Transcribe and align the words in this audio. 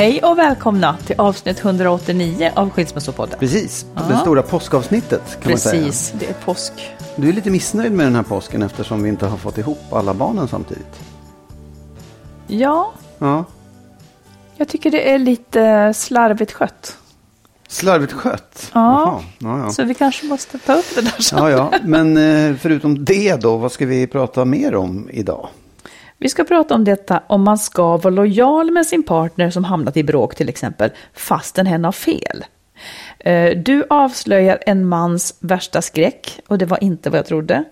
Hej 0.00 0.22
och 0.22 0.38
välkomna 0.38 0.96
till 1.06 1.20
avsnitt 1.20 1.60
189 1.64 2.52
av 2.56 2.70
Skilsmässopodden. 2.70 3.38
Precis, 3.38 3.86
Ja. 3.94 4.02
det 4.08 4.16
stora 4.16 4.42
påskavsnittet 4.42 5.38
kan 5.42 5.50
man 5.52 5.58
säga. 5.58 5.84
Precis, 5.84 6.14
det 6.18 6.26
är 6.26 6.32
påsk. 6.34 6.72
Du 7.16 7.28
är 7.28 7.32
lite 7.32 7.50
missnöjd 7.50 7.92
med 7.92 8.06
den 8.06 8.14
här 8.14 8.22
påsken 8.22 8.62
eftersom 8.62 9.02
vi 9.02 9.08
inte 9.08 9.26
har 9.26 9.36
fått 9.36 9.58
ihop 9.58 9.92
alla 9.92 10.14
barnen 10.14 10.48
samtidigt. 10.48 11.00
Ja, 12.46 12.92
Ja, 13.18 13.44
jag 14.56 14.68
tycker 14.68 14.90
det 14.90 15.10
är 15.12 15.18
lite 15.18 15.94
slarvigt 15.94 16.52
skött. 16.52 16.96
slarvigt 17.68 18.12
skött. 18.12 18.70
Ja. 18.74 19.22
Ja, 19.38 19.58
ja. 19.58 19.70
Så 19.72 19.84
vi 19.84 19.94
kanske 19.94 20.26
måste 20.26 20.58
ta 20.58 20.74
upp 20.74 20.94
det 20.94 21.00
där 21.00 21.22
sen. 21.22 21.38
ja, 21.38 21.50
ja. 21.50 21.72
Men 21.84 22.16
eh, 22.16 22.56
förutom 22.56 23.04
det 23.04 23.36
då, 23.36 23.56
vad 23.56 23.72
ska 23.72 23.86
vi 23.86 24.06
prata 24.06 24.44
mer 24.44 24.74
om 24.74 25.08
idag? 25.12 25.48
Vi 26.20 26.28
ska 26.28 26.44
prata 26.44 26.74
om 26.74 26.84
detta 26.84 27.22
om 27.26 27.42
man 27.42 27.58
ska 27.58 27.96
vara 27.96 28.14
lojal 28.14 28.70
med 28.70 28.86
sin 28.86 29.02
partner 29.02 29.50
som 29.50 29.64
hamnat 29.64 29.96
i 29.96 30.02
bråk 30.04 30.34
till 30.34 30.48
exempel, 30.48 30.90
fastän 31.14 31.66
hen 31.66 31.84
har 31.84 31.92
fel. 31.92 32.44
Eh, 33.18 33.50
Du 33.58 33.84
avslöjar 33.90 34.58
en 34.66 34.86
mans 34.88 35.34
värsta 35.40 35.82
skräck 35.82 36.40
och 36.46 36.58
det 36.58 36.66
var 36.66 36.84
inte 36.84 37.10
vad 37.10 37.18
jag 37.18 37.26
trodde. 37.26 37.64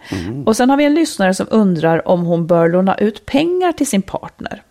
Och 0.47 0.56
sen 0.56 0.71
har 0.71 0.77
vi 0.77 0.84
en 0.84 0.95
lyssnare 0.95 1.34
som 1.34 1.47
undrar 1.50 2.09
om 2.09 2.23
hon 2.25 2.47
bör 2.47 2.69
låna 2.69 2.95
ut 2.95 3.27
pengar 3.27 3.73
till 3.73 3.87
sin 3.87 4.03
partner. 4.03 4.62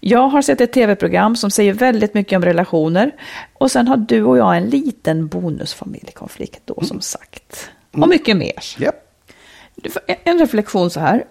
Jag 0.00 0.28
har 0.28 0.42
sett 0.42 0.60
ett 0.60 0.72
tv-program 0.72 1.36
som 1.36 1.50
säger 1.50 1.72
väldigt 1.72 2.14
mycket 2.14 2.36
om 2.36 2.44
relationer. 2.44 3.12
Och 3.58 3.70
sen 3.70 3.88
har 3.88 3.96
du 3.96 4.22
och 4.24 4.38
jag 4.38 4.56
en 4.56 4.64
liten 4.70 5.26
bonusfamiljekonflikt 5.28 6.60
då 6.64 6.80
som 6.82 7.00
sagt. 7.00 7.70
Och 7.92 8.08
mycket 8.08 8.36
mer. 8.36 8.52
Får- 9.90 10.02
En 10.24 10.38
reflektion 10.38 10.90
så 10.90 11.00
här. 11.00 11.24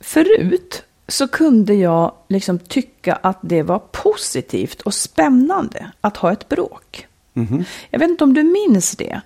Förut 0.00 0.84
så 1.12 1.28
kunde 1.28 1.74
jag 1.74 2.12
liksom 2.28 2.58
tycka 2.58 3.14
att 3.14 3.38
det 3.40 3.62
var 3.62 3.78
positivt 3.78 4.80
och 4.80 4.94
spännande 4.94 5.90
att 6.00 6.16
ha 6.16 6.32
ett 6.32 6.48
bråk. 6.48 7.06
Jag 7.90 7.98
vet 7.98 8.10
inte 8.10 8.24
om 8.24 8.34
du 8.34 8.42
minns 8.42 8.96
det. 8.96 9.20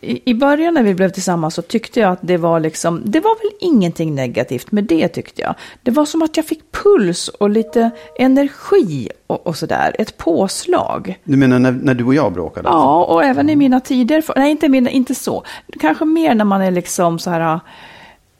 I, 0.00 0.30
I 0.30 0.34
början 0.34 0.74
när 0.74 0.82
vi 0.82 0.94
blev 0.94 1.10
tillsammans 1.10 1.54
så 1.54 1.62
tyckte 1.62 2.00
jag 2.00 2.12
att 2.12 2.18
det 2.22 2.36
var 2.36 2.60
liksom, 2.60 3.02
det 3.04 3.20
var 3.20 3.38
väl 3.38 3.50
ingenting 3.60 4.14
negativt 4.14 4.72
med 4.72 4.84
det 4.84 5.08
tyckte 5.08 5.42
jag. 5.42 5.54
Det 5.82 5.90
var 5.90 6.04
som 6.04 6.22
att 6.22 6.36
jag 6.36 6.46
fick 6.46 6.72
puls 6.72 7.28
och 7.28 7.50
lite 7.50 7.90
energi 8.18 9.08
och, 9.26 9.46
och 9.46 9.56
sådär, 9.56 9.96
ett 9.98 10.16
påslag. 10.16 11.18
Du 11.24 11.36
menar 11.36 11.58
när, 11.58 11.72
när 11.72 11.94
du 11.94 12.04
och 12.04 12.14
jag 12.14 12.32
bråkade? 12.32 12.68
Ja, 12.68 13.04
och 13.04 13.24
även 13.24 13.50
i 13.50 13.56
mina 13.56 13.80
tider. 13.80 14.24
Nej, 14.36 14.50
inte, 14.50 14.68
mina, 14.68 14.90
inte 14.90 15.14
så. 15.14 15.44
Kanske 15.80 16.04
mer 16.04 16.34
när 16.34 16.44
man 16.44 16.62
är 16.62 16.70
liksom 16.70 17.18
så 17.18 17.30
här 17.30 17.60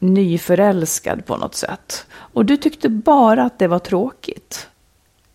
nyförälskad 0.00 1.26
på 1.26 1.36
något 1.36 1.54
sätt. 1.54 2.06
Och 2.12 2.44
du 2.44 2.56
tyckte 2.56 2.88
bara 2.88 3.42
att 3.44 3.58
det 3.58 3.66
var 3.68 3.78
tråkigt. 3.78 4.66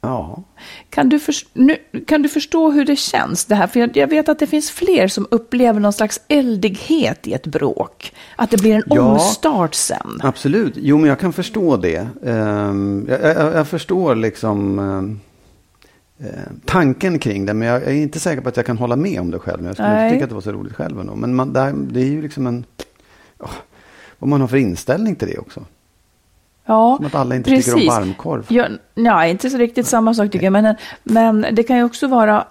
Ja. 0.02 0.44
Kan 0.90 1.10
du, 1.10 1.20
förs- 1.20 1.46
nu, 1.54 1.76
kan 2.08 2.22
du 2.22 2.30
förstå 2.30 2.72
hur 2.72 2.86
det 2.86 2.96
känns 2.96 3.46
det 3.46 3.56
här? 3.56 3.68
För 3.68 3.80
jag, 3.80 3.98
jag 3.98 4.08
vet 4.08 4.30
att 4.30 4.40
det 4.40 4.48
finns 4.48 4.72
fler 4.72 5.08
som 5.08 5.28
upplever 5.32 5.80
någon 5.80 5.94
slags 5.94 6.22
eldighet 6.28 7.28
i 7.28 7.34
ett 7.34 7.48
bråk. 7.48 8.14
Att 8.36 8.52
det 8.52 8.58
blir 8.62 8.76
en 8.76 8.84
Ja. 8.86 9.02
omstart 9.02 9.76
sen. 9.76 10.20
Absolut, 10.24 10.74
jo 10.78 10.98
men 10.98 11.10
jag 11.10 11.20
kan 11.20 11.34
förstå 11.34 11.78
det. 11.78 12.08
Ehm, 12.26 13.06
jag, 13.10 13.22
jag, 13.22 13.54
jag 13.56 13.68
förstår 13.68 14.16
liksom 14.16 14.80
ehm, 14.80 15.20
eh, 16.20 16.28
tanken 16.66 17.20
kring 17.20 17.46
det, 17.46 17.54
men 17.54 17.68
jag, 17.68 17.84
är 17.84 17.92
inte 17.92 18.20
säker 18.20 18.42
på 18.42 18.50
att 18.50 18.58
jag 18.58 18.66
kan 18.66 18.78
hålla 18.78 18.96
med 18.96 19.20
om 19.22 19.32
det 19.32 19.40
själv. 19.40 19.66
Jag 19.66 19.74
skulle 19.76 19.90
Nej. 19.90 20.04
inte 20.06 20.16
tycka 20.16 20.24
att 20.24 20.30
det 20.30 20.36
var 20.36 20.42
så 20.42 20.52
roligt 20.52 20.74
själv 20.76 21.00
ändå. 21.00 21.16
Men 21.16 21.36
man, 21.36 21.54
det, 21.54 21.60
här- 21.60 21.74
det 21.92 22.00
är 22.02 22.06
ju 22.06 22.22
liksom 22.22 22.48
en, 22.48 22.66
ja, 23.40 23.50
vad 24.20 24.30
man 24.30 24.42
har 24.42 24.48
för 24.48 24.58
inställning 24.58 25.16
till 25.16 25.28
det 25.28 25.38
också. 25.38 25.62
Ja, 26.66 26.96
Som 26.98 27.06
att 27.06 27.16
alla 27.16 27.36
inte 27.36 27.50
tycker 27.50 27.76
om 27.76 27.88
varmkorv. 27.88 28.46
Ja, 28.50 28.68
nej, 28.96 29.32
inte 29.32 29.50
så 29.50 29.58
riktigt 29.58 29.88
samma 29.88 30.14
sak 30.14 30.32
tycker 30.32 30.46
jag. 30.46 30.54
Men, 30.54 30.76
men 31.04 31.46
det 31.52 31.64
kan 31.64 31.78
ju 31.78 31.84
också 31.84 32.08
vara, 32.08 32.48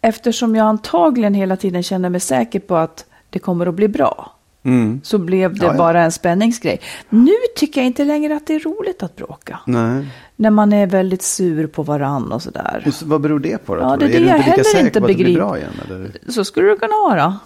eftersom 0.00 0.56
jag 0.56 0.66
antagligen 0.66 1.34
hela 1.34 1.56
tiden 1.56 1.82
känner 1.82 2.08
mig 2.08 2.20
säker 2.20 2.60
på 2.60 2.76
att 2.76 3.04
det 3.30 3.38
kommer 3.38 3.66
att 3.66 3.74
bli 3.74 3.88
bra. 3.88 4.32
Mm. 4.62 5.00
Så 5.04 5.18
blev 5.18 5.54
det 5.54 5.66
Ja, 5.66 5.72
ja. 5.72 5.78
bara 5.78 6.02
en 6.02 6.12
spänningsgrej. 6.12 6.80
Nu 7.08 7.32
tycker 7.56 7.80
jag 7.80 7.86
inte 7.86 8.04
längre 8.04 8.36
att 8.36 8.46
det 8.46 8.54
är 8.54 8.60
roligt 8.60 9.02
att 9.02 9.16
bråka. 9.16 9.58
Nej. 9.66 10.06
När 10.36 10.50
man 10.50 10.72
är 10.72 10.86
väldigt 10.86 11.22
sur 11.22 11.66
på 11.66 11.82
varann 11.82 12.32
och 12.32 12.42
sådär. 12.42 12.82
Och 12.86 12.94
så, 12.94 13.06
vad 13.06 13.20
beror 13.20 13.38
det 13.38 13.58
på 13.66 13.74
då? 13.74 13.82
Ja, 13.82 13.96
det 13.96 14.04
är 14.04 14.08
det 14.08 14.18
du 14.18 14.24
jag 14.24 14.38
heller 14.38 14.80
inte 14.80 15.00
det 15.00 15.06
begriper. 15.06 16.10
Så 16.28 16.44
skulle 16.44 16.68
det 16.68 16.76
kunna 16.76 16.94
vara. 17.08 17.38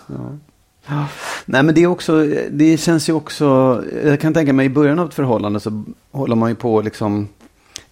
Nej 1.46 1.62
men 1.62 1.74
det 1.74 1.82
är 1.82 1.86
också, 1.86 2.26
det 2.50 2.76
känns 2.80 3.08
ju 3.08 3.12
också, 3.12 3.82
jag 4.04 4.20
kan 4.20 4.34
tänka 4.34 4.52
mig 4.52 4.66
i 4.66 4.70
början 4.70 4.98
av 4.98 5.08
ett 5.08 5.14
förhållande 5.14 5.60
så 5.60 5.84
håller 6.10 6.36
man 6.36 6.48
ju 6.48 6.54
på 6.54 6.74
och 6.74 6.84
liksom 6.84 7.28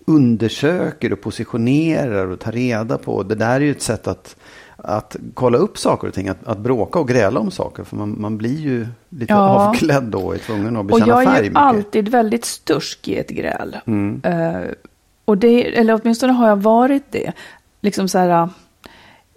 undersöker 0.07 1.13
och 1.13 1.21
positionerar 1.21 2.27
och 2.27 2.41
tar 2.41 2.53
reda 2.53 2.99
på. 2.99 3.23
Det 3.23 3.35
där 3.35 3.55
är 3.57 3.61
ju 3.61 3.71
ett 3.71 3.83
sätt 3.83 4.09
att, 4.09 4.37
att 4.77 5.17
kolla 5.35 5.59
upp 5.59 5.79
saker 5.79 6.09
och 6.09 6.15
ting, 6.15 6.29
att, 6.29 6.45
att 6.47 6.59
bråka 6.59 6.99
och 6.99 7.09
gräla 7.09 7.41
om 7.41 7.51
saker. 7.51 7.85
För 7.85 7.97
man, 7.97 8.21
man 8.21 8.39
blir 8.39 8.59
ju 8.61 8.87
lite 9.09 9.33
Ja. 9.33 9.39
avklädd 9.69 10.05
då 10.05 10.19
och 10.19 10.35
är 10.35 10.39
tvungen 10.39 10.77
att 10.77 10.81
Och 10.81 10.85
bekänna 10.87 11.07
jag 11.07 11.23
är 11.23 11.27
färg 11.27 11.37
ju 11.45 11.51
mycket. 11.51 11.57
alltid 11.63 12.09
väldigt 12.09 12.45
stursk 12.45 13.09
i 13.09 13.17
ett 13.19 13.29
gräl. 13.31 13.77
Mm. 13.87 14.21
Eh, 14.25 14.61
och 15.25 15.39
det, 15.39 15.79
eller 15.79 16.01
åtminstone 16.03 16.33
har 16.33 16.49
jag 16.49 16.57
varit 16.57 17.05
det. 17.11 17.33
Liksom 17.81 18.09
så 18.09 18.19
här, 18.19 18.49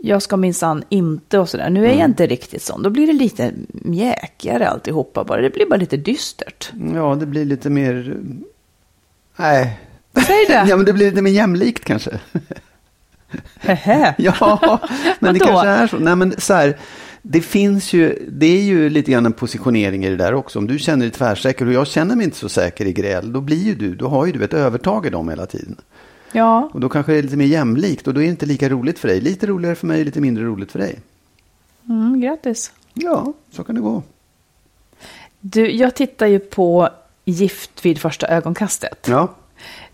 jag 0.03 0.21
ska 0.21 0.38
minsann 0.38 0.83
inte 0.89 1.39
och 1.39 1.50
sådär. 1.50 1.69
Nu 1.69 1.80
är 1.80 1.86
Mm. 1.86 2.00
jag 2.00 2.09
inte 2.09 2.27
riktigt 2.27 2.62
sån. 2.63 2.83
Då 2.83 2.89
blir 2.89 3.07
det 3.07 3.13
lite 3.13 3.51
mjäkigare 3.69 4.69
alltihopa 4.69 5.24
bara. 5.24 5.42
Det 5.42 5.50
blir 5.50 5.65
bara 5.65 5.75
lite 5.77 5.98
dystert. 5.98 6.71
Ja, 6.94 7.15
det 7.19 7.25
blir 7.25 7.45
lite 7.45 7.69
mer, 7.69 8.18
nej. 9.36 9.80
Säg 10.27 10.45
det! 10.48 10.65
Ja 10.69 10.75
men 10.77 10.86
det 10.86 10.94
blir 10.94 11.09
lite 11.09 11.21
mer 11.21 11.31
jämlikt 11.31 11.86
kanske. 11.86 12.19
Ja, 14.18 14.80
men 15.19 15.33
det 15.33 15.39
kanske 15.39 15.68
är 15.68 15.88
så. 15.88 15.98
Nej, 16.00 16.15
men 16.15 16.33
så 16.38 16.54
här, 16.54 16.77
det 17.21 17.42
finns 17.42 17.94
ju, 17.94 18.25
det 18.31 18.45
är 18.45 18.62
ju 18.62 18.89
lite 18.89 19.12
grann 19.12 19.25
en 19.25 19.33
positionering 19.33 20.06
i 20.06 20.09
det 20.09 20.15
där 20.15 20.33
också. 20.33 20.59
Om 20.59 20.68
du 20.68 20.80
känner 20.80 21.06
dig 21.06 21.12
tvärsäker 21.12 21.65
och 21.68 21.74
jag 21.74 21.88
känner 21.88 22.15
mig 22.15 22.24
inte 22.25 22.38
så 22.38 22.50
säker 22.50 22.86
i 22.86 22.94
gräl, 22.94 23.33
då 23.33 23.42
blir 23.42 23.63
ju 23.63 23.75
du, 23.75 23.95
då 23.95 24.07
har 24.07 24.25
ju 24.25 24.31
du 24.31 24.44
ett 24.44 24.54
övertag 24.54 25.06
i 25.06 25.09
dem 25.09 25.30
hela 25.30 25.45
tiden. 25.45 25.75
Ja, 26.33 26.69
Och 26.74 26.80
då 26.80 26.89
kanske 26.89 27.12
det 27.12 27.18
är 27.18 27.24
lite 27.24 27.38
mer 27.38 27.45
jämlikt 27.45 28.07
och 28.07 28.13
då 28.13 28.19
är 28.19 28.24
det 28.25 28.30
inte 28.30 28.45
lika 28.45 28.69
roligt 28.69 29.00
för 29.00 29.07
dig. 29.07 29.22
Lite 29.22 29.48
roligare 29.48 29.75
för 29.75 29.88
mig, 29.88 30.04
lite 30.06 30.22
mindre 30.22 30.44
roligt 30.44 30.72
för 30.72 30.80
dig. 30.80 31.00
Mm, 31.89 32.22
grattis. 32.22 32.72
Ja, 32.94 33.33
så 33.51 33.63
kan 33.63 33.75
det 33.75 33.81
gå. 33.81 34.04
Du, 35.39 35.72
jag 35.72 35.95
tittar 35.95 36.28
ju 36.28 36.39
på 36.39 36.89
Gift 37.25 37.86
vid 37.86 37.98
första 38.00 38.28
ögonkastet. 38.28 39.07
Ja. 39.10 39.28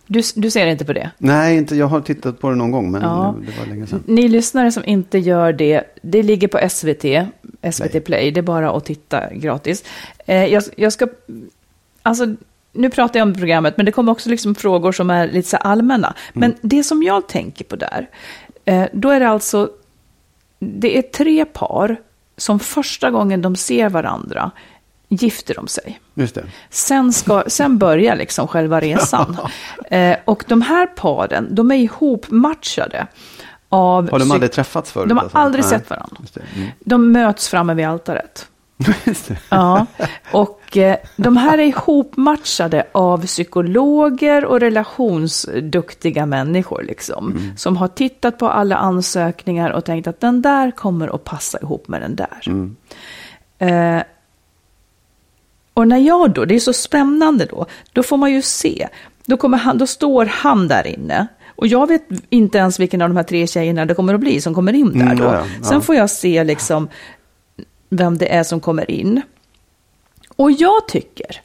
Du, 0.08 0.22
du 0.36 0.52
ser 0.52 0.68
inte 0.68 0.86
på 0.86 0.94
det? 0.94 1.12
Nej, 1.18 1.58
inte, 1.58 1.76
jag 1.76 1.88
har 1.88 2.02
tittat 2.02 2.40
på 2.40 2.50
det 2.50 2.56
någon 2.56 2.72
gång, 2.72 2.92
men 2.92 3.02
Ja. 3.02 3.36
det 3.46 3.60
var 3.60 3.66
länge 3.66 3.88
sedan. 3.88 4.04
Ni 4.06 4.28
lyssnare 4.28 4.72
som 4.72 4.86
inte 4.86 5.18
gör 5.18 5.54
det, 5.54 5.84
det 6.02 6.24
ligger 6.24 6.48
på 6.48 6.70
SVT, 6.70 7.06
SVT 7.74 7.92
Play. 7.92 8.02
Play, 8.02 8.32
det 8.32 8.40
är 8.40 8.42
bara 8.42 8.72
att 8.72 8.86
titta 8.86 9.34
gratis. 9.34 9.84
Eh, 10.26 10.46
jag, 10.46 10.64
jag 10.76 10.94
ska, 10.94 11.08
alltså, 12.02 12.36
nu 12.78 12.90
pratar 12.90 13.20
jag 13.20 13.28
om 13.28 13.34
programmet, 13.34 13.78
men 13.78 13.86
det 13.86 13.92
kommer 13.92 14.12
också 14.12 14.30
liksom 14.30 14.56
frågor 14.56 14.92
som 14.92 15.10
är 15.10 15.28
lite 15.28 15.50
så 15.50 15.58
allmänna. 15.58 16.14
Men 16.34 16.56
det 16.62 16.84
som 16.84 17.04
jag 17.04 17.28
tänker 17.28 17.66
på 17.66 17.76
där, 17.76 18.10
eh, 18.66 18.86
då 18.94 19.10
är 19.10 19.20
det 19.20 19.30
alltså, 19.30 19.70
det 20.60 20.98
är 20.98 21.02
tre 21.02 21.46
par 21.46 21.98
som 22.38 22.60
första 22.60 23.12
gången 23.12 23.42
de 23.42 23.56
ser 23.56 23.90
varandra 23.90 24.52
gifter 25.10 25.56
de 25.56 25.68
sig. 25.68 26.00
Sen, 26.70 27.14
ska, 27.14 27.44
sen 27.48 27.78
börjar 27.78 28.16
liksom 28.16 28.48
själva 28.48 28.82
resan. 28.82 29.38
Eh, 29.92 30.18
och 30.26 30.44
de 30.48 30.62
här 30.62 30.88
paren, 30.88 31.56
de 31.56 31.72
är 31.72 31.76
ihopmatchade 31.76 33.08
av... 33.70 34.12
Har 34.12 34.20
de 34.20 34.32
aldrig 34.32 34.52
träffats 34.52 34.92
förut? 34.92 35.10
De 35.10 35.18
har 35.18 35.24
alltså? 35.24 35.38
aldrig 35.38 35.64
Nej. 35.64 35.70
sett 35.70 35.90
varandra. 35.90 36.18
Mm. 36.56 36.70
De 36.80 37.12
möts 37.12 37.50
framme 37.50 37.74
vid 37.74 37.86
altaret. 37.86 38.48
Ja, 39.50 39.86
och 40.32 40.78
eh, 40.78 40.98
de 41.16 41.38
här 41.38 41.58
är 41.58 41.64
ihopmatchade 41.64 42.88
av 42.92 43.26
psykologer 43.26 44.46
och 44.46 44.60
relationsduktiga 44.60 46.26
människor 46.26 46.84
liksom. 46.84 47.52
Som 47.58 47.78
har 47.78 47.88
tittat 47.88 48.38
på 48.38 48.50
alla 48.50 48.76
ansökningar 48.76 49.70
och 49.70 49.86
tänkt 49.86 50.08
att 50.08 50.20
den 50.20 50.42
där 50.42 50.72
kommer 50.72 51.16
att 51.16 51.24
passa 51.24 51.60
ihop 51.62 51.88
med 51.88 52.02
den 52.02 52.16
där. 52.16 52.42
Eh, 53.60 54.04
och 55.74 55.88
när 55.88 55.98
jag 55.98 56.32
då, 56.34 56.46
det 56.46 56.56
är 56.56 56.60
så 56.60 56.74
spännande 56.74 57.46
då, 57.46 57.66
då 57.94 58.04
får 58.04 58.18
man 58.18 58.32
ju 58.34 58.42
se. 58.42 58.88
Då, 59.26 59.38
kommer 59.38 59.58
han, 59.58 59.78
då 59.78 59.88
står 59.88 60.26
han 60.26 60.68
där 60.68 60.88
inne. 60.88 61.28
Och 61.56 61.68
jag 61.68 61.88
vet 61.88 62.04
inte 62.30 62.58
ens 62.58 62.80
vilken 62.80 63.02
av 63.02 63.10
de 63.10 63.18
här 63.18 63.24
tre 63.24 63.48
tjejerna 63.48 63.86
det 63.86 63.94
kommer 63.94 64.14
att 64.14 64.20
bli 64.20 64.42
som 64.42 64.54
kommer 64.54 64.74
in 64.74 64.94
där 64.94 65.02
Mm, 65.06 65.18
då. 65.18 65.24
ja, 65.24 65.44
ja. 65.62 65.64
Sen 65.64 65.82
får 65.82 65.96
jag 65.96 66.10
se 66.10 66.44
liksom 66.44 66.88
vem 67.90 68.18
det 68.18 68.34
är 68.36 68.44
som 68.44 68.60
kommer 68.60 68.92
in. 68.92 69.22
Och 70.36 70.52
jag 70.52 70.88
tycker 70.88 71.42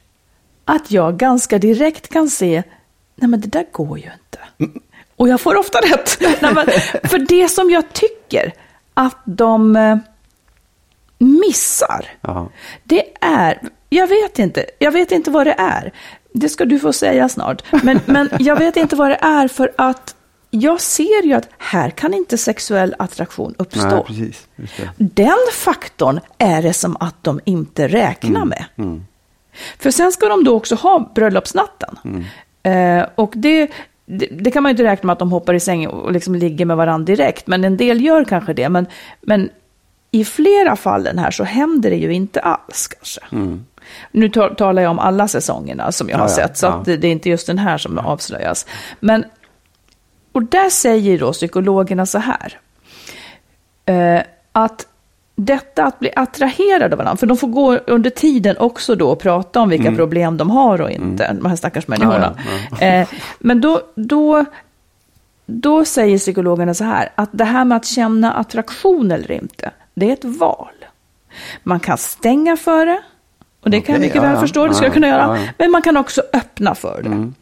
att 0.65 0.91
jag 0.91 1.17
ganska 1.17 1.59
direkt 1.59 2.09
kan 2.09 2.29
se, 2.29 2.62
nej 3.15 3.29
men 3.29 3.41
det 3.41 3.49
där 3.49 3.67
går 3.73 3.99
ju 3.99 4.05
inte. 4.05 4.73
Och 5.17 5.29
jag 5.29 5.41
får 5.41 5.56
ofta 5.56 5.79
rätt. 5.79 6.19
Nej, 6.43 6.55
men, 6.55 6.67
för 7.05 7.19
det 7.19 7.49
som 7.49 7.71
jag 7.71 7.93
tycker 7.93 8.53
att 8.94 9.19
de 9.25 9.77
eh, 9.77 9.97
missar, 11.19 12.06
Ja. 12.21 12.49
det 12.85 13.05
är, 13.21 13.59
jag 13.89 14.06
vet 14.06 14.39
inte, 14.39 14.67
jag 14.79 14.93
vet 14.93 15.12
inte 15.12 15.31
vad 15.31 15.47
det 15.47 15.55
är. 15.59 15.93
Det 16.33 16.49
ska 16.49 16.65
du 16.65 16.79
få 16.79 16.93
säga 16.93 17.29
snart. 17.29 17.62
Men, 17.83 18.00
men 18.06 18.29
jag 18.39 18.56
vet 18.56 18.77
inte 18.77 18.97
vad 18.97 19.11
det 19.11 19.19
är 19.21 19.49
för 19.49 19.73
att 19.79 20.17
jag 20.54 20.81
ser 20.81 21.22
ju 21.22 21.32
att 21.32 21.49
här 21.58 21.90
kan 21.90 22.14
inte 22.14 22.38
sexuell 22.38 22.94
attraktion 22.99 23.54
uppstå. 23.58 23.88
Nej, 23.88 24.02
precis. 24.06 24.46
Den 24.96 25.38
faktorn 25.52 26.20
är 26.38 26.62
det 26.62 26.72
som 26.72 26.96
att 27.00 27.25
de 27.25 27.40
inte 27.44 27.88
räknar 27.88 28.44
med. 28.44 28.64
Mm. 28.78 29.04
För 29.78 29.90
sen 29.90 30.12
ska 30.12 30.28
de 30.28 30.44
då 30.44 30.56
också 30.56 30.75
ha 30.75 31.12
bröllopsnatten. 31.14 31.99
Eh, 32.62 33.06
och 33.14 33.32
det, 33.37 33.70
det, 34.06 34.26
det 34.26 34.50
kan 34.50 34.62
man 34.62 34.70
ju 34.70 34.72
inte 34.72 34.82
räkna 34.84 35.06
med 35.06 35.12
att 35.12 35.19
de 35.19 35.32
hoppar 35.32 35.54
i 35.54 35.60
säng 35.60 35.87
och 35.87 36.12
liksom 36.12 36.34
ligger 36.34 36.64
med 36.64 36.76
varandra 36.76 37.05
direkt. 37.05 37.46
Men 37.46 37.64
en 37.64 37.76
del 37.76 38.00
gör 38.05 38.25
kanske 38.25 38.52
det. 38.52 38.69
Men, 38.69 38.87
men 39.20 39.50
i 40.10 40.25
flera 40.25 40.76
fallen 40.76 41.19
här 41.19 41.31
så 41.31 41.44
händer 41.44 41.90
det 41.90 41.96
ju 41.96 42.12
inte 42.14 42.40
alls 42.40 42.88
kanske. 42.88 43.20
Nu 44.12 44.28
ta- 44.28 44.55
talar 44.55 44.82
jag 44.82 44.90
om 44.90 44.98
alla 44.98 45.28
säsongerna 45.28 45.93
som 45.93 46.08
jag 46.08 46.19
har 46.19 46.25
Mm. 46.28 46.37
Ja, 46.38 46.46
sett. 46.48 46.56
Så 46.56 46.66
ja. 46.66 46.70
att 46.70 46.84
det, 46.84 46.96
det 46.96 47.06
är 47.08 47.12
inte 47.12 47.31
just 47.31 47.46
den 47.46 47.58
här 47.58 47.78
som 47.78 47.98
avslöjas. 47.98 48.66
Men, 49.00 49.25
och 50.32 50.43
där 50.43 50.70
säger 50.70 51.19
då 51.19 51.32
psykologerna 51.32 52.06
så 52.06 52.19
här. 52.19 52.58
Eh, 53.87 54.23
att 54.52 54.87
detta 55.34 55.84
att 55.84 55.99
bli 55.99 56.11
attraherad 56.17 56.93
av 56.93 56.99
varandra, 56.99 57.17
för 57.17 57.26
de 57.26 57.37
får 57.37 57.49
gå 57.49 57.76
under 57.76 58.11
tiden 58.11 58.56
också 58.58 58.94
då 58.94 59.11
och 59.11 59.19
prata 59.19 59.61
om 59.61 59.69
vilka 59.69 59.93
problem 59.93 60.37
de 60.37 60.50
har 60.50 60.81
och 60.81 60.90
inte, 60.90 61.32
de 61.32 61.46
här 61.46 61.56
stackars 61.56 61.88
människorna. 61.88 62.38
Ja, 62.70 62.87
Eh, 62.87 63.08
men 63.38 63.61
då, 63.61 63.81
då, 63.94 64.44
då 65.46 65.84
säger 65.84 66.19
psykologerna 66.19 66.75
så 66.75 66.84
här, 66.84 67.08
att 67.14 67.31
det 67.32 67.44
här 67.44 67.64
med 67.64 67.76
att 67.76 67.87
känna 67.87 68.32
attraktion 68.32 69.11
eller 69.11 69.32
inte, 69.32 69.70
det 69.94 70.08
är 70.08 70.12
ett 70.12 70.25
val. 70.25 70.69
Man 71.62 71.81
kan 71.81 71.99
stänga 71.99 72.56
för 72.56 72.87
det, 72.87 73.02
och 73.61 73.70
det 73.70 73.81
kan 73.81 73.93
jag 73.94 74.00
mycket 74.00 74.17
ja, 74.17 74.23
väl 74.23 74.34
ja. 74.34 74.40
förstå, 74.40 74.67
det 74.67 74.75
ska 74.75 74.84
Ja, 74.84 74.87
jag 74.87 74.94
kunna 74.94 75.08
göra, 75.08 75.37
ja, 75.37 75.37
ja. 75.37 75.52
men 75.58 75.70
man 75.70 75.82
kan 75.82 75.96
också 75.96 76.23
öppna 76.32 76.75
för 76.75 77.02
det. 77.02 77.32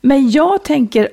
Men 0.00 0.30
jag 0.30 0.64
tänker, 0.64 1.08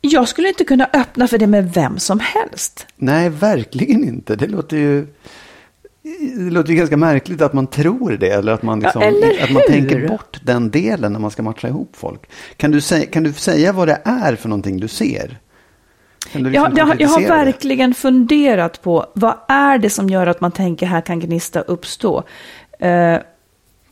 jag 0.00 0.28
skulle 0.28 0.48
inte 0.48 0.64
kunna 0.64 0.88
öppna 0.92 1.28
för 1.28 1.38
det 1.38 1.46
med 1.46 1.72
vem 1.74 1.98
som 1.98 2.20
helst. 2.20 2.86
Nej, 2.96 3.28
verkligen 3.28 4.04
inte. 4.04 4.36
Det 4.36 4.46
låter 4.46 4.76
ju... 4.76 5.06
Det 6.36 6.50
låter 6.50 6.70
ju 6.70 6.76
ganska 6.76 6.96
märkligt 6.96 7.40
att 7.42 7.52
man 7.52 7.66
tror 7.66 8.10
det. 8.20 8.28
Eller 8.30 8.52
att 8.52 8.62
man, 8.62 8.80
liksom, 8.80 9.02
Ja, 9.02 9.08
eller 9.08 9.44
att 9.44 9.50
man 9.50 9.62
tänker 9.68 10.08
bort 10.08 10.40
den 10.42 10.70
delen 10.70 11.12
när 11.12 11.20
man 11.20 11.30
ska 11.30 11.42
matcha 11.42 11.68
ihop 11.68 11.96
folk. 11.96 12.20
Kan 12.56 12.70
du, 12.70 12.80
säga, 12.80 13.06
kan 13.06 13.22
du 13.22 13.32
säga 13.32 13.72
vad 13.72 13.88
det 13.88 14.00
är 14.04 14.36
för 14.36 14.48
någonting 14.48 14.80
du 14.80 14.88
ser? 14.88 15.38
Du 16.32 16.38
liksom 16.38 16.52
Jag, 16.54 16.70
jag, 16.70 16.78
jag 16.78 16.84
har 16.84 16.90
konkretisera 16.90 17.20
det? 17.38 17.44
verkligen 17.44 17.94
funderat 17.94 18.82
på 18.82 19.06
vad 19.14 19.34
är 19.48 19.78
det 19.78 19.90
som 19.90 20.08
gör 20.10 20.26
att 20.26 20.40
man 20.40 20.52
tänker 20.52 20.86
här 20.86 21.00
kan 21.00 21.20
gnista 21.20 21.60
uppstå. 21.60 22.22
Eh, 22.78 23.16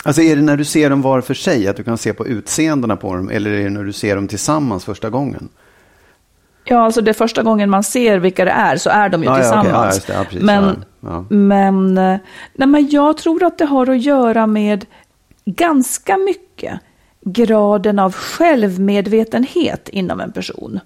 Alltså 0.05 0.23
är 0.23 0.37
det 0.37 0.43
när 0.43 0.57
du 0.57 0.65
ser 0.65 0.91
dem 0.91 1.03
var 1.03 1.21
för 1.21 1.35
sig, 1.35 1.69
att 1.69 1.77
du 1.77 1.85
kan 1.85 1.99
se 1.99 2.13
på 2.13 2.27
utseendena 2.27 2.97
på 2.97 3.15
dem, 3.15 3.31
eller 3.31 3.51
är 3.51 3.65
det 3.65 3.71
när 3.71 3.85
du 3.85 3.93
ser 3.93 4.15
dem 4.17 4.29
tillsammans 4.29 4.85
första 4.85 5.11
gången? 5.11 5.49
Ja, 6.69 6.85
alltså 6.85 7.01
det 7.01 7.11
är 7.11 7.15
första 7.15 7.43
gången 7.43 7.71
man 7.71 7.83
ser 7.83 8.19
vilka 8.19 8.45
det 8.45 8.51
är 8.51 8.77
så 8.77 8.91
är 8.91 9.09
de 9.09 9.23
ju 9.23 9.35
tillsammans. 9.35 10.07
Ja, 10.09 10.25
det. 10.31 11.35
Men, 11.35 11.99
eh, 11.99 12.19
nej, 12.55 12.69
men 12.69 12.89
jag 12.91 13.17
tror 13.17 13.45
att 13.45 13.59
det 13.59 13.65
har 13.65 13.91
att 13.91 14.03
göra 14.03 14.47
med 14.47 14.85
ganska 15.45 16.17
mycket 16.17 16.81
graden 17.21 17.99
av 17.99 18.15
självmedvetenhet 18.15 19.89
inom 19.89 20.21
en 20.21 20.33
person. 20.33 20.81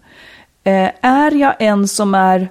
Eh, 0.64 0.90
är 1.00 1.30
jag 1.30 1.54
en 1.58 1.88
som 1.88 2.14
är... 2.14 2.48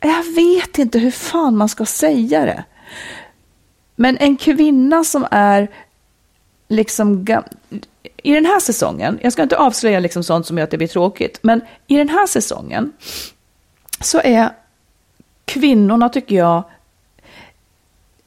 Jag 0.00 0.34
vet 0.36 0.78
inte 0.78 0.98
hur 0.98 1.10
fan 1.10 1.56
man 1.56 1.68
ska 1.68 1.84
säga 1.84 2.44
det. 2.44 2.64
Men 3.96 4.16
en 4.16 4.36
kvinna 4.36 5.04
som 5.04 5.26
är 5.30 5.68
liksom... 6.68 7.26
I 8.26 8.32
den 8.32 8.46
här 8.46 8.60
säsongen, 8.60 9.18
jag 9.22 9.32
ska 9.32 9.42
inte 9.42 9.56
avslöja 9.56 10.00
liksom 10.00 10.24
sånt 10.24 10.46
som 10.46 10.58
gör 10.58 10.64
att 10.64 10.70
det 10.70 10.78
blir 10.78 10.88
tråkigt, 10.88 11.38
men 11.42 11.60
i 11.86 11.96
den 11.96 12.08
här 12.08 12.26
säsongen 12.26 12.92
så 14.00 14.20
är 14.24 14.50
kvinnorna, 15.44 16.08
tycker 16.08 16.36
jag, 16.36 16.62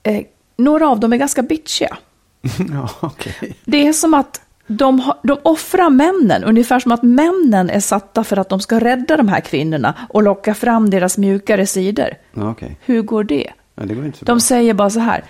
eh, 0.04 0.22
några 0.58 0.90
av 0.90 1.00
dem 1.00 1.14
är 1.14 1.18
ganska 1.18 1.42
bitchiga. 1.42 1.98
ja 2.72 2.90
okej. 3.00 3.58
Det 3.66 3.88
är 3.88 3.94
som 3.94 4.14
att 4.14 4.42
de, 4.68 5.00
har, 5.00 5.18
de 5.24 5.38
offrar 5.44 5.90
männen, 5.90 6.44
ungefär 6.44 6.80
som 6.80 6.92
att 6.92 7.04
männen 7.04 7.70
är 7.70 7.80
satta 7.80 8.24
för 8.24 8.38
att 8.38 8.50
de 8.50 8.60
ska 8.60 8.80
rädda 8.80 9.18
de 9.18 9.28
här 9.28 9.42
kvinnorna 9.42 9.94
och 10.10 10.24
locka 10.24 10.54
fram 10.54 10.90
deras 10.90 11.18
mjukare 11.18 11.66
sidor. 11.66 12.10
Ja, 12.34 12.52
okej. 12.52 12.78
Hur 12.82 13.02
går 13.02 13.24
det? 13.24 13.52
Ja, 13.76 13.84
det 13.86 13.96
går 13.96 14.06
inte 14.06 14.18
så 14.18 14.26
bra. 14.26 14.36
De 14.36 14.42
säger 14.42 14.74
bara 14.74 14.90
så 14.90 15.00
här, 15.00 15.24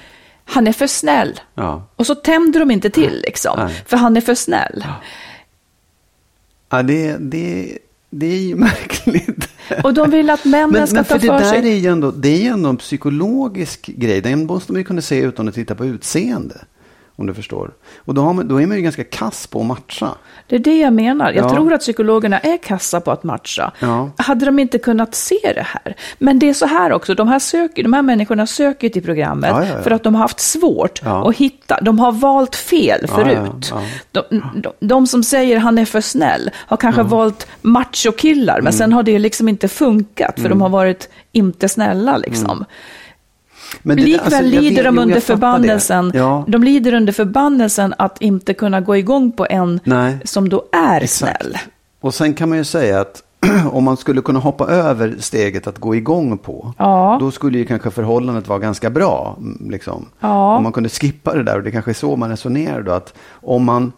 han 0.49 0.67
är 0.67 0.73
för 0.73 0.87
snäll. 0.87 1.39
Ja. 1.55 1.83
Och 1.95 2.05
så 2.05 2.15
tänder 2.15 2.59
de 2.59 2.71
inte 2.71 2.89
till 2.89 3.21
liksom, 3.23 3.59
Nej. 3.59 3.83
för 3.87 3.97
han 3.97 4.17
är 4.17 4.21
för 4.21 4.35
snäll. 4.35 4.85
Ja, 6.69 6.83
det, 6.83 7.17
det, 7.19 7.77
det 8.09 8.25
är 8.25 8.39
ju 8.39 8.55
märkligt. 8.65 9.49
Och 9.83 9.93
de 9.93 10.11
vill 10.11 10.29
att 10.29 10.45
männen 10.45 10.71
Men, 10.71 10.87
ska 10.87 10.95
men 10.95 11.05
ta 11.05 11.13
för 11.13 11.19
för, 11.19 11.27
det 11.27 11.39
där 11.39 11.61
sig. 11.61 11.71
är 11.71 11.75
ju 11.75 11.89
ändå, 11.89 12.11
det 12.11 12.29
är 12.29 12.37
ju 12.37 12.47
ändå 12.47 12.69
en 12.69 12.77
psykologisk 12.77 13.85
grej. 13.85 14.21
Den 14.21 14.45
måste 14.45 14.71
man 14.71 14.79
ju 14.79 14.85
kunna 14.85 15.01
se 15.01 15.19
utan 15.19 15.47
att 15.47 15.55
titta 15.55 15.75
på 15.75 15.85
utseende. 15.85 16.55
Om 17.19 17.25
du 17.27 17.33
förstår. 17.33 17.71
Och 17.97 18.13
då, 18.13 18.21
har 18.21 18.33
man, 18.33 18.47
då 18.47 18.61
är 18.61 18.67
man 18.67 18.77
ju 18.77 18.83
ganska 18.83 19.03
kass 19.03 19.47
på 19.47 19.59
att 19.61 19.65
matcha. 19.65 20.09
Det 20.47 20.55
är 20.55 20.59
det 20.59 20.79
jag 20.79 20.93
menar. 20.93 21.31
Jag 21.31 21.45
Ja. 21.45 21.49
tror 21.49 21.73
att 21.73 21.79
psykologerna 21.81 22.39
är 22.39 22.57
kassa 22.57 23.01
på 23.01 23.11
att 23.11 23.23
matcha. 23.23 23.71
Ja. 23.79 24.09
Hade 24.17 24.45
de 24.45 24.59
inte 24.59 24.77
kunnat 24.79 25.15
se 25.15 25.35
det 25.55 25.65
här? 25.65 25.95
Men 26.19 26.39
det 26.39 26.49
är 26.49 26.53
så 26.53 26.65
här 26.65 26.91
också, 26.93 27.15
de 27.15 27.27
här, 27.27 27.39
söker, 27.39 27.83
de 27.83 27.93
här 27.93 28.01
människorna 28.01 28.47
söker 28.47 28.89
till 28.89 29.03
programmet 29.03 29.49
Ja, 29.69 29.81
för 29.83 29.91
att 29.91 30.03
de 30.03 30.15
har 30.15 30.21
haft 30.21 30.39
svårt 30.39 30.99
att 31.03 31.35
hitta. 31.35 31.79
De 31.81 31.99
har 31.99 32.11
valt 32.11 32.55
fel 32.55 33.07
förut. 33.07 33.73
De, 34.11 34.21
de, 34.55 34.71
de 34.79 35.07
som 35.07 35.23
säger 35.23 35.57
han 35.57 35.77
är 35.77 35.85
för 35.85 36.01
snäll 36.01 36.49
har 36.55 36.77
kanske 36.77 37.03
valt 37.03 37.47
machokillar, 37.61 38.53
Mm. 38.53 38.63
men 38.63 38.73
sen 38.73 38.93
har 38.93 39.03
det 39.03 39.19
liksom 39.19 39.49
inte 39.49 39.67
funkat 39.67 40.39
för 40.39 40.49
de 40.49 40.61
har 40.61 40.69
varit 40.69 41.09
inte 41.31 41.69
snälla 41.69 42.17
liksom. 42.17 42.65
Men 43.81 43.97
det- 43.97 44.03
Likväl 44.03 44.25
alltså, 44.25 44.41
lider 44.41 44.75
vet- 44.75 44.83
de 44.85 44.99
under 44.99 45.19
förbannelsen. 45.19 46.11
Ja. 46.15 46.43
De 46.47 46.63
lider 46.63 46.93
under 46.93 47.13
förbannelsen 47.13 47.93
att 47.97 48.21
inte 48.21 48.53
kunna 48.53 48.81
gå 48.81 48.95
igång 48.97 49.31
på 49.31 49.47
en 49.49 49.79
Nej. 49.83 50.17
som 50.25 50.49
då 50.49 50.63
är 50.71 51.01
Exakt. 51.01 51.41
snäll. 51.41 51.57
Och 52.01 52.13
sen 52.13 52.33
kan 52.33 52.49
man 52.49 52.57
ju 52.57 52.63
säga 52.63 53.01
att 53.01 53.23
om 53.71 53.83
man 53.83 53.97
skulle 53.97 54.21
kunna 54.21 54.39
hoppa 54.39 54.65
över 54.67 55.15
steget 55.19 55.67
att 55.67 55.77
gå 55.77 55.95
igång 55.95 56.37
på, 56.37 56.73
Ja. 56.77 57.17
då 57.19 57.31
skulle 57.31 57.57
ju 57.57 57.65
kanske 57.65 57.91
förhållandet 57.91 58.47
vara 58.47 58.59
ganska 58.59 58.89
bra. 58.89 59.35
mm, 59.37 59.71
Liksom. 59.71 60.05
Ja. 60.19 60.57
Om 60.57 60.63
man 60.63 60.71
kunde 60.71 60.89
skippa 60.89 61.33
det 61.33 61.43
där, 61.43 61.57
och 61.57 61.63
det 61.63 61.71
kanske 61.71 61.91
är 61.91 61.93
så 61.93 62.15
man 62.15 62.29
resonerar 62.29 62.81
då, 62.81 62.91
att 62.91 63.13
om 63.31 63.63
man, 63.65 63.91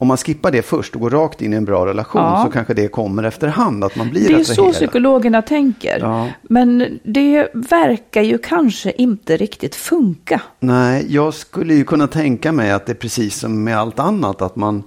om 0.00 0.08
man 0.08 0.16
skippar 0.16 0.50
det 0.50 0.62
först 0.62 0.94
och 0.94 1.00
går 1.00 1.10
rakt 1.10 1.42
in 1.42 1.52
i 1.52 1.56
en 1.56 1.64
bra 1.64 1.86
relation, 1.86 2.22
Ja. 2.22 2.42
så 2.46 2.52
kanske 2.52 2.74
det 2.74 2.88
kommer 2.88 3.22
efterhand, 3.22 3.84
att 3.84 3.96
man 3.96 4.10
blir 4.10 4.28
Det 4.28 4.34
är 4.34 4.44
så 4.44 4.72
psykologerna 4.72 5.42
tänker. 5.42 5.98
Ja. 6.00 6.28
Men 6.42 6.98
det 7.04 7.48
verkar 7.54 8.22
ju 8.22 8.38
kanske 8.38 8.92
inte 8.92 9.36
riktigt 9.36 9.74
funka. 9.74 10.40
Nej, 10.60 11.06
jag 11.08 11.34
skulle 11.34 11.74
ju 11.74 11.84
kunna 11.84 12.06
tänka 12.06 12.52
mig 12.52 12.70
att 12.70 12.86
det 12.86 12.92
är 12.92 12.96
precis 12.96 13.36
som 13.36 13.64
med 13.64 13.78
allt 13.78 13.98
annat. 13.98 14.42
Att 14.42 14.56
man, 14.56 14.82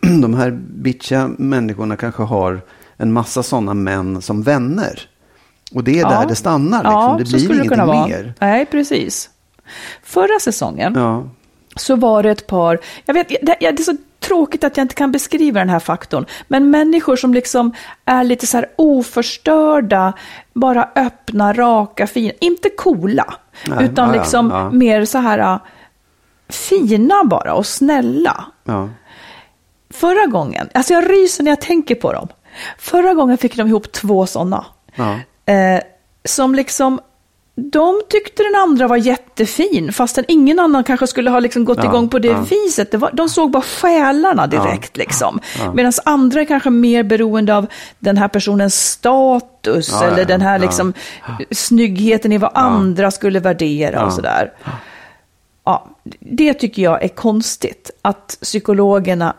de 0.22 0.34
här 0.34 0.50
bitchiga 0.68 1.30
människorna 1.38 1.96
kanske 1.96 2.22
har 2.22 2.60
en 2.96 3.12
massa 3.12 3.42
sådana 3.42 3.74
män 3.74 4.22
som 4.22 4.42
vänner. 4.42 5.00
Och 5.74 5.84
det 5.84 6.00
är 6.00 6.08
där 6.08 6.26
det 6.26 6.34
stannar. 6.34 6.78
Liksom. 6.78 6.92
Ja, 6.92 7.16
det 7.18 7.24
blir 7.24 7.38
skulle 7.38 7.48
det 7.48 7.54
ingenting 7.54 7.70
kunna 7.86 8.06
mer. 8.06 8.34
Nej, 8.40 8.66
precis. 8.66 9.30
Förra 10.02 10.40
säsongen 10.40 10.96
så 11.76 11.96
var 11.96 12.22
det 12.22 12.30
ett 12.30 12.46
par, 12.46 12.78
jag 13.04 13.14
vet, 13.14 13.28
det, 13.28 13.56
det 13.60 13.66
är 13.66 13.76
så 13.76 13.96
tråkigt 14.32 14.64
att 14.64 14.76
jag 14.76 14.84
inte 14.84 14.94
kan 14.94 15.12
beskriva 15.12 15.60
den 15.60 15.68
här 15.68 15.78
faktorn, 15.78 16.26
men 16.48 16.70
människor 16.70 17.16
som 17.16 17.34
liksom 17.34 17.74
är 18.04 18.24
lite 18.24 18.46
så 18.46 18.56
här 18.56 18.66
oförstörda, 18.76 20.12
bara 20.52 20.88
öppna, 20.94 21.52
raka, 21.52 22.06
fina, 22.06 22.32
inte 22.40 22.70
coola, 22.70 23.34
Nej, 23.66 23.84
utan 23.84 24.08
ja, 24.08 24.14
liksom 24.14 24.50
ja. 24.50 24.70
mer 24.70 25.04
så 25.04 25.18
här 25.18 25.38
äh, 25.38 25.58
fina 26.48 27.24
bara 27.24 27.54
och 27.54 27.66
snälla. 27.66 28.44
Ja. 28.64 28.88
Förra 29.90 30.26
gången, 30.26 30.68
alltså 30.74 30.92
jag 30.94 31.10
ryser 31.10 31.44
när 31.44 31.50
jag 31.50 31.60
tänker 31.60 31.94
på 31.94 32.12
dem. 32.12 32.28
Förra 32.78 33.14
gången 33.14 33.38
fick 33.38 33.56
de 33.56 33.68
ihop 33.68 33.92
två 33.92 34.26
sådana. 34.26 34.64
Eh, 35.46 35.80
som 36.24 36.54
liksom, 36.54 37.00
de 37.70 38.00
tyckte 38.08 38.42
den 38.42 38.54
andra 38.62 38.88
var 38.88 38.96
jättefin, 38.96 39.92
fastän 39.92 40.24
ingen 40.28 40.58
annan 40.58 40.84
kanske 40.84 41.06
skulle 41.06 41.30
ha 41.30 41.38
liksom 41.40 41.64
gått 41.64 41.78
Ja, 41.78 41.84
igång 41.84 42.08
på 42.08 42.18
det 42.18 42.28
ja. 42.28 42.44
viset. 42.50 42.90
Det 42.90 42.96
var, 42.96 43.10
de 43.12 43.28
såg 43.28 43.50
bara 43.50 43.62
själarna 43.62 44.46
direkt 44.46 44.96
liksom. 44.96 45.40
Medan 45.74 45.92
andra 46.04 46.40
är 46.40 46.44
kanske 46.44 46.70
mer 46.70 47.02
beroende 47.02 47.56
av 47.56 47.66
den 47.98 48.16
här 48.16 48.28
personens 48.28 48.74
status 48.90 49.88
Ja, 49.92 50.04
eller 50.04 50.18
ja, 50.18 50.24
den 50.24 50.40
här 50.40 50.58
ja. 50.58 50.64
liksom 50.64 50.92
snyggheten 51.50 52.32
i 52.32 52.38
vad 52.38 52.50
andra 52.54 53.10
skulle 53.10 53.40
värdera 53.40 53.96
Ja. 53.96 54.04
och 54.06 54.12
sådär. 54.12 54.52
Ja, 55.64 55.86
det 56.20 56.54
tycker 56.54 56.82
jag 56.82 57.02
är 57.04 57.08
konstigt, 57.08 57.90
att 58.02 58.38
psykologerna 58.42 59.34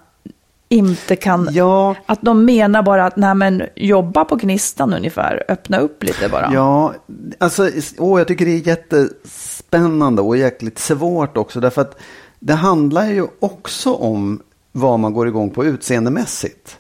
inte 0.73 1.15
kan... 1.15 1.49
Ja. 1.51 1.95
Att 2.05 2.21
de 2.21 2.45
menar 2.45 2.83
bara 2.83 3.05
att, 3.05 3.15
nej 3.15 3.35
men 3.35 3.63
jobba 3.75 4.25
på 4.25 4.35
gnistan 4.35 4.93
ungefär, 4.93 5.43
öppna 5.47 5.77
upp 5.77 6.03
lite 6.03 6.29
bara. 6.29 6.49
Ja, 6.53 6.93
alltså, 7.37 7.69
åh, 7.97 8.19
jag 8.19 8.27
tycker 8.27 8.45
det 8.45 8.51
är 8.51 8.67
jättespännande 8.67 10.21
och 10.21 10.37
jäkligt 10.37 10.79
svårt 10.79 11.37
också. 11.37 11.59
Därför 11.59 11.81
att 11.81 11.97
det 12.39 12.53
handlar 12.53 13.05
ju 13.05 13.27
också 13.39 13.93
om 13.93 14.41
vad 14.71 14.99
man 14.99 15.13
går 15.13 15.27
igång 15.27 15.49
på 15.49 15.65
utseendemässigt. 15.65 16.77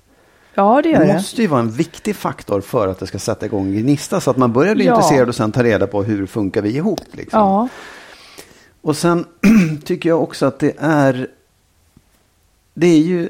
Ja, 0.55 0.81
det 0.83 0.89
gör 0.89 0.99
Det 0.99 1.05
det. 1.05 1.13
måste 1.13 1.41
ju 1.41 1.47
vara 1.47 1.59
en 1.59 1.71
viktig 1.71 2.15
faktor 2.15 2.61
för 2.61 2.87
att 2.87 2.99
det 2.99 3.07
ska 3.07 3.19
sätta 3.19 3.45
igång 3.45 3.71
gnista. 3.71 4.21
Så 4.21 4.31
att 4.31 4.37
man 4.37 4.53
börjar 4.53 4.75
bli 4.75 4.85
Ja. 4.85 4.95
intresserad 4.95 5.29
och 5.29 5.35
sen 5.35 5.51
ta 5.51 5.63
reda 5.63 5.87
på 5.87 6.03
hur 6.03 6.25
funkar 6.25 6.61
vi 6.61 6.75
ihop. 6.75 6.99
Liksom. 7.11 7.39
Ja, 7.39 7.67
Och 8.81 8.97
sen 8.97 9.25
tycker 9.85 10.09
jag 10.09 10.23
också 10.23 10.45
att 10.45 10.59
det 10.59 10.73
är, 10.79 11.27
det 12.73 12.87
är 12.87 12.97
ju, 12.99 13.29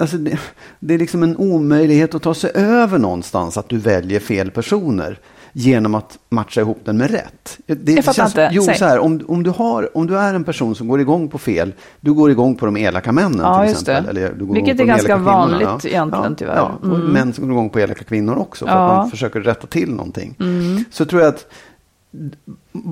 alltså 0.00 0.16
det, 0.16 0.38
det 0.80 0.94
är 0.94 0.98
liksom 0.98 1.22
en 1.22 1.36
omöjlighet 1.36 2.14
att 2.14 2.22
ta 2.22 2.34
sig 2.34 2.50
över 2.54 2.98
någonstans 2.98 3.56
att 3.56 3.68
du 3.68 3.78
väljer 3.78 4.20
fel 4.20 4.50
personer 4.50 5.18
genom 5.52 5.94
att 5.94 6.18
matcha 6.28 6.60
ihop 6.60 6.78
den 6.84 6.96
med 6.96 7.10
rätt. 7.10 7.58
Det, 7.66 7.92
Jag 7.92 8.04
fattar 8.04 8.26
inte. 8.26 8.48
Jo, 8.52 8.62
Säg. 8.62 8.74
så 8.78 8.84
här, 8.84 8.98
om, 8.98 9.20
om, 9.28 9.42
du 9.42 9.50
har, 9.50 9.96
om 9.96 10.06
du 10.06 10.18
är 10.18 10.34
en 10.34 10.44
person 10.44 10.74
som 10.74 10.88
går 10.88 11.00
igång 11.00 11.28
på 11.28 11.38
fel, 11.38 11.72
du 12.00 12.12
går 12.14 12.30
igång 12.30 12.54
på 12.54 12.66
de 12.66 12.76
elaka 12.76 13.12
männen 13.12 13.40
Ja, 13.40 13.62
till 13.62 13.72
exempel. 13.72 14.14
det. 14.14 14.20
Eller 14.20 14.34
du 14.34 14.44
går 14.46 14.54
Vilket 14.54 14.80
är 14.80 14.84
ganska 14.84 15.06
elaka 15.12 15.24
kvinnorna, 15.24 15.48
vanligt 15.68 15.84
egentligen, 15.84 16.24
ja, 16.30 16.34
tyvärr. 16.38 16.56
Ja, 16.56 16.78
och 16.80 16.86
Mm. 16.96 17.06
män 17.06 17.32
som 17.32 17.44
går 17.44 17.52
igång 17.52 17.70
på 17.70 17.80
elaka 17.80 18.04
kvinnor 18.04 18.36
också 18.36 18.64
för 18.66 18.72
Ja. 18.72 18.90
att 18.90 18.96
man 18.96 19.10
försöker 19.10 19.40
rätta 19.40 19.66
till 19.66 19.90
någonting. 19.90 20.34
Mm. 20.40 20.84
Så 20.90 21.04
tror 21.04 21.22
jag 21.22 21.28
att 21.28 21.46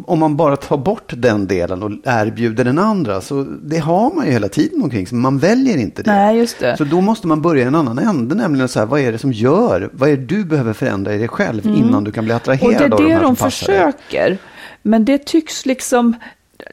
om 0.07 0.19
man 0.19 0.37
bara 0.37 0.57
tar 0.57 0.77
bort 0.77 1.13
den 1.17 1.47
delen 1.47 1.83
och 1.83 1.91
erbjuder 2.05 2.65
den 2.65 2.79
andra, 2.79 3.21
så 3.21 3.43
det 3.43 3.79
har 3.79 4.15
man 4.15 4.27
ju 4.27 4.33
hela 4.33 4.49
tiden 4.49 4.83
omkring 4.83 5.07
men 5.11 5.21
man 5.21 5.39
väljer 5.39 5.79
inte 5.79 6.03
det. 6.03 6.13
nej 6.13 6.39
just 6.39 6.59
det. 6.59 6.77
Så 6.77 6.85
då 6.85 7.01
måste 7.01 7.27
man 7.27 7.43
börja 7.43 7.65
i 7.65 7.67
en 7.67 7.75
annan 7.75 7.99
ände, 7.99 8.35
nämligen 8.35 8.69
så 8.69 8.79
här, 8.79 8.87
vad 8.87 9.01
är 9.01 9.13
det 9.13 9.19
som 9.19 9.33
gör, 9.33 9.91
vad 9.93 10.09
är 10.09 10.17
det 10.17 10.25
du 10.25 10.45
behöver 10.45 10.73
förändra 10.73 11.15
i 11.15 11.19
dig 11.19 11.29
själv 11.29 11.67
innan 11.67 12.05
du 12.05 12.13
kan 12.13 12.25
bli 12.25 12.33
Och 12.33 12.37
attraherad 12.37 12.79
det 12.79 12.85
är 12.85 12.91
av 12.91 12.99
de 12.99 13.05
det 13.05 13.15
här 13.15 13.23
de 13.23 13.37
som 13.37 13.47
passar 13.47 13.73
dig? 13.73 13.93
försöker. 13.93 14.39
Men 14.83 15.05
det 15.05 15.27
tycks 15.27 15.67
liksom, 15.67 16.15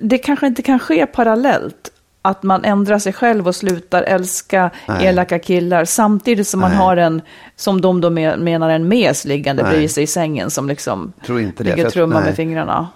det 0.02 0.18
kanske 0.18 0.48
inte 0.48 0.62
kan 0.62 0.80
ske 0.80 1.06
parallellt. 1.06 1.91
Att 2.24 2.44
man 2.44 2.64
ändrar 2.66 3.00
sig 3.00 3.14
själv 3.14 3.48
och 3.48 3.56
slutar 3.56 4.04
älska 4.04 4.70
Nej. 4.88 5.06
elaka 5.06 5.40
killar 5.40 5.86
samtidigt 5.86 6.48
som 6.48 6.60
man 6.60 6.70
Nej. 6.70 6.80
har 6.80 6.98
en, 6.98 7.22
som 7.56 7.82
de 7.82 8.02
då 8.02 8.10
me- 8.10 8.38
menar, 8.38 8.70
en 8.70 8.88
mes 8.88 9.26
liggande 9.26 9.64
Nej. 9.64 9.70
bredvid 9.72 9.92
sig 9.92 10.04
i 10.04 10.08
sängen 10.08 10.50
som 10.52 10.68
liksom 10.68 11.14
Tror 11.26 11.42
inte 11.42 11.64
det, 11.64 11.70
ligger 11.70 11.86
och 11.88 11.94
trummar 11.94 12.22
med 12.22 12.36
fingrarna. 12.36 12.88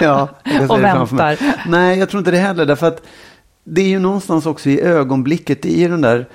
Ja, 0.00 0.28
Och 0.68 0.82
väntar. 0.84 1.38
Nej, 1.68 1.98
jag 1.98 2.08
tror 2.10 2.18
inte 2.18 2.30
det 2.30 2.38
heller. 2.38 2.66
Därför 2.66 2.86
att 2.86 3.02
det 3.64 3.80
är 3.80 3.88
ju 3.88 3.98
någonstans 3.98 4.46
också 4.46 4.68
i 4.70 4.80
ögonblicket, 4.80 5.64
ju 5.64 5.88
den 5.88 6.00
där, 6.00 6.26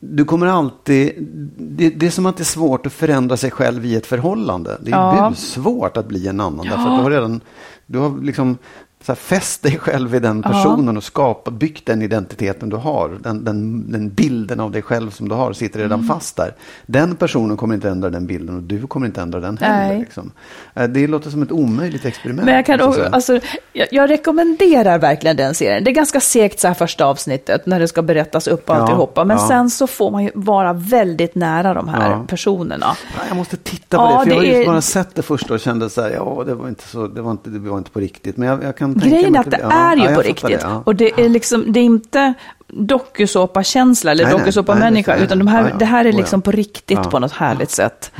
du 0.00 0.24
kommer 0.24 0.46
alltid, 0.46 1.12
det, 1.58 1.90
det 1.90 2.06
är 2.06 2.10
som 2.10 2.26
att 2.26 2.36
det 2.36 2.42
är 2.42 2.44
svårt 2.44 2.86
att 2.86 2.92
förändra 2.92 3.36
sig 3.36 3.50
själv 3.50 3.84
i 3.86 3.96
ett 3.96 4.06
förhållande. 4.06 4.76
Det 4.80 4.90
är 4.90 4.94
Ja. 4.96 5.32
svårt 5.36 5.96
att 5.96 6.06
bli 6.08 6.28
en 6.28 6.40
annan. 6.40 6.66
Därför 6.66 6.82
att 6.90 6.96
du 6.98 7.02
har 7.02 7.10
redan, 7.10 7.40
du 7.86 7.98
har 7.98 8.22
liksom 8.22 8.58
så 9.02 9.12
här, 9.12 9.16
fäst 9.16 9.62
dig 9.62 9.78
själv 9.78 10.14
i 10.14 10.18
den 10.18 10.42
personen 10.42 10.96
och 10.96 11.04
skapat, 11.04 11.54
byggt 11.54 11.86
den 11.86 12.02
identiteten 12.02 12.68
du 12.68 12.76
har. 12.76 13.18
Den, 13.22 13.44
den, 13.44 13.92
den 13.92 14.08
bilden 14.10 14.60
av 14.60 14.70
dig 14.70 14.82
själv 14.82 15.10
som 15.10 15.28
du 15.28 15.34
har 15.34 15.52
sitter 15.52 15.78
redan 15.80 15.98
Mm. 16.00 16.08
fast 16.08 16.36
där. 16.36 16.54
Den 16.86 17.16
personen 17.16 17.56
kommer 17.56 17.74
inte 17.74 17.88
ändra 17.90 18.10
den 18.10 18.26
bilden 18.26 18.56
och 18.56 18.62
du 18.62 18.86
kommer 18.86 19.06
inte 19.06 19.20
ändra 19.22 19.40
den 19.40 19.58
heller. 19.58 19.98
Liksom. 19.98 20.30
Eh, 20.74 20.88
Det 20.88 21.06
låter 21.06 21.30
som 21.30 21.42
ett 21.42 21.52
omöjligt 21.52 22.04
experiment. 22.04 22.44
Men 22.46 22.54
jag, 22.54 22.66
kan, 22.66 22.92
säga. 22.92 23.08
alltså, 23.08 23.40
jag, 23.72 23.88
jag 23.90 24.10
rekommenderar 24.10 24.98
verkligen 24.98 25.36
den 25.36 25.54
serien. 25.54 25.84
Det 25.84 25.90
är 25.90 25.94
ganska 25.94 26.20
segt 26.20 26.60
så 26.60 26.66
här 26.68 26.74
första 26.74 27.04
avsnittet 27.04 27.66
när 27.66 27.80
det 27.80 27.88
ska 27.88 28.02
berättas 28.02 28.46
upp 28.46 28.70
och 28.70 28.76
Ja, 28.76 28.80
alltihopa. 28.80 29.24
Men 29.24 29.36
ja. 29.36 29.48
sen 29.48 29.70
så 29.70 29.86
får 29.86 30.10
man 30.10 30.24
ju 30.24 30.30
vara 30.34 30.72
väldigt 30.72 31.34
nära 31.34 31.74
de 31.74 31.88
här 31.88 32.10
Ja. 32.10 32.24
personerna. 32.28 32.86
Ja, 33.16 33.22
Jag 33.28 33.36
måste 33.36 33.56
titta 33.56 33.96
på 33.96 34.04
det, 34.04 34.24
för 34.24 34.30
jag 34.30 34.34
har 34.36 34.42
det 34.42 34.48
ju 34.48 34.62
är- 34.62 34.66
bara 34.66 34.80
sett 34.80 35.14
det 35.14 35.22
första 35.22 35.54
och 35.54 35.60
kände 35.60 35.90
så 35.90 36.02
här, 36.02 36.10
ja, 36.10 36.42
det 36.46 36.54
var 36.54 36.68
inte, 36.68 36.84
så, 36.88 37.06
det 37.06 37.22
var 37.22 37.30
inte, 37.30 37.50
det 37.50 37.58
var 37.70 37.78
inte 37.78 37.90
på 37.90 38.00
riktigt. 38.00 38.36
Men 38.36 38.48
jag, 38.48 38.62
jag 38.64 38.76
kan 38.76 38.87
tänka 38.94 39.08
Grejen 39.08 39.32
mig 39.32 39.38
är 39.38 39.40
att 39.40 39.50
det 39.50 39.58
ja, 39.62 39.72
är 39.72 39.96
ju 39.96 40.04
ja, 40.04 40.14
på 40.14 40.22
riktigt. 40.22 40.60
Det, 40.60 40.60
ja. 40.62 40.82
Och 40.86 40.96
det 40.96 41.20
är 41.20 41.28
liksom, 41.28 41.72
det 41.72 41.80
är 41.80 41.84
inte 41.84 42.34
dokusåpa-känsla 42.66 44.10
eller 44.10 44.30
dokusåpa-människa, 44.30 45.16
utan 45.16 45.38
de 45.38 45.46
här, 45.48 45.74
det 45.78 45.84
här 45.84 46.04
är 46.04 46.12
Oh, 46.12 46.16
liksom 46.16 46.42
på 46.42 46.50
riktigt 46.50 47.02
på 47.02 47.18
något 47.18 47.32
härligt 47.32 47.70
sätt. 47.70 48.12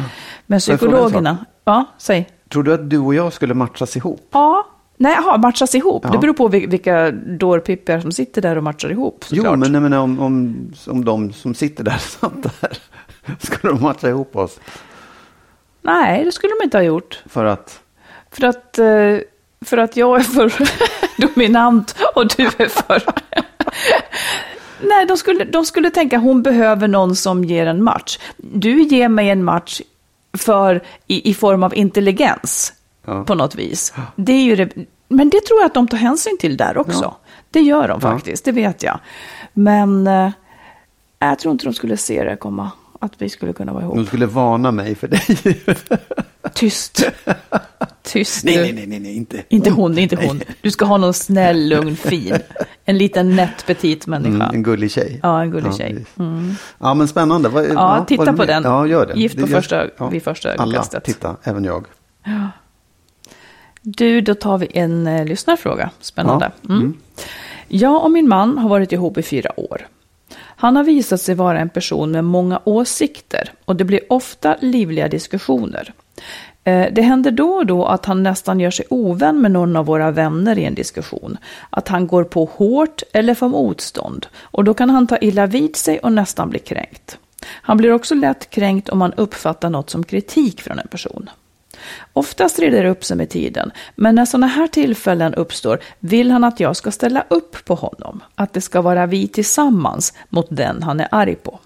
Men 0.47 0.61
psykologerna, 0.61 1.39
ja, 1.65 1.85
säg. 1.99 2.29
Tror 2.49 2.63
du 2.63 2.75
att 2.75 2.91
du 2.91 2.99
och 2.99 3.15
jag 3.15 3.33
skulle 3.33 3.55
matchas 3.55 3.97
ihop? 3.97 4.29
Ja, 4.33 4.67
nej, 4.97 5.17
aha, 5.17 5.37
matchas 5.37 5.75
ihop. 5.75 6.03
Ja. 6.05 6.11
Det 6.11 6.19
beror 6.19 6.35
på 6.35 6.49
vil- 6.49 6.71
vilka 6.71 7.11
dårpippar 7.11 8.01
som 8.01 8.13
sitter 8.13 8.43
där 8.43 8.57
och 8.57 8.63
matchar 8.63 8.91
ihop 8.91 9.25
Jo, 9.31 9.37
såklart. 9.37 9.59
men 9.59 9.83
menar, 9.83 9.99
om, 9.99 10.21
om, 10.21 10.57
om 10.87 11.05
de 11.05 11.33
som 11.33 11.55
sitter 11.55 11.85
där 11.85 11.99
satt 11.99 12.43
där, 12.43 12.79
skulle 13.41 13.73
de 13.73 13.83
matcha 13.83 14.09
ihop 14.09 14.37
oss? 14.37 14.61
Nej, 15.83 16.25
det 16.25 16.33
skulle 16.33 16.53
de 16.61 16.65
inte 16.65 16.77
ha 16.77 16.83
gjort. 16.83 17.23
För 17.27 17.45
att, 17.45 17.81
För 18.31 18.47
att, 18.47 18.79
eh, 18.79 19.19
för 19.61 19.77
att 19.79 19.97
jag 19.97 20.17
är 20.21 20.25
för 20.25 20.53
dominant 21.23 21.97
och 22.15 22.29
du 22.37 22.47
är 22.47 22.69
för... 22.69 23.03
Nej, 24.83 25.07
de 25.07 25.17
skulle, 25.17 25.45
de 25.45 25.65
skulle 25.65 25.91
tänka 25.91 26.19
hon 26.19 26.43
behöver 26.43 26.89
någon 26.89 27.17
som 27.17 27.45
ger 27.45 27.67
en 27.67 27.83
match. 27.83 28.19
Du 28.37 28.83
ger 28.83 29.09
mig 29.09 29.31
en 29.31 29.45
match 29.45 29.81
för, 30.39 30.83
i, 31.07 31.31
i 31.31 31.35
form 31.35 31.63
av 31.63 31.75
intelligens 31.75 32.73
Ja. 33.07 33.25
på 33.25 33.35
något 33.35 33.55
vis. 33.55 33.93
Det 34.17 34.33
är 34.33 34.43
ju 34.43 34.57
det, 34.57 34.71
men 35.09 35.29
det 35.31 35.41
tror 35.45 35.61
jag 35.61 35.67
att 35.67 35.75
de 35.75 35.89
tar 35.89 35.99
hänsyn 35.99 36.39
till 36.39 36.57
där 36.57 36.79
också. 36.79 37.03
Ja. 37.03 37.19
Det 37.51 37.61
gör 37.61 37.89
de 37.89 38.01
Ja. 38.03 38.11
faktiskt, 38.13 38.45
det 38.45 38.53
vet 38.53 38.83
jag. 38.83 38.99
Men 39.53 40.07
eh, 40.07 40.31
jag 41.19 41.39
tror 41.39 41.53
inte 41.53 41.65
de 41.65 41.75
skulle 41.75 41.97
se 41.97 42.25
det 42.25 42.37
komma, 42.37 42.71
att 42.99 43.13
vi 43.19 43.29
skulle 43.29 43.53
kunna 43.53 43.73
vara 43.73 43.83
ihop. 43.85 43.97
de 43.97 44.07
skulle 44.07 44.27
varna 44.27 44.71
mig 44.71 44.95
för 44.95 45.09
dig. 45.09 45.21
Tyst. 46.55 47.03
Tyst 48.03 48.45
nej, 48.45 48.57
nej, 48.57 48.73
nej, 48.73 48.87
nej, 48.87 48.99
nej, 49.01 49.17
inte 49.17 49.43
Inte 49.49 49.71
hon, 49.71 49.99
inte 49.99 50.17
hon. 50.27 50.41
Du 50.63 50.71
ska 50.71 50.85
ha 50.85 50.97
någon 50.97 51.15
snäll, 51.15 51.69
lugn, 51.69 51.97
fin. 51.97 52.35
En 52.85 52.99
liten 52.99 53.37
nätt, 53.37 53.67
petit 53.67 54.07
människa. 54.07 54.45
Mm, 54.45 54.55
en 54.55 54.63
gullig 54.63 54.91
tjej. 54.91 55.21
Ja, 55.23 55.43
en 55.43 55.51
gullig 55.51 55.75
tjej. 55.75 56.05
Mm. 56.19 56.55
Ja, 56.79 56.95
men 56.95 57.09
spännande. 57.09 57.49
Vad, 57.49 57.65
Ja, 57.67 58.05
titta 58.09 58.23
är 58.23 58.27
det 58.27 58.33
på 58.33 58.45
den. 58.45 58.63
Ja, 58.63 58.87
gör 58.87 59.07
det. 59.07 59.15
Gift 59.21 59.35
på 59.37 59.41
Det 59.47 59.51
gör- 59.51 59.61
första- 59.61 60.09
vid 60.11 60.23
första 60.23 60.49
Alla, 60.53 60.63
ögonkastet. 60.63 61.05
titta, 61.05 61.37
även 61.43 61.65
jag. 61.65 61.87
Du, 63.83 64.21
då 64.21 64.35
tar 64.35 64.59
vi 64.59 64.69
en 64.75 65.07
eh, 65.07 65.25
lyssnarfråga. 65.25 65.91
Spännande. 66.01 66.51
Ja, 66.63 66.75
Mm. 66.75 66.95
Jag 67.69 68.05
och 68.05 68.11
min 68.11 68.29
man 68.29 68.59
har 68.59 68.69
varit 68.69 68.93
ihop 68.93 69.19
i 69.19 69.23
fyra 69.23 69.61
år. 69.61 69.87
Han 70.61 70.77
har 70.77 70.85
visat 70.85 71.21
sig 71.21 71.35
vara 71.35 71.61
en 71.61 71.69
person 71.69 72.11
med 72.11 72.25
många 72.25 72.61
åsikter 72.65 73.53
och 73.65 73.77
det 73.77 73.85
blir 73.85 74.01
ofta 74.09 74.57
livliga 74.61 75.09
diskussioner. 75.09 75.93
Eh, 76.65 76.93
det 76.93 77.03
händer 77.03 77.31
då 77.31 77.51
och 77.51 77.67
då 77.67 77.85
att 77.85 78.07
han 78.07 78.23
nästan 78.23 78.61
gör 78.61 78.71
sig 78.71 78.87
ovän 78.91 79.41
med 79.41 79.51
någon 79.51 79.77
av 79.77 79.87
våra 79.87 80.11
vänner 80.11 80.59
i 80.59 80.65
en 80.65 80.75
diskussion. 80.75 81.37
Att 81.71 81.89
han 81.89 82.07
går 82.07 82.25
på 82.25 82.45
hårt 82.45 83.03
eller 83.13 83.35
får 83.35 83.49
motstånd 83.49 84.27
och 84.41 84.65
då 84.65 84.75
kan 84.75 84.91
han 84.91 85.07
ta 85.07 85.19
illa 85.19 85.47
vid 85.47 85.77
sig 85.77 85.99
och 85.99 86.13
nästan 86.13 86.51
bli 86.51 86.59
kränkt. 86.59 87.19
Han 87.47 87.77
blir 87.77 87.93
också 87.93 88.15
lätt 88.15 88.51
kränkt 88.51 88.89
om 88.89 89.01
han 89.01 89.13
uppfattar 89.13 89.71
något 89.71 89.91
som 89.91 90.05
kritik 90.05 90.63
från 90.63 90.79
en 90.79 90.89
person. 90.89 91.31
Oftast 92.13 92.59
reder 92.59 92.83
det 92.83 92.91
upp 92.91 93.05
sig 93.05 93.17
med 93.17 93.31
tiden, 93.31 93.71
men 93.95 94.15
när 94.15 94.25
sådana 94.25 94.47
här 94.47 94.67
tillfällen 94.67 95.35
uppstår 95.35 95.79
vill 95.99 96.31
han 96.31 96.45
att 96.45 96.61
jag 96.61 96.77
ska 96.77 96.91
ställa 96.91 97.25
upp 97.29 97.65
på 97.65 97.75
honom. 97.75 98.23
Att 98.35 98.53
det 98.53 98.61
ska 98.61 98.81
vara 98.81 99.07
vi 99.07 99.29
tillsammans 99.29 100.15
mot 100.29 100.47
den 100.51 100.83
han 100.83 101.01
är 101.01 101.09
arg 101.11 101.35
på. 101.35 101.61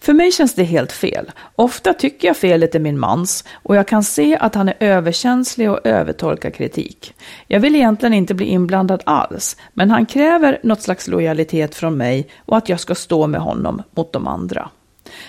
För 0.00 0.12
mig 0.12 0.32
känns 0.32 0.54
det 0.54 0.64
helt 0.64 0.92
fel. 0.92 1.32
Ofta 1.56 1.94
tycker 1.94 2.28
jag 2.28 2.36
felet 2.36 2.74
är 2.74 2.78
min 2.78 2.98
mans 2.98 3.44
och 3.52 3.76
jag 3.76 3.88
kan 3.88 4.04
se 4.04 4.36
att 4.36 4.54
han 4.54 4.68
är 4.68 4.74
överkänslig 4.80 5.70
och 5.70 5.86
övertolkar 5.86 6.50
kritik. 6.50 7.14
Jag 7.46 7.60
vill 7.60 7.76
egentligen 7.76 8.14
inte 8.14 8.34
bli 8.34 8.46
inblandad 8.46 9.02
alls, 9.06 9.56
men 9.72 9.90
han 9.90 10.06
kräver 10.06 10.60
något 10.62 10.82
slags 10.82 11.08
lojalitet 11.08 11.74
från 11.74 11.96
mig 11.96 12.28
och 12.44 12.56
att 12.56 12.68
jag 12.68 12.80
ska 12.80 12.94
stå 12.94 13.26
med 13.26 13.40
honom 13.40 13.82
mot 13.90 14.12
de 14.12 14.26
andra. 14.26 14.70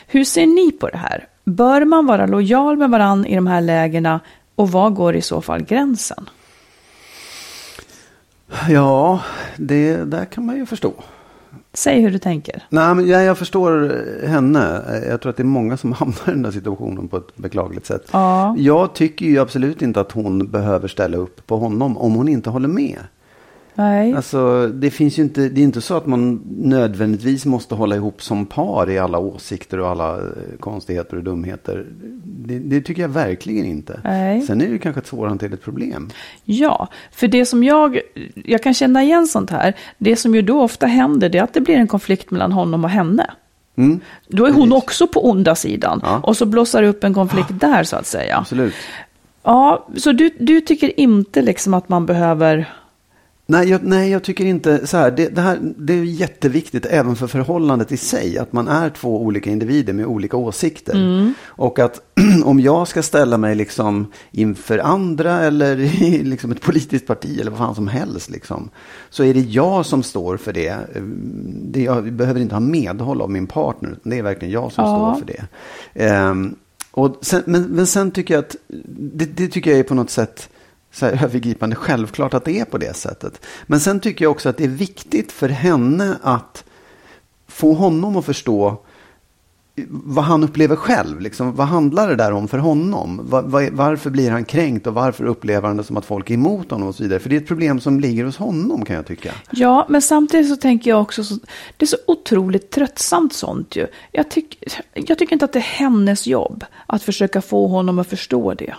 Hur 0.07 0.23
ser 0.23 0.45
ni 0.45 0.71
på 0.71 0.89
det 0.89 0.97
här? 0.97 1.27
Bör 1.47 1.85
man 1.85 2.05
vara 2.05 2.25
lojal 2.25 2.77
med 2.77 2.89
varann 2.89 3.25
i 3.25 3.35
de 3.35 3.47
här 3.47 3.61
lägena 3.61 4.19
och 4.55 4.71
var 4.71 4.89
går 4.89 5.15
i 5.15 5.21
så 5.21 5.41
fall 5.41 5.63
gränsen? 5.63 6.29
Ja, 8.69 9.21
det 9.57 9.95
där 9.95 10.25
kan 10.25 10.45
man 10.45 10.55
ju 10.55 10.65
förstå. 10.65 10.93
Säg 11.73 12.01
hur 12.01 12.11
du 12.11 12.19
tänker. 12.19 12.63
Nej, 12.69 12.95
men 12.95 13.07
jag, 13.07 13.23
jag 13.23 13.37
förstår 13.37 14.01
henne. 14.27 14.81
Jag 15.09 15.21
tror 15.21 15.29
att 15.29 15.37
det 15.37 15.43
är 15.43 15.45
många 15.45 15.77
som 15.77 15.91
hamnar 15.93 16.27
i 16.27 16.31
den 16.31 16.45
här 16.45 16.51
situationen 16.51 17.07
på 17.07 17.17
ett 17.17 17.35
beklagligt 17.35 17.85
sätt. 17.85 18.09
Ja. 18.11 18.55
Jag 18.57 18.93
tycker 18.93 19.25
ju 19.25 19.39
absolut 19.39 19.81
inte 19.81 20.01
att 20.01 20.11
hon 20.11 20.47
behöver 20.47 20.87
ställa 20.87 21.17
upp 21.17 21.47
på 21.47 21.57
honom 21.57 21.97
om 21.97 22.13
hon 22.13 22.27
inte 22.27 22.49
håller 22.49 22.69
med. 22.69 22.99
Nej. 23.79 24.13
Alltså, 24.13 24.67
det 24.67 24.89
finns 24.91 25.19
ju 25.19 25.23
inte, 25.23 25.49
det 25.49 25.61
är 25.61 25.63
inte 25.63 25.81
så 25.81 25.97
att 25.97 26.05
man 26.05 26.41
nödvändigtvis 26.57 27.45
måste 27.45 27.75
hålla 27.75 27.95
ihop 27.95 28.21
som 28.21 28.45
par 28.45 28.89
i 28.89 28.99
alla 28.99 29.19
åsikter 29.19 29.79
och 29.79 29.89
alla 29.89 30.15
eh, 30.17 30.23
konstigheter 30.59 31.17
och 31.17 31.23
dumheter. 31.23 31.85
Det, 32.23 32.59
det 32.59 32.81
tycker 32.81 33.01
jag 33.01 33.09
verkligen 33.09 33.65
inte. 33.65 34.01
Nej. 34.03 34.41
Sen 34.41 34.61
är 34.61 34.67
det 34.67 34.77
kanske 34.79 34.99
ett 34.99 35.07
svårhanterligt 35.07 35.63
problem. 35.63 36.09
Ja, 36.43 36.87
för 37.11 37.27
det 37.27 37.45
som 37.45 37.63
jag, 37.63 37.99
jag 38.35 38.63
kan 38.63 38.73
känna 38.73 39.03
igen 39.03 39.27
sånt 39.27 39.49
här, 39.49 39.73
det 39.97 40.15
som 40.15 40.35
ju 40.35 40.41
då 40.41 40.61
ofta 40.61 40.85
händer 40.87 41.29
det 41.29 41.37
är 41.37 41.43
att 41.43 41.53
det 41.53 41.61
blir 41.61 41.75
en 41.75 41.87
konflikt 41.87 42.31
mellan 42.31 42.51
honom 42.51 42.83
och 42.83 42.89
henne. 42.89 43.31
Mm, 43.77 43.99
Då 44.27 44.45
är 44.45 44.51
hon 44.51 44.69
Precis. 44.69 44.83
också 44.83 45.07
på 45.07 45.29
onda 45.29 45.55
sidan 45.55 45.99
Ja. 46.03 46.19
och 46.23 46.37
så 46.37 46.45
blossar 46.45 46.81
det 46.81 46.87
upp 46.87 47.03
en 47.03 47.13
konflikt 47.13 47.49
där 47.59 47.83
så 47.83 47.95
att 47.95 48.05
säga. 48.05 48.37
absolut. 48.37 48.73
Ja, 49.43 49.87
så 49.97 50.11
du, 50.11 50.29
du 50.39 50.61
tycker 50.61 50.99
inte 50.99 51.41
liksom 51.41 51.73
att 51.73 51.89
man 51.89 52.05
behöver... 52.05 52.65
Nej 53.49 53.69
jag, 53.69 53.83
nej, 53.83 54.09
jag 54.11 54.23
tycker 54.23 54.45
inte 54.45 54.87
så 54.87 54.97
här. 54.97 55.11
Det, 55.11 55.27
det 55.27 55.41
här. 55.41 55.59
det 55.77 55.93
är 55.93 56.03
jätteviktigt 56.03 56.85
även 56.85 57.15
för 57.15 57.27
förhållandet 57.27 57.91
i 57.91 57.97
sig. 57.97 58.37
Att 58.37 58.53
man 58.53 58.67
är 58.67 58.89
två 58.89 59.21
olika 59.21 59.49
individer 59.49 59.93
med 59.93 60.05
olika 60.05 60.37
åsikter. 60.37 60.95
Mm. 60.95 61.33
Och 61.45 61.79
att 61.79 62.01
om 62.43 62.59
jag 62.59 62.87
ska 62.87 63.03
ställa 63.03 63.37
mig 63.37 63.55
liksom 63.55 64.11
inför 64.31 64.77
andra 64.77 65.39
eller 65.39 65.79
i 66.03 66.23
liksom 66.23 66.51
ett 66.51 66.61
politiskt 66.61 67.07
parti 67.07 67.39
eller 67.39 67.51
vad 67.51 67.59
fan 67.59 67.75
som 67.75 67.87
helst. 67.87 68.29
Liksom, 68.29 68.69
så 69.09 69.23
är 69.23 69.33
det 69.33 69.39
jag 69.39 69.85
som 69.85 70.03
står 70.03 70.37
för 70.37 70.53
det. 70.53 70.77
det 71.63 71.83
jag 71.83 72.13
behöver 72.13 72.39
inte 72.39 72.55
ha 72.55 72.59
medhåll 72.59 73.21
av 73.21 73.31
min 73.31 73.47
partner. 73.47 73.89
Utan 73.89 74.09
det 74.09 74.17
är 74.17 74.23
verkligen 74.23 74.53
jag 74.53 74.71
som 74.71 74.83
Ja. 74.85 75.15
står 75.15 75.25
för 75.25 75.33
det. 75.33 75.47
Ehm, 76.05 76.55
och 76.91 77.17
sen, 77.21 77.43
men, 77.45 77.63
men 77.63 77.87
sen 77.87 78.11
tycker 78.11 78.33
jag 78.33 78.43
att 78.43 78.55
det, 79.13 79.25
det 79.25 79.47
tycker 79.47 79.71
jag 79.71 79.79
är 79.79 79.83
på 79.83 79.95
något 79.95 80.09
sätt 80.09 80.49
så 80.91 81.05
här 81.05 81.23
övergripande 81.23 81.75
självklart 81.75 82.33
att 82.33 82.45
det 82.45 82.59
är 82.59 82.65
på 82.65 82.77
det 82.77 82.95
sättet. 82.95 83.45
Men 83.65 83.79
sen 83.79 83.99
tycker 83.99 84.25
jag 84.25 84.31
också 84.31 84.49
att 84.49 84.57
det 84.57 84.63
är 84.63 84.67
viktigt 84.67 85.31
för 85.31 85.49
henne 85.49 86.17
att 86.21 86.63
få 87.47 87.73
honom 87.73 88.15
att 88.15 88.25
förstå 88.25 88.77
vad 89.87 90.25
han 90.25 90.43
upplever 90.43 90.75
själv. 90.75 91.21
Liksom, 91.21 91.55
vad 91.55 91.67
handlar 91.67 92.09
det 92.09 92.15
där 92.15 92.31
om 92.31 92.47
för 92.47 92.57
honom? 92.57 93.21
Var, 93.23 93.41
var, 93.41 93.69
varför 93.71 94.09
blir 94.09 94.31
han 94.31 94.45
kränkt 94.45 94.87
och 94.87 94.93
varför 94.93 95.25
upplever 95.25 95.67
han 95.67 95.77
det 95.77 95.83
som 95.83 95.97
att 95.97 96.05
folk 96.05 96.29
är 96.29 96.33
emot 96.33 96.71
honom 96.71 96.87
och 96.87 96.95
så 96.95 97.03
vidare? 97.03 97.19
För 97.19 97.29
det 97.29 97.35
är 97.35 97.41
ett 97.41 97.47
problem 97.47 97.79
som 97.79 97.99
ligger 97.99 98.25
hos 98.25 98.37
honom 98.37 98.85
kan 98.85 98.95
jag 98.95 99.05
tycka. 99.05 99.33
Ja, 99.51 99.85
men 99.89 100.01
samtidigt 100.01 100.49
så 100.49 100.55
tänker 100.55 100.89
jag 100.89 101.01
också, 101.01 101.23
så, 101.23 101.35
det 101.77 101.85
är 101.85 101.87
så 101.87 101.97
otroligt 102.07 102.71
tröttsamt 102.71 103.33
sånt 103.33 103.75
ju. 103.75 103.87
Jag, 104.11 104.31
tyck, 104.31 104.63
jag 104.93 105.17
tycker 105.17 105.33
inte 105.33 105.45
att 105.45 105.53
det 105.53 105.59
är 105.59 105.61
hennes 105.61 106.27
jobb 106.27 106.65
att 106.87 107.03
försöka 107.03 107.41
få 107.41 107.67
honom 107.67 107.99
att 107.99 108.07
förstå 108.07 108.53
det. 108.53 108.75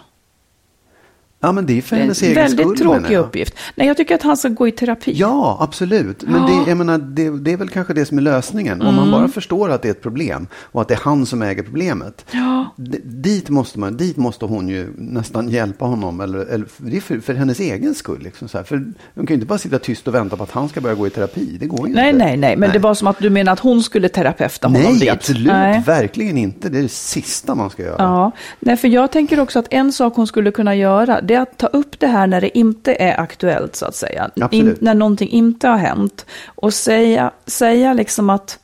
Ja, 1.40 1.52
men 1.52 1.66
det 1.66 1.78
är 1.78 1.82
för 1.82 1.96
hennes 1.96 2.22
en 2.22 2.28
egen 2.28 2.42
väldigt 2.42 2.66
skull. 2.78 2.88
menar 2.88 3.00
tråkig 3.00 3.16
uppgift. 3.16 3.54
Nej, 3.74 3.86
jag 3.86 3.96
tycker 3.96 4.14
att 4.14 4.22
han 4.22 4.36
ska 4.36 4.48
gå 4.48 4.68
i 4.68 4.72
terapi. 4.72 5.12
Ja, 5.16 5.56
absolut. 5.60 6.22
Men 6.22 6.42
Ja. 6.42 6.62
Det, 6.64 6.70
jag 6.70 6.76
menar, 6.78 6.98
det, 6.98 7.30
det 7.30 7.52
är 7.52 7.56
väl 7.56 7.68
kanske 7.68 7.94
det 7.94 8.04
som 8.06 8.18
är 8.18 8.22
lösningen. 8.22 8.80
Om 8.82 8.88
Mm. 8.88 8.94
man 9.00 9.10
bara 9.10 9.28
förstår 9.28 9.70
att 9.70 9.82
det 9.82 9.88
är 9.88 9.90
ett 9.90 10.02
problem 10.02 10.46
och 10.54 10.80
att 10.82 10.88
det 10.88 10.94
är 10.94 10.98
han 11.02 11.26
som 11.26 11.42
äger 11.42 11.62
problemet. 11.62 12.24
Ja. 12.30 12.74
Dit, 13.04 13.48
måste 13.48 13.78
man, 13.78 13.96
dit 13.96 14.16
måste 14.16 14.44
hon 14.44 14.68
ju 14.68 14.88
nästan 14.98 15.48
hjälpa 15.48 15.84
honom. 15.84 16.20
Eller, 16.20 16.38
eller, 16.38 16.66
det 16.76 16.96
är 16.96 17.00
för, 17.00 17.20
för 17.20 17.34
hennes 17.34 17.60
egen 17.60 17.94
skull. 17.94 18.20
Liksom, 18.22 18.48
så 18.48 18.58
här. 18.58 18.64
För 18.64 18.76
hon 19.14 19.26
kan 19.26 19.26
ju 19.26 19.34
inte 19.34 19.46
bara 19.46 19.58
sitta 19.58 19.78
tyst 19.78 20.08
och 20.08 20.14
vänta 20.14 20.36
på 20.36 20.42
att 20.42 20.50
han 20.50 20.68
ska 20.68 20.80
börja 20.80 20.94
gå 20.94 21.06
i 21.06 21.10
terapi. 21.10 21.56
Det 21.60 21.66
går 21.66 21.88
ju 21.88 21.94
Nej, 21.94 22.10
inte. 22.10 22.24
nej, 22.24 22.36
nej, 22.36 22.56
men 22.56 22.70
det 22.72 22.78
var 22.78 22.94
som 22.94 23.08
att 23.08 23.18
du 23.18 23.30
menar 23.30 23.52
att 23.52 23.60
hon 23.60 23.82
skulle 23.82 24.08
terapeuta 24.08 24.66
honom 24.68 24.82
Nej, 24.82 24.98
dit. 24.98 25.10
absolut. 25.10 25.46
Nej. 25.46 25.82
Verkligen 25.86 26.38
inte. 26.38 26.68
Det 26.68 26.78
är 26.78 26.82
det 26.82 26.88
sista 26.88 27.54
man 27.54 27.70
ska 27.70 27.82
göra. 27.82 27.96
Ja, 27.98 28.32
nej, 28.60 28.76
för 28.76 28.88
jag 28.88 29.12
tänker 29.12 29.40
också 29.40 29.58
att 29.58 29.66
en 29.70 29.92
sak 29.92 30.16
hon 30.16 30.26
skulle 30.26 30.50
kunna 30.50 30.74
göra, 30.74 31.20
det 31.28 31.34
är 31.34 31.40
att 31.40 31.58
ta 31.58 31.66
upp 31.66 32.00
det 32.00 32.06
här 32.06 32.26
när 32.26 32.40
det 32.40 32.58
inte 32.58 32.94
är 32.94 33.20
aktuellt, 33.20 33.76
så 33.76 33.86
att 33.86 33.94
säga. 33.94 34.30
Absolut. 34.40 34.80
när 34.80 34.94
någonting 34.94 35.28
inte 35.28 35.68
har 35.68 35.76
hänt. 35.76 36.26
Och 36.46 36.74
säga, 36.74 37.30
säga 37.46 37.92
liksom 37.92 38.30
att, 38.30 38.58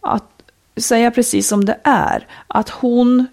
att, 0.00 0.24
säga 0.76 1.10
precis 1.10 1.48
som 1.48 1.64
det 1.64 1.76
är. 1.82 2.26
Att 2.46 2.68
hon 2.68 3.26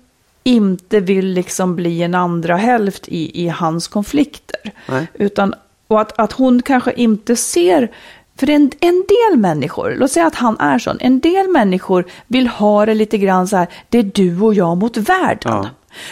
inte 0.43 0.99
vill 0.99 1.27
liksom 1.27 1.75
bli 1.75 2.03
en 2.03 2.15
andra 2.15 2.55
hälft 2.55 3.07
i, 3.07 3.43
i 3.45 3.47
hans 3.47 3.87
konflikter. 3.87 4.71
Nej. 4.89 5.07
Utan, 5.13 5.53
och 5.87 6.01
att, 6.01 6.19
att 6.19 6.31
hon 6.31 6.61
kanske 6.61 6.93
inte 6.93 7.35
ser 7.35 7.91
för 8.35 8.49
en, 8.49 8.71
en 8.79 9.03
del 9.07 9.39
människor, 9.39 9.95
låt 9.97 10.11
säga 10.11 10.27
att 10.27 10.35
han 10.35 10.59
är 10.59 10.79
sån, 10.79 10.97
en 10.99 11.19
del 11.19 11.47
människor 11.47 12.05
vill 12.27 12.47
ha 12.47 12.85
det 12.85 12.93
lite 12.93 13.17
grann 13.17 13.47
så 13.47 13.57
här, 13.57 13.67
det 13.89 13.97
är 13.97 14.03
du 14.03 14.41
och 14.41 14.53
jag 14.53 14.77
mot 14.77 14.97
världen. 14.97 15.51
Ja. 15.51 15.69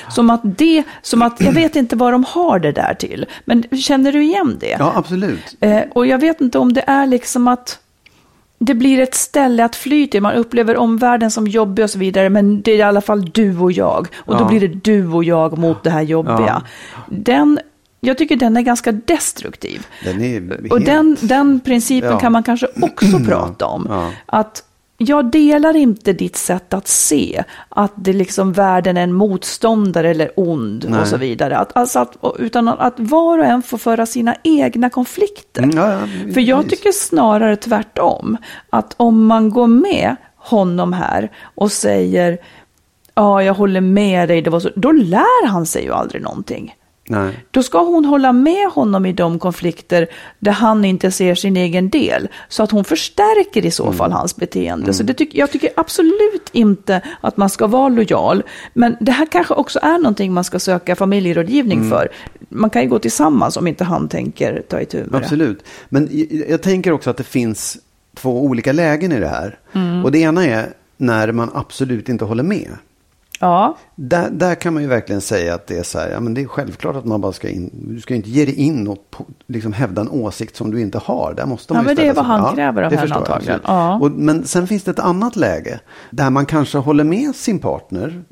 Som 0.09 0.29
att 0.29 0.41
det, 0.43 0.83
som 1.01 1.21
att, 1.21 1.41
jag 1.41 1.51
vet 1.51 1.75
inte 1.75 1.95
vad 1.95 2.11
de 2.13 2.23
har 2.23 2.59
det 2.59 2.71
där 2.71 2.93
till, 2.93 3.25
men 3.45 3.63
känner 3.63 4.11
du 4.11 4.23
igen 4.23 4.57
det? 4.59 4.75
Ja, 4.79 4.93
absolut. 4.95 5.55
Eh, 5.59 5.81
och 5.95 6.07
jag 6.07 6.17
vet 6.17 6.41
inte 6.41 6.59
om 6.59 6.73
det 6.73 6.83
är 6.87 7.07
liksom 7.07 7.47
att 7.47 7.79
det 8.59 8.73
blir 8.73 8.99
ett 8.99 9.15
ställe 9.15 9.65
att 9.65 9.75
fly 9.75 10.07
till. 10.07 10.21
Man 10.21 10.33
upplever 10.33 10.77
omvärlden 10.77 11.31
som 11.31 11.47
jobbig 11.47 11.83
och 11.83 11.89
så 11.89 11.99
vidare, 11.99 12.29
men 12.29 12.61
det 12.61 12.71
är 12.71 12.75
i 12.75 12.81
alla 12.81 13.01
fall 13.01 13.25
du 13.33 13.57
och 13.57 13.71
jag. 13.71 14.07
Och 14.15 14.35
då 14.37 14.43
Ja. 14.43 14.47
blir 14.47 14.59
det 14.59 14.67
du 14.67 15.07
och 15.07 15.23
jag 15.23 15.57
mot 15.57 15.83
det 15.83 15.89
här 15.89 16.01
jobbiga. 16.01 16.61
Den, 17.09 17.59
jag 17.99 18.17
tycker 18.17 18.35
den 18.35 18.57
är 18.57 18.61
ganska 18.61 18.91
destruktiv. 18.91 19.87
Den 20.03 20.21
är 20.23 20.41
Och 20.71 20.79
helt... 20.79 20.85
den, 20.85 21.17
den 21.21 21.59
principen 21.59 22.11
Ja. 22.11 22.19
kan 22.19 22.31
man 22.31 22.43
kanske 22.43 22.67
också 22.81 23.19
prata 23.27 23.65
om. 23.65 23.87
ja. 23.89 24.09
Att 24.25 24.63
jag 25.05 25.31
delar 25.31 25.75
inte 25.75 26.13
ditt 26.13 26.35
sätt 26.35 26.73
att 26.73 26.87
se 26.87 27.43
att 27.69 27.91
det 27.95 28.13
liksom 28.13 28.53
världen 28.53 28.97
är 28.97 29.03
en 29.03 29.13
motståndare 29.13 30.09
eller 30.09 30.31
ond 30.35 30.85
Nej. 30.89 31.01
och 31.01 31.07
så 31.07 31.17
vidare. 31.17 31.57
Att, 31.57 31.77
alltså 31.77 31.99
att, 31.99 32.17
utan 32.39 32.67
att 32.67 32.93
var 32.97 33.39
och 33.39 33.45
en 33.45 33.61
får 33.61 33.77
föra 33.77 34.05
sina 34.05 34.35
egna 34.43 34.89
konflikter. 34.89 35.63
Mm, 35.63 35.77
ja, 35.77 35.91
ja, 35.91 36.33
För 36.33 36.41
jag 36.41 36.69
tycker 36.69 36.91
snarare 36.91 37.55
tvärtom. 37.55 38.37
Att 38.69 38.93
om 38.97 39.25
man 39.25 39.49
går 39.49 39.67
med 39.67 40.15
honom 40.35 40.93
här 40.93 41.31
och 41.55 41.71
säger 41.71 42.37
ja, 43.15 43.43
jag 43.43 43.53
håller 43.53 43.81
med 43.81 44.29
dig, 44.29 44.41
det 44.41 44.49
var 44.49 44.59
så, 44.59 44.69
då 44.75 44.91
lär 44.91 45.47
han 45.47 45.65
sig 45.65 45.83
ju 45.83 45.93
aldrig 45.93 46.21
någonting. 46.21 46.75
Nej. 47.07 47.45
Då 47.51 47.63
ska 47.63 47.83
hon 47.83 48.05
hålla 48.05 48.33
med 48.33 48.67
honom 48.67 49.05
i 49.05 49.13
de 49.13 49.39
konflikter 49.39 50.07
där 50.39 50.51
han 50.51 50.85
inte 50.85 51.11
ser 51.11 51.35
sin 51.35 51.57
egen 51.57 51.89
del. 51.89 52.27
Så 52.47 52.63
att 52.63 52.71
hon 52.71 52.83
förstärker 52.83 53.65
i 53.65 53.71
så 53.71 53.91
fall 53.91 54.11
hans 54.11 54.35
beteende. 54.35 54.93
Så 54.93 55.03
det 55.03 55.13
tyck, 55.13 55.35
jag 55.35 55.51
tycker 55.51 55.69
absolut 55.75 56.49
inte 56.51 57.01
att 57.21 57.37
man 57.37 57.49
ska 57.49 57.67
vara 57.67 57.89
lojal. 57.89 58.43
Men 58.73 58.95
det 58.99 59.11
här 59.11 59.25
kanske 59.25 59.53
också 59.53 59.79
är 59.81 59.97
någonting 59.97 60.33
man 60.33 60.43
ska 60.43 60.59
söka 60.59 60.95
familjerådgivning 60.95 61.89
för. 61.89 62.09
Man 62.49 62.69
kan 62.69 62.81
ju 62.81 62.89
gå 62.89 62.99
tillsammans 62.99 63.57
om 63.57 63.67
inte 63.67 63.83
han 63.83 64.07
tänker 64.07 64.63
ta 64.69 64.81
itu 64.81 64.97
med 64.97 65.11
det. 65.11 65.17
Absolut. 65.17 65.63
Men 65.89 66.09
jag, 66.11 66.49
jag 66.49 66.61
tänker 66.61 66.91
också 66.91 67.09
att 67.09 67.17
det 67.17 67.23
finns 67.23 67.77
två 68.15 68.43
olika 68.43 68.71
lägen 68.71 69.11
i 69.11 69.19
det 69.19 69.27
här. 69.27 69.59
Mm. 69.73 70.05
Och 70.05 70.11
det 70.11 70.19
ena 70.19 70.45
är 70.45 70.73
när 70.97 71.31
man 71.31 71.49
absolut 71.53 72.09
inte 72.09 72.25
håller 72.25 72.43
med. 72.43 72.69
Ja, 73.43 73.77
Där, 73.95 74.29
där 74.29 74.55
kan 74.55 74.73
man 74.73 74.83
ju 74.83 74.89
verkligen 74.89 75.21
säga 75.21 75.55
att 75.55 75.67
det 75.67 75.77
är 75.77 75.83
så 75.83 75.99
här, 75.99 76.09
ja 76.09 76.19
men 76.19 76.33
det 76.33 76.41
är 76.41 76.45
självklart 76.47 76.95
att 76.95 77.05
man 77.05 77.21
bara 77.21 77.31
ska 77.31 77.49
in, 77.49 77.69
du 77.95 78.01
ska 78.01 78.15
inte 78.15 78.29
ge 78.29 78.45
dig 78.45 78.55
in 78.55 78.87
och 78.87 78.97
liksom 79.47 79.73
hävda 79.73 80.01
en 80.01 80.09
åsikt 80.09 80.55
som 80.55 80.71
du 80.71 80.81
inte 80.81 80.97
har. 80.97 81.33
Där 81.37 81.45
måste 81.45 81.73
man 81.73 81.81
Ja, 81.81 81.85
men 81.87 81.95
det 81.95 82.07
är 82.07 82.13
vad 82.13 82.25
sig- 82.25 82.31
han 82.31 82.55
kräver 82.55 82.83
av 82.83 82.93
henne 82.93 83.15
antagligen. 83.15 83.59
Ja. 83.65 83.99
Och, 83.99 84.11
men 84.11 84.45
sen 84.45 84.67
finns 84.67 84.83
det 84.83 84.91
ett 84.91 84.99
annat 84.99 85.35
läge 85.35 85.79
där 86.09 86.29
man 86.29 86.45
kanske 86.45 86.77
håller 86.77 87.03
med 87.03 87.35
sin 87.35 87.59
partner. 87.59 88.23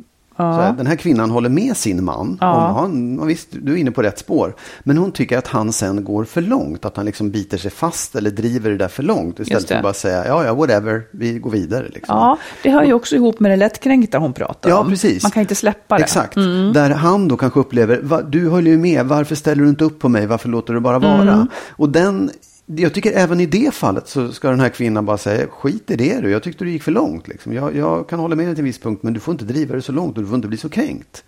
Så 0.42 0.62
här, 0.62 0.74
den 0.74 0.88
här 0.88 0.96
kvinnan 0.96 1.30
håller 1.30 1.50
med 1.50 1.78
sin 1.78 2.04
man. 2.04 2.38
Ja. 2.42 2.68
Om 2.68 2.76
han, 2.76 3.18
ja, 3.20 3.26
visst, 3.26 3.48
du 3.52 3.74
är 3.74 3.78
inne 3.78 3.92
på 3.92 4.02
rätt 4.02 4.20
spår. 4.20 4.56
Men 4.84 4.98
hon 4.98 5.12
tycker 5.12 5.38
att 5.38 5.48
han 5.48 5.74
sen 5.74 6.04
går 6.04 6.24
för 6.24 6.42
långt. 6.42 6.86
Att 6.86 6.98
han 6.98 7.06
liksom 7.06 7.32
biter 7.32 7.58
sig 7.58 7.72
fast 7.72 8.16
eller 8.16 8.32
driver 8.32 8.70
det 8.70 8.78
där 8.78 8.88
för 8.88 9.04
långt. 9.04 9.40
Istället 9.40 9.68
för 9.68 9.76
att 9.76 9.84
bara 9.84 9.94
säga, 9.94 10.28
ja, 10.28 10.46
ja, 10.46 10.54
whatever, 10.54 11.02
vi 11.12 11.40
går 11.40 11.52
vidare. 11.52 11.88
Liksom. 11.94 12.16
ja, 12.18 12.38
det 12.64 12.70
hör 12.70 12.84
ju 12.84 12.94
också 12.94 13.16
ihop 13.16 13.40
med 13.40 13.52
det 13.52 13.56
lättkränkta 13.58 14.18
hon 14.18 14.34
pratar 14.34 14.70
Ja, 14.70 14.80
om. 14.80 14.90
precis. 14.90 15.24
Man 15.24 15.32
kan 15.32 15.42
inte 15.42 15.56
släppa 15.56 15.98
det. 15.98 16.04
Exakt. 16.04 16.36
Där 16.74 16.90
han 16.90 17.28
då 17.28 17.38
kanske 17.38 17.60
upplever, 17.60 18.00
"Va, 18.04 18.22
du 18.22 18.50
höll 18.50 18.68
ju 18.68 18.78
med, 18.78 19.06
varför 19.06 19.36
ställer 19.36 19.64
du 19.64 19.70
inte 19.70 19.84
upp 19.84 20.00
på 20.00 20.10
mig, 20.10 20.26
varför 20.28 20.50
låter 20.50 20.74
du 20.74 20.80
bara 20.80 21.00
vara? 21.00 21.48
Och 21.72 21.90
den, 21.90 22.30
jag 22.78 22.94
tycker 22.94 23.12
även 23.12 23.40
i 23.40 23.46
det 23.46 23.74
fallet 23.74 24.08
så 24.08 24.32
ska 24.32 24.50
den 24.50 24.60
här 24.60 24.70
kvinnan 24.70 25.06
bara 25.06 25.18
säga, 25.18 25.48
skit 25.48 25.92
i 25.92 25.96
det 25.96 26.20
du, 26.22 26.30
jag 26.32 26.44
tyckte 26.44 26.64
du 26.64 26.72
gick 26.72 26.84
för 26.84 26.92
långt. 26.92 27.28
Liksom. 27.28 27.54
Jag, 27.54 27.76
jag 27.76 28.10
kan 28.10 28.20
hålla 28.20 28.36
med 28.36 28.46
dig 28.46 28.56
till 28.56 28.62
en 28.62 28.66
viss 28.66 28.80
punkt, 28.80 29.04
men 29.04 29.14
du 29.14 29.20
får 29.20 29.32
inte 29.32 29.46
driva 29.46 29.76
det 29.76 29.82
så 29.82 29.92
långt 29.92 30.18
och 30.18 30.24
du 30.24 30.28
får 30.30 30.36
inte 30.36 30.48
bli 30.48 30.58
så 30.58 30.70
kränkt. 30.70 31.24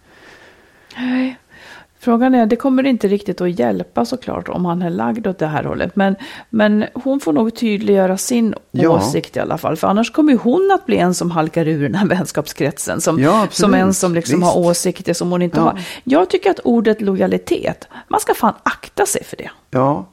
Frågan 1.99 2.35
är, 2.35 2.45
det 2.45 2.55
kommer 2.55 2.85
inte 2.85 3.07
riktigt 3.07 3.41
att 3.41 3.59
hjälpa 3.59 4.05
såklart 4.05 4.49
om 4.49 4.65
han 4.65 4.81
är 4.81 4.89
lagd 4.89 5.27
åt 5.27 5.39
det 5.39 5.47
här 5.47 5.63
hållet. 5.63 5.95
Men, 5.95 6.15
men 6.49 6.85
hon 6.93 7.19
får 7.19 7.33
nog 7.33 7.55
tydliggöra 7.55 8.17
sin 8.17 8.55
Ja. 8.71 8.89
åsikt 8.89 9.37
i 9.37 9.39
alla 9.39 9.57
fall. 9.57 9.75
För 9.75 9.87
annars 9.87 10.11
kommer 10.11 10.37
hon 10.37 10.71
att 10.73 10.85
bli 10.85 10.97
en 10.97 11.13
som 11.13 11.31
halkar 11.31 11.67
ur 11.67 11.83
den 11.83 11.95
här 11.95 12.07
vänskapskretsen. 12.17 13.01
Som, 13.01 13.19
Ja, 13.19 13.47
som 13.51 13.73
en 13.73 13.93
som 13.93 14.13
liksom 14.15 14.39
Visst. 14.39 14.53
har 14.53 14.59
åsikter 14.61 15.13
som 15.13 15.31
hon 15.31 15.41
inte 15.41 15.57
Ja. 15.57 15.63
har. 15.63 15.79
Jag 16.03 16.29
tycker 16.29 16.51
att 16.51 16.59
ordet 16.63 17.01
lojalitet, 17.01 17.87
man 18.07 18.19
ska 18.19 18.33
fan 18.33 18.53
akta 18.63 19.05
sig 19.05 19.23
för 19.23 19.37
det. 19.37 19.49
Ja, 19.71 20.05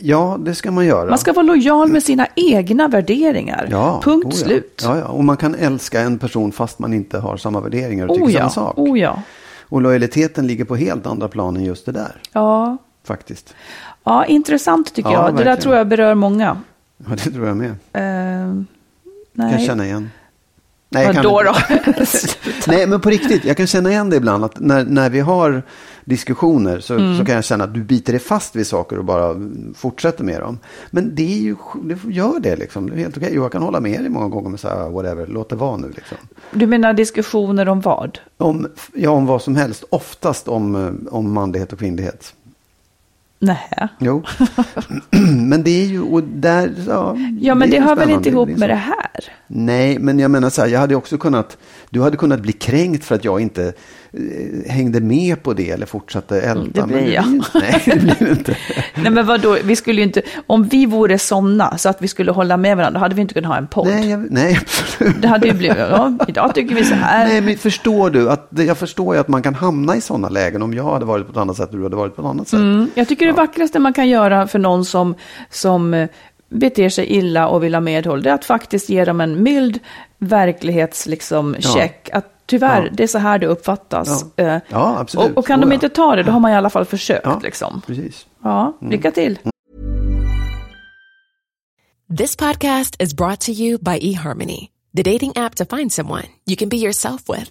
ja 0.00 0.36
det 0.40 0.54
ska 0.54 0.70
man 0.70 0.86
göra. 0.86 1.08
Man 1.08 1.18
ska 1.18 1.32
vara 1.32 1.42
lojal 1.46 1.88
med 1.88 2.02
sina 2.02 2.26
egna 2.34 2.88
värderingar. 2.88 3.68
ja, 3.70 4.00
Punkt 4.04 4.26
oh 4.26 4.32
ja. 4.32 4.44
slut. 4.46 4.82
Ja, 4.84 4.98
ja. 4.98 5.04
Och 5.04 5.24
man 5.24 5.36
kan 5.36 5.54
älska 5.54 6.00
en 6.00 6.18
person 6.18 6.52
fast 6.52 6.78
man 6.78 6.94
inte 6.94 7.18
har 7.18 7.36
samma 7.36 7.60
värderingar 7.60 8.06
och 8.06 8.14
tycker 8.14 8.26
oh, 8.26 8.32
samma 8.32 8.44
ja. 8.44 8.50
sak. 8.50 8.78
oh 8.78 8.98
ja. 8.98 9.22
Och 9.62 9.82
lojaliteten 9.82 10.46
ligger 10.46 10.64
på 10.64 10.76
helt 10.76 11.06
andra 11.06 11.28
plan 11.28 11.56
än 11.56 11.64
just 11.64 11.86
det 11.86 11.92
där, 11.92 12.16
Ja. 12.32 12.76
faktiskt. 13.06 13.54
ja, 14.04 14.24
intressant 14.26 14.94
tycker 14.94 15.10
Ja, 15.10 15.14
jag. 15.14 15.24
Det 15.24 15.30
där 15.30 15.36
verkligen. 15.36 15.58
tror 15.58 15.76
jag 15.76 15.88
berör 15.88 16.14
många. 16.14 16.56
Ja, 17.08 17.14
det 17.24 17.30
tror 17.30 17.46
jag 17.46 17.56
med. 17.56 17.74
Kan 17.92 18.66
nej. 19.32 19.52
jag 19.52 19.62
känna 19.62 19.84
igen. 19.86 20.10
Nej, 20.90 21.02
jag 21.02 21.14
Vad 21.14 21.14
kan 21.14 21.24
då 21.24 21.42
då? 21.42 21.54
Nej, 22.66 22.86
men 22.86 23.00
på 23.00 23.10
riktigt, 23.10 23.44
jag 23.44 23.56
kan 23.56 23.66
känna 23.66 23.90
igen 23.90 24.10
det 24.10 24.16
ibland. 24.16 24.44
Att 24.44 24.60
när, 24.60 24.84
när 24.84 25.10
vi 25.10 25.20
har 25.20 25.62
diskussioner 26.08 26.80
så, 26.80 26.94
Mm. 26.94 27.18
så 27.18 27.24
kan 27.24 27.34
jag 27.34 27.44
känna 27.44 27.64
att 27.64 27.74
du 27.74 27.80
biter 27.82 28.12
dig 28.12 28.20
fast 28.20 28.56
vid 28.56 28.66
saker 28.66 28.98
och 28.98 29.04
bara 29.04 29.34
fortsätter 29.74 30.24
med 30.24 30.40
dem. 30.40 30.58
Men 30.90 31.14
det 31.14 31.22
är 31.34 31.38
ju, 31.38 31.56
det 31.84 31.98
gör 32.04 32.40
det 32.40 32.56
liksom. 32.56 32.90
Det 32.90 32.96
är 32.96 32.98
helt 32.98 33.16
okej. 33.16 33.30
Jo, 33.32 33.42
Jag 33.42 33.52
kan 33.52 33.62
hålla 33.62 33.80
med 33.80 34.00
dig 34.00 34.08
många 34.08 34.28
gånger 34.28 34.48
med 34.50 34.60
så 34.60 34.68
här, 34.68 34.88
whatever, 34.90 35.26
låt 35.26 35.48
det 35.48 35.56
vara 35.56 35.76
nu 35.76 35.92
liksom. 35.96 36.16
Du 36.52 36.66
menar 36.66 36.92
diskussioner 36.92 37.68
om 37.68 37.80
vad? 37.80 38.18
Om, 38.36 38.66
ja, 38.94 39.10
om 39.10 39.26
vad 39.26 39.42
som 39.42 39.56
helst. 39.56 39.84
Oftast 39.90 40.48
om, 40.48 40.74
eh, 40.76 41.14
om 41.14 41.32
manlighet 41.32 41.72
och 41.72 41.78
kvinnlighet. 41.78 42.34
Nej. 43.40 43.88
Jo. 43.98 44.22
men 45.48 45.62
det 45.62 45.70
är 45.70 45.86
ju, 45.86 46.02
och 46.02 46.22
där, 46.22 46.74
ja. 46.88 47.16
Ja, 47.40 47.54
men 47.54 47.70
det, 47.70 47.76
är 47.76 47.80
hör 47.80 47.96
väl 47.96 48.10
inte 48.10 48.28
ihop 48.28 48.48
med 48.48 48.58
så. 48.58 48.66
det 48.66 48.74
här? 48.74 49.24
Nej, 49.46 49.98
men 49.98 50.18
jag 50.18 50.30
menar 50.30 50.50
så 50.50 50.60
här, 50.62 50.68
jag 50.68 50.80
hade 50.80 50.94
också 50.94 51.18
kunnat, 51.18 51.56
du 51.90 52.02
hade 52.02 52.16
kunnat 52.16 52.40
bli 52.40 52.52
kränkt 52.52 53.04
för 53.04 53.14
att 53.14 53.24
jag 53.24 53.40
inte 53.40 53.72
hängde 54.66 55.00
med 55.00 55.42
på 55.42 55.52
det 55.52 55.70
eller 55.70 55.86
fortsatte 55.86 56.40
älta. 56.40 56.50
Mm, 56.60 56.70
det 56.74 56.82
blir 56.82 56.96
men 56.96 57.12
jag. 57.12 57.24
blir- 57.24 57.42
Nej, 57.60 57.82
det 57.86 58.00
blir 58.00 58.16
det 58.18 58.30
inte. 58.30 58.56
Nej, 58.94 59.10
men 59.10 59.26
vadå, 59.26 59.56
vi 59.64 59.76
skulle 59.76 60.00
ju 60.00 60.06
inte, 60.06 60.22
om 60.46 60.64
vi 60.64 60.86
vore 60.86 61.18
sådana 61.18 61.78
så 61.78 61.88
att 61.88 62.02
vi 62.02 62.08
skulle 62.08 62.32
hålla 62.32 62.56
med 62.56 62.76
varandra, 62.76 63.00
hade 63.00 63.14
vi 63.14 63.20
inte 63.20 63.34
kunnat 63.34 63.50
ha 63.50 63.58
en 63.58 63.66
podd. 63.66 63.86
Nej, 63.86 64.10
jag, 64.10 64.26
nej, 64.30 64.58
absolut. 64.62 65.22
Det 65.22 65.28
hade 65.28 65.46
ju 65.46 65.52
blivit, 65.54 65.78
ja, 65.78 66.12
idag 66.28 66.54
tycker 66.54 66.74
vi 66.74 66.84
så 66.84 66.94
här. 66.94 67.26
Nej, 67.28 67.40
men 67.40 67.58
förstår 67.58 68.10
du, 68.10 68.30
att, 68.30 68.46
det- 68.50 68.64
jag 68.64 68.78
förstår 68.78 69.14
ju 69.14 69.20
att 69.20 69.28
man 69.28 69.42
kan 69.42 69.54
hamna 69.54 69.96
i 69.96 70.00
sådana 70.00 70.28
lägen 70.28 70.62
om 70.62 70.74
jag 70.74 70.84
hade 70.92 71.04
varit 71.04 71.26
på 71.26 71.32
ett 71.32 71.38
annat 71.38 71.56
sätt 71.56 71.70
och 71.70 71.76
du 71.76 71.82
hade 71.82 71.96
varit 71.96 72.16
på 72.16 72.22
ett 72.22 72.28
annat 72.28 72.48
sätt. 72.48 72.60
Mm, 72.60 72.90
jag 72.94 73.08
tycker 73.08 73.26
det 73.26 73.32
vackraste 73.32 73.78
man 73.78 73.92
kan 73.92 74.08
göra 74.08 74.46
för 74.46 74.58
någon 74.58 74.84
som, 74.84 75.14
som 75.50 75.94
eh, 75.94 76.08
beter 76.50 76.88
sig 76.88 77.06
illa 77.06 77.48
och 77.48 77.64
vill 77.64 77.74
ha 77.74 77.80
medhåll, 77.80 78.22
det 78.22 78.30
är 78.30 78.34
att 78.34 78.44
faktiskt 78.44 78.88
ge 78.88 79.04
dem 79.04 79.20
en 79.20 79.42
mild 79.42 79.78
verklighets 80.18 81.06
liksom, 81.06 81.56
Ja. 81.60 81.74
check. 81.74 82.08
Att 82.12 82.32
tyvärr, 82.46 82.82
Ja. 82.84 82.90
det 82.92 83.02
är 83.02 83.06
så 83.06 83.18
här 83.18 83.38
det 83.38 83.46
uppfattas. 83.46 84.24
Ja. 84.36 84.44
Eh, 84.44 84.60
Ja, 84.68 84.98
absolut. 84.98 85.30
Och, 85.32 85.38
och 85.38 85.46
kan 85.46 85.58
Oh, 85.58 85.60
de 85.60 85.70
ja. 85.70 85.74
inte 85.74 85.88
ta 85.88 86.16
det, 86.16 86.22
då 86.22 86.32
har 86.32 86.40
man 86.40 86.50
i 86.52 86.54
alla 86.54 86.70
fall 86.70 86.84
försökt. 86.84 87.24
Ja. 87.26 87.40
Liksom. 87.42 87.82
Precis. 87.86 88.26
Ja, 88.42 88.76
lycka 88.80 89.10
till. 89.10 89.38
This 92.18 92.36
podcast 92.36 93.02
is 93.02 93.14
brought 93.16 93.40
to 93.40 93.52
you 93.52 93.78
by 93.78 93.98
eHarmony, 94.00 94.70
the 94.96 95.02
dating 95.02 95.32
app 95.36 95.54
to 95.56 95.76
find 95.76 95.92
someone 95.92 96.24
you 96.46 96.56
can 96.56 96.68
be 96.68 96.76
yourself 96.76 97.28
with. 97.28 97.50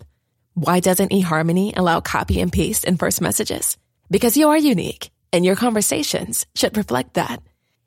Why 0.55 0.79
doesn't 0.79 1.12
eHarmony 1.12 1.73
allow 1.77 1.99
copy 2.01 2.41
and 2.41 2.51
paste 2.51 2.88
in 2.89 2.97
first 2.97 3.21
messages? 3.21 3.77
Because 4.10 4.39
you 4.39 4.49
are 4.49 4.71
unique, 4.71 5.12
and 5.31 5.45
your 5.45 5.55
conversations 5.55 6.47
should 6.55 6.75
reflect 6.77 7.13
that. 7.13 7.39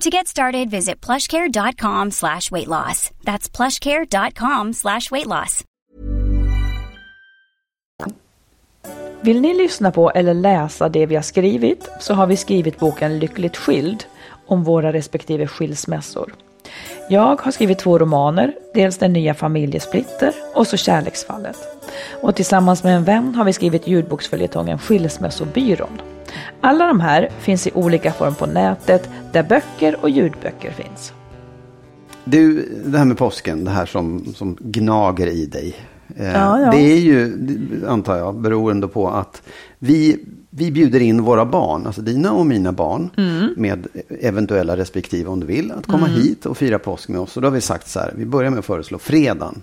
To 0.00 0.10
get 0.10 0.26
started, 0.26 0.70
visit 0.70 1.06
plushcare.com 1.06 2.10
slash 2.10 2.50
weight 2.50 2.68
loss. 2.68 3.10
That's 3.24 3.56
plushcare.com 3.56 4.72
slash 4.72 5.10
weight 5.10 5.26
loss. 5.26 5.64
Vill 9.20 9.40
ni 9.40 9.54
lyssna 9.54 9.90
på 9.92 10.10
eller 10.10 10.34
läsa 10.34 10.88
det 10.88 11.06
vi 11.06 11.14
har 11.14 11.22
skrivit 11.22 11.88
så 12.00 12.14
har 12.14 12.26
vi 12.26 12.36
skrivit 12.36 12.78
boken 12.78 13.18
Lyckligt 13.18 13.56
skild 13.56 14.04
om 14.46 14.64
våra 14.64 14.92
respektive 14.92 15.46
skilsmässor. 15.46 16.34
Jag 17.08 17.40
har 17.40 17.50
skrivit 17.50 17.78
två 17.78 17.98
romaner, 17.98 18.54
dels 18.74 18.98
Den 18.98 19.12
nya 19.12 19.34
familjesplitter 19.34 20.32
och 20.54 20.66
så 20.66 20.76
Kärleksfallet. 20.76 21.56
Och 22.22 22.34
tillsammans 22.34 22.84
med 22.84 22.96
en 22.96 23.04
vän 23.04 23.34
har 23.34 23.44
vi 23.44 23.52
skrivit 23.52 23.86
ljudboksföljetongen 23.86 24.78
Skilsmässobyrån. 24.78 26.00
Alla 26.60 26.86
de 26.86 27.00
här 27.00 27.28
finns 27.38 27.66
i 27.66 27.70
olika 27.74 28.12
form 28.12 28.34
på 28.34 28.46
nätet 28.46 29.10
där 29.32 29.42
böcker 29.42 29.96
och 30.00 30.10
ljudböcker 30.10 30.70
finns. 30.70 31.12
Du, 32.24 32.68
det 32.84 32.98
här 32.98 33.04
med 33.04 33.18
påsken, 33.18 33.64
det 33.64 33.70
här 33.70 33.86
som, 33.86 34.34
som 34.34 34.56
gnager 34.60 35.26
i 35.26 35.46
dig. 35.46 35.74
Eh, 36.16 36.32
Ja, 36.32 36.60
ja. 36.60 36.70
Det 36.70 36.92
är 36.92 36.98
ju, 36.98 37.32
antar 37.88 38.16
jag, 38.16 38.40
beroende 38.40 38.88
på 38.88 39.08
att 39.08 39.42
vi, 39.78 40.24
vi 40.56 40.70
bjuder 40.72 41.00
in 41.00 41.22
våra 41.22 41.44
barn, 41.44 41.86
alltså 41.86 42.02
dina 42.02 42.32
och 42.32 42.46
mina 42.46 42.72
barn, 42.72 43.10
Mm. 43.16 43.54
med 43.56 43.86
eventuella 44.20 44.76
respektive 44.76 45.30
om 45.30 45.40
du 45.40 45.46
vill, 45.46 45.72
att 45.72 45.86
komma 45.86 46.06
hit 46.06 46.46
och 46.46 46.56
fira 46.56 46.78
påsk 46.78 47.08
med 47.08 47.20
oss. 47.20 47.36
Och 47.36 47.42
då 47.42 47.48
har 47.48 47.52
vi 47.52 47.60
sagt 47.60 47.88
så 47.88 48.00
här, 48.00 48.12
vi 48.16 48.26
börjar 48.26 48.50
med 48.50 48.58
att 48.58 48.64
föreslå 48.64 48.98
fredagen. 48.98 49.62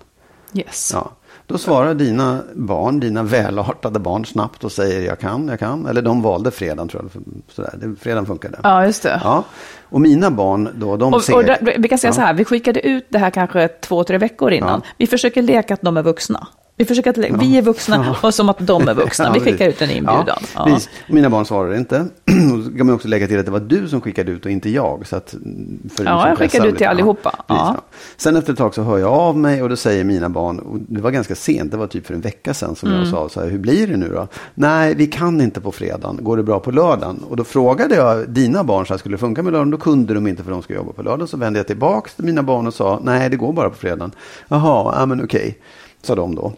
Yes. 0.54 0.90
Ja. 0.94 1.10
Då 1.46 1.58
svarar 1.58 1.94
dina 1.94 2.40
barn, 2.54 3.00
dina 3.00 3.22
välartade 3.22 3.98
barn 3.98 4.24
snabbt 4.24 4.64
och 4.64 4.72
säger 4.72 5.06
jag 5.06 5.18
kan, 5.20 5.48
jag 5.48 5.58
kan. 5.58 5.86
Eller 5.86 6.02
de 6.02 6.22
valde 6.22 6.50
fredagen 6.50 6.88
tror 6.88 7.02
jag. 7.14 7.22
Sådär. 7.48 7.94
Fredagen 8.00 8.26
funkade. 8.26 8.58
Ja, 8.62 8.86
just 8.86 9.02
det. 9.02 9.20
Ja. 9.24 9.44
Och 9.82 10.00
mina 10.00 10.30
barn 10.30 10.68
då, 10.76 10.96
de 10.96 11.14
Och, 11.14 11.24
ser... 11.24 11.34
och 11.36 11.44
där, 11.44 11.74
vi 11.78 11.88
kan 11.88 11.98
säga 11.98 12.08
Ja. 12.08 12.14
så 12.14 12.20
här, 12.20 12.34
vi 12.34 12.44
skickade 12.44 12.80
ut 12.88 13.06
det 13.08 13.18
här 13.18 13.30
kanske 13.30 13.68
två, 13.68 14.04
tre 14.04 14.18
veckor 14.18 14.52
innan. 14.52 14.80
Ja. 14.84 14.90
Vi 14.98 15.06
försöker 15.06 15.42
leka 15.42 15.74
att 15.74 15.82
de 15.82 15.96
är 15.96 16.02
vuxna. 16.02 16.46
Vi 16.76 16.84
försöker 16.84 17.10
att 17.10 17.16
le- 17.16 17.36
vi 17.40 17.58
är 17.58 17.62
vuxna 17.62 18.16
och 18.22 18.34
som 18.34 18.48
att 18.48 18.58
de 18.66 18.88
är 18.88 18.94
vuxna. 18.94 19.24
Ja, 19.28 19.32
Vi 19.32 19.40
skickar 19.40 19.68
ut 19.68 19.82
en 19.82 19.90
inbjudan. 19.90 20.26
Ja, 20.54 20.68
Ja. 20.68 20.78
Mina 21.08 21.30
barn 21.30 21.46
svarar 21.46 21.74
inte. 21.74 22.06
Så 22.64 22.76
kan 22.76 22.86
man 22.86 22.94
också 22.94 23.08
lägga 23.08 23.26
till 23.26 23.38
att 23.38 23.44
det 23.44 23.50
var 23.52 23.60
du 23.60 23.88
som 23.88 24.00
skickade 24.00 24.32
ut 24.32 24.44
och 24.44 24.50
inte 24.50 24.70
jag. 24.70 25.06
Så 25.06 25.16
att, 25.16 25.30
för 25.30 25.38
liksom 25.82 26.06
Ja, 26.06 26.28
jag 26.28 26.38
skickade 26.38 26.68
ut 26.68 26.76
till 26.78 26.86
allihopa. 26.86 27.44
Ja. 27.46 27.76
Sen 28.16 28.36
efter 28.36 28.52
ett 28.52 28.58
tag 28.58 28.74
så 28.74 28.82
hör 28.82 28.98
jag 28.98 29.12
av 29.12 29.36
mig 29.38 29.62
och 29.62 29.68
då 29.68 29.76
säger 29.76 30.04
mina 30.04 30.28
barn, 30.28 30.58
och 30.58 30.78
det 30.88 31.00
var 31.00 31.10
ganska 31.10 31.34
sent, 31.34 31.70
det 31.70 31.76
var 31.76 31.86
typ 31.86 32.06
för 32.06 32.14
en 32.14 32.20
vecka 32.20 32.54
sedan 32.54 32.74
som 32.76 32.88
Mm. 32.88 33.00
jag 33.00 33.08
sa 33.08 33.28
så 33.28 33.40
här, 33.40 33.48
hur 33.48 33.58
blir 33.58 33.86
det 33.86 33.96
nu 33.96 34.08
då? 34.08 34.28
Nej, 34.54 34.94
vi 34.94 35.06
kan 35.06 35.40
inte 35.40 35.60
på 35.60 35.72
fredagen, 35.72 36.18
går 36.22 36.36
det 36.36 36.42
bra 36.42 36.60
på 36.60 36.70
lördagen? 36.70 37.24
Och 37.30 37.36
då 37.36 37.44
frågade 37.44 37.94
jag 37.94 38.28
dina 38.28 38.64
barn 38.64 38.86
så 38.86 38.92
här, 38.92 38.98
skulle 38.98 39.14
det 39.14 39.20
funka 39.20 39.42
med 39.42 39.52
lördagen? 39.52 39.70
Då 39.70 39.78
kunde 39.78 40.14
de 40.14 40.26
inte 40.26 40.42
för 40.44 40.50
de 40.50 40.62
ska 40.62 40.74
jobba 40.74 40.92
på 40.92 41.02
lördagen. 41.02 41.28
Så 41.28 41.36
vände 41.36 41.58
jag 41.58 41.66
tillbaka 41.66 42.10
till 42.16 42.24
mina 42.24 42.42
barn 42.42 42.66
och 42.66 42.74
sa, 42.74 43.00
nej 43.02 43.30
det 43.30 43.36
går 43.36 43.52
bara 43.52 43.70
på 43.70 43.76
fredagen. 43.76 44.12
Jaha, 44.48 44.94
ja 44.98 45.06
men 45.06 45.24
okej, 45.24 45.58
sa 46.04 46.14
de 46.14 46.34
då. 46.34 46.52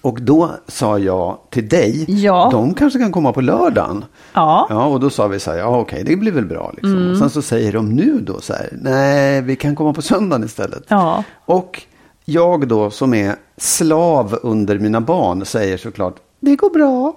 Och 0.00 0.20
då 0.20 0.50
sa 0.68 0.98
jag 0.98 1.38
till 1.50 1.68
dig, 1.68 2.04
Ja. 2.08 2.48
de 2.52 2.74
kanske 2.74 2.98
kan 2.98 3.12
komma 3.12 3.32
på 3.32 3.40
lördagen. 3.40 4.04
Ja. 4.32 4.66
Ja, 4.70 4.86
och 4.86 5.00
då 5.00 5.10
sa 5.10 5.26
vi 5.26 5.40
så 5.40 5.50
här, 5.50 5.58
ja 5.58 5.78
okej, 5.78 6.02
det 6.06 6.16
blir 6.16 6.32
väl 6.32 6.44
bra. 6.46 6.70
Liksom. 6.74 7.10
Och 7.10 7.16
sen 7.18 7.30
så 7.30 7.42
säger 7.42 7.72
de 7.72 7.88
nu 7.94 8.20
då 8.20 8.40
så 8.40 8.52
här, 8.52 8.68
nej, 8.72 9.40
vi 9.42 9.56
kan 9.56 9.76
komma 9.76 9.92
på 9.92 10.02
söndagen 10.02 10.44
istället. 10.44 10.82
Ja. 10.88 11.24
Och 11.44 11.82
jag 12.24 12.68
då 12.68 12.90
som 12.90 13.14
är 13.14 13.36
slav 13.56 14.38
under 14.42 14.78
mina 14.78 15.00
barn 15.00 15.44
säger 15.44 15.76
såklart, 15.76 16.16
det 16.40 16.56
går 16.56 16.70
bra. 16.70 17.16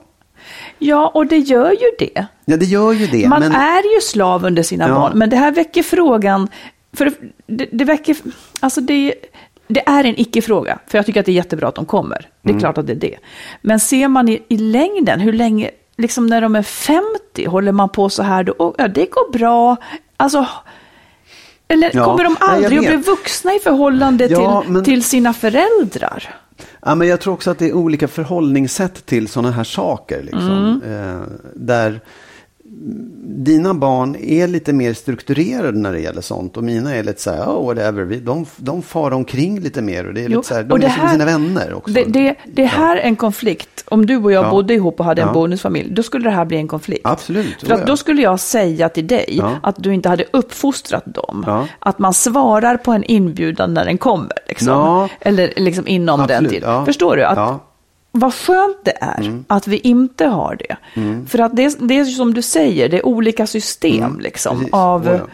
ja, 0.79 1.11
och 1.13 1.25
det 1.27 1.37
gör 1.37 1.71
ju 1.71 1.91
det. 2.07 2.25
Ja, 2.45 2.57
det 2.57 2.65
gör 2.65 2.91
ju 2.91 3.07
det. 3.07 3.27
Man 3.29 3.39
men... 3.39 3.51
är 3.51 3.95
ju 3.95 4.01
slav 4.01 4.45
under 4.45 4.63
sina 4.63 4.87
Ja. 4.87 4.93
barn, 4.95 5.17
men 5.17 5.29
det 5.29 5.35
här 5.35 5.51
väcker 5.51 5.83
frågan, 5.83 6.47
för 6.93 7.11
det, 7.47 7.67
det 7.71 7.83
väcker, 7.85 8.17
alltså 8.59 8.81
det, 8.81 9.13
det 9.67 9.87
är 9.89 10.03
en 10.03 10.19
icke-fråga, 10.19 10.79
för 10.87 10.97
jag 10.97 11.05
tycker 11.05 11.19
att 11.19 11.25
det 11.25 11.31
är 11.31 11.33
jättebra 11.33 11.67
att 11.69 11.75
de 11.75 11.85
kommer. 11.85 12.29
Det 12.41 12.49
är 12.49 12.51
Mm. 12.51 12.59
klart 12.59 12.77
att 12.77 12.87
det 12.87 12.93
är 12.93 12.95
det. 12.95 13.17
Men 13.61 13.79
ser 13.79 14.07
man 14.07 14.29
i, 14.29 14.43
i 14.47 14.57
längden, 14.57 15.19
hur 15.19 15.33
länge, 15.33 15.71
liksom 15.97 16.27
när 16.27 16.41
de 16.41 16.55
är 16.55 16.63
50, 16.63 17.45
håller 17.47 17.71
man 17.71 17.89
på 17.89 18.09
så 18.09 18.23
här 18.23 18.43
då? 18.43 18.53
Och, 18.53 18.75
ja, 18.77 18.87
det 18.87 19.05
går 19.05 19.31
bra. 19.31 19.75
Alltså, 20.17 20.47
eller 21.67 21.91
Ja, 21.93 22.05
kommer 22.05 22.23
de 22.23 22.35
nej, 22.41 22.49
aldrig 22.49 22.79
att 22.79 22.85
bli 22.87 22.97
vuxna 22.97 23.53
i 23.55 23.59
förhållande 23.59 24.25
Ja, 24.25 24.61
till, 24.61 24.71
men- 24.71 24.83
till 24.83 25.03
sina 25.03 25.33
föräldrar? 25.33 26.35
Ja, 26.85 26.95
men 26.95 27.07
jag 27.07 27.19
tror 27.21 27.33
också 27.33 27.51
att 27.51 27.59
det 27.59 27.65
är 27.69 27.73
olika 27.73 28.07
förhållningssätt 28.07 29.05
till 29.05 29.27
sådana 29.27 29.51
här 29.51 29.63
saker. 29.63 30.21
Liksom. 30.23 30.81
Mm. 30.83 31.15
Eh, 31.21 31.21
där 31.55 31.99
dina 33.23 33.73
barn 33.73 34.15
är 34.15 34.47
lite 34.47 34.73
mer 34.73 34.93
strukturerade 34.93 35.77
när 35.79 35.91
det 35.93 35.99
gäller 35.99 36.21
sånt. 36.21 36.57
Och 36.57 36.63
mina 36.63 36.95
är 36.95 37.03
lite 37.03 37.21
så 37.21 37.31
här, 37.31 37.45
oh, 37.45 37.65
whatever. 37.65 38.03
Vi- 38.03 38.19
De, 38.19 38.45
de 38.57 38.81
far 38.81 39.11
omkring 39.11 39.59
lite 39.59 39.81
mer. 39.81 40.07
Och 40.07 40.13
det 40.13 40.21
är 40.21 40.29
Jo, 40.29 40.37
lite 40.37 40.47
så 40.47 40.53
här, 40.55 40.63
de 40.63 40.81
är 40.83 40.87
här- 40.87 41.11
sina 41.11 41.25
vänner 41.25 41.73
också. 41.73 41.93
Det, 41.93 42.03
det, 42.03 42.35
det 42.45 42.65
här 42.65 42.97
är 42.97 43.01
en 43.01 43.15
konflikt. 43.15 43.83
Om 43.87 44.05
du 44.05 44.17
och 44.17 44.31
jag 44.31 44.45
Ja. 44.45 44.49
bodde 44.51 44.73
ihop 44.73 44.99
och 44.99 45.05
hade 45.05 45.21
en 45.21 45.27
Ja. 45.27 45.33
bonusfamilj, 45.33 45.89
då 45.93 46.03
skulle 46.03 46.23
det 46.23 46.35
här 46.35 46.45
bli 46.45 46.57
en 46.57 46.67
konflikt. 46.67 47.01
Absolut, 47.03 47.63
För 47.67 47.73
att 47.73 47.87
då 47.87 47.97
skulle 47.97 48.21
jag 48.21 48.39
säga 48.39 48.89
till 48.89 49.07
dig 49.07 49.25
Ja. 49.37 49.51
att 49.63 49.75
du 49.83 49.93
inte 49.93 50.09
hade 50.09 50.25
uppfostrat 50.33 51.05
dem. 51.05 51.43
Ja. 51.47 51.67
Att 51.79 51.99
man 51.99 52.13
svarar 52.13 52.77
på 52.77 52.91
en 52.91 53.03
inbjudan 53.03 53.73
när 53.73 53.85
den 53.85 53.97
kommer. 53.97 54.31
Liksom. 54.47 54.67
Ja. 54.67 55.09
Eller 55.19 55.53
liksom 55.57 55.87
inom 55.87 56.19
den 56.19 56.29
Absolut, 56.29 56.51
tiden. 56.51 56.69
ja. 56.73 56.85
Förstår 56.85 57.15
du? 57.15 57.23
Att, 57.23 57.37
Ja. 57.37 57.63
Vad 58.11 58.33
skönt 58.33 58.77
det 58.83 58.97
är 59.01 59.43
att 59.47 59.67
vi 59.67 59.77
inte 59.77 60.25
har 60.25 60.55
det. 60.55 60.77
För 61.27 61.39
att 61.39 61.55
det, 61.55 61.63
är- 61.65 61.87
det 61.87 61.99
är 61.99 62.05
som 62.05 62.33
du 62.33 62.41
säger, 62.41 62.89
det 62.89 62.97
är 62.97 63.05
olika 63.05 63.47
system. 63.47 64.19
Liksom, 64.19 64.51
Mm. 64.57 64.59
Precis. 64.63 64.73
av, 64.73 65.05
ja. 65.07 65.27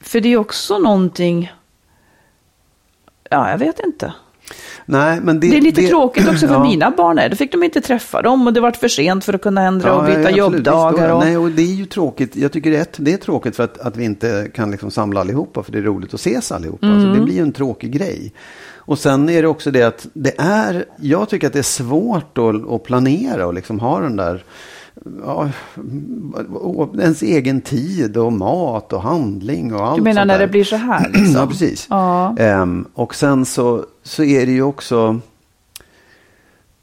För 0.00 0.20
det 0.20 0.28
är 0.28 0.36
också 0.36 0.78
någonting, 0.78 1.52
ja 3.30 3.50
jag 3.50 3.58
vet 3.58 3.80
inte. 3.80 4.12
Nej, 4.86 5.20
men 5.22 5.40
det, 5.40 5.50
Det 5.50 5.56
är 5.56 5.60
lite 5.60 5.82
tråkigt 5.82 6.28
också 6.28 6.46
för 6.46 6.54
Ja. 6.54 6.62
mina 6.62 6.90
barn. 6.90 7.18
Är. 7.18 7.28
Då 7.28 7.36
fick 7.36 7.52
de 7.52 7.62
inte 7.62 7.80
träffa 7.80 8.22
dem 8.22 8.46
och 8.46 8.52
det 8.52 8.60
var 8.60 8.70
för 8.70 8.88
sent 8.88 9.24
för 9.24 9.34
att 9.34 9.42
kunna 9.42 9.62
ändra 9.62 9.94
och 9.94 10.04
byta 10.04 10.18
absolut, 10.18 10.36
jobbdagar. 10.36 11.12
Och... 11.12 11.24
Nej, 11.24 11.36
och 11.36 11.50
det 11.50 11.62
är 11.62 11.74
ju 11.74 11.86
tråkigt. 11.86 12.36
Jag 12.36 12.52
tycker 12.52 12.70
det 12.70 12.76
är, 12.76 12.86
det 12.96 13.12
är 13.12 13.16
tråkigt 13.16 13.56
för 13.56 13.64
att, 13.64 13.78
att 13.78 13.96
vi 13.96 14.04
inte 14.04 14.50
kan 14.54 14.70
liksom 14.70 14.90
samla 14.90 15.20
allihopa. 15.20 15.62
För 15.62 15.72
det 15.72 15.78
är 15.78 15.82
roligt 15.82 16.14
att 16.14 16.20
ses 16.20 16.52
allihopa. 16.52 16.86
Mm. 16.86 17.02
Så 17.02 17.18
det 17.18 17.24
blir 17.24 17.34
ju 17.34 17.42
en 17.42 17.52
tråkig 17.52 17.92
grej. 17.92 18.32
Och 18.86 18.98
sen 18.98 19.28
är 19.28 19.42
det 19.42 19.48
också 19.48 19.70
det 19.70 19.82
att 19.82 20.06
det 20.12 20.34
är, 20.38 20.84
jag 20.96 21.28
tycker 21.28 21.46
att 21.46 21.52
det 21.52 21.58
är 21.58 21.62
svårt 21.62 22.38
att, 22.38 22.70
att 22.70 22.82
planera 22.84 23.46
och 23.46 23.54
liksom 23.54 23.80
ha 23.80 24.00
den 24.00 24.16
där, 24.16 24.44
ja, 25.24 25.48
ens 26.98 27.22
egen 27.22 27.60
tid 27.60 28.16
och 28.16 28.32
mat 28.32 28.92
och 28.92 29.02
handling 29.02 29.74
och 29.74 29.86
allt 29.86 29.96
Du 29.96 30.02
menar 30.02 30.24
när 30.24 30.34
där. 30.38 30.46
det 30.46 30.50
blir 30.50 30.64
så 30.64 30.76
här? 30.76 31.08
Liksom? 31.14 31.34
Ja, 31.34 31.46
precis. 31.46 31.86
Ja. 31.90 32.36
Ehm, 32.38 32.84
och 32.94 33.14
sen 33.14 33.44
så, 33.46 33.84
så 34.02 34.24
är 34.24 34.46
det 34.46 34.52
ju 34.52 34.62
också... 34.62 35.20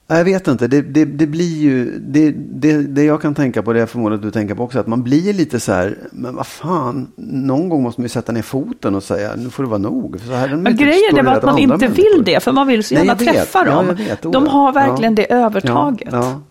Jag 0.07 0.23
vet 0.23 0.47
inte, 0.47 0.67
det, 0.67 0.81
det, 0.81 1.05
det 1.05 1.27
blir 1.27 1.57
ju, 1.61 1.99
det, 1.99 2.31
det, 2.31 2.77
det 2.81 3.03
jag 3.03 3.21
kan 3.21 3.35
tänka 3.35 3.63
på, 3.63 3.73
det 3.73 3.79
jag 3.79 3.89
förmodar 3.89 4.15
att 4.15 4.21
du 4.21 4.31
tänker 4.31 4.55
på 4.55 4.63
också, 4.63 4.79
att 4.79 4.87
man 4.87 5.03
blir 5.03 5.33
lite 5.33 5.59
så 5.59 5.71
här, 5.73 5.97
men 6.11 6.35
vad 6.35 6.47
fan, 6.47 7.07
någon 7.15 7.69
gång 7.69 7.83
måste 7.83 8.01
man 8.01 8.05
ju 8.05 8.09
sätta 8.09 8.31
ner 8.31 8.41
foten 8.41 8.95
och 8.95 9.03
säga, 9.03 9.31
nu 9.37 9.49
får 9.49 9.63
det 9.63 9.69
vara 9.69 9.77
nog. 9.77 10.19
För 10.19 10.27
så 10.27 10.33
här, 10.33 10.55
Men 10.55 10.75
grejen 10.75 11.17
är 11.17 11.25
att 11.31 11.43
man 11.43 11.57
inte 11.57 11.87
vill 11.87 12.21
det, 12.25 12.43
för 12.43 12.51
man 12.51 12.67
vill 12.67 12.83
så 12.83 12.95
Nej, 12.95 13.05
gärna 13.05 13.17
vet. 13.19 13.33
träffa 13.33 13.63
Ja, 13.65 13.71
dem. 13.75 13.85
jag 13.87 13.93
vet. 13.95 14.21
De 14.21 14.33
ja. 14.45 14.51
har 14.51 14.73
verkligen 14.73 15.15
Ja. 15.15 15.23
det 15.27 15.33
övertaget. 15.33 16.09
Ja, 16.11 16.17
ja. 16.17 16.41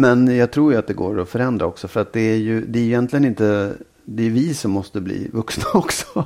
Men 0.00 0.36
jag 0.36 0.50
tror 0.50 0.72
ju 0.72 0.78
att 0.78 0.86
det 0.86 0.94
går 0.94 1.20
att 1.20 1.28
förändra 1.28 1.66
också, 1.66 1.88
för 1.88 2.00
att 2.00 2.12
det 2.12 2.20
är 2.20 2.36
ju, 2.36 2.64
det 2.66 2.78
är 2.78 2.82
egentligen 2.82 3.24
inte, 3.24 3.72
det 4.04 4.26
är 4.26 4.30
vi 4.30 4.54
som 4.54 4.70
måste 4.70 5.00
bli 5.00 5.28
vuxna 5.32 5.64
också. 5.74 6.24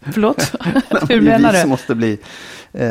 Förlåt? 0.00 0.42
Hur 0.90 1.06
det 1.08 1.14
är 1.14 1.20
menar 1.20 1.52
vi 1.52 1.58
som 1.58 1.68
du? 1.68 1.68
måste 1.68 1.94
bli 1.94 2.18
eh, 2.72 2.88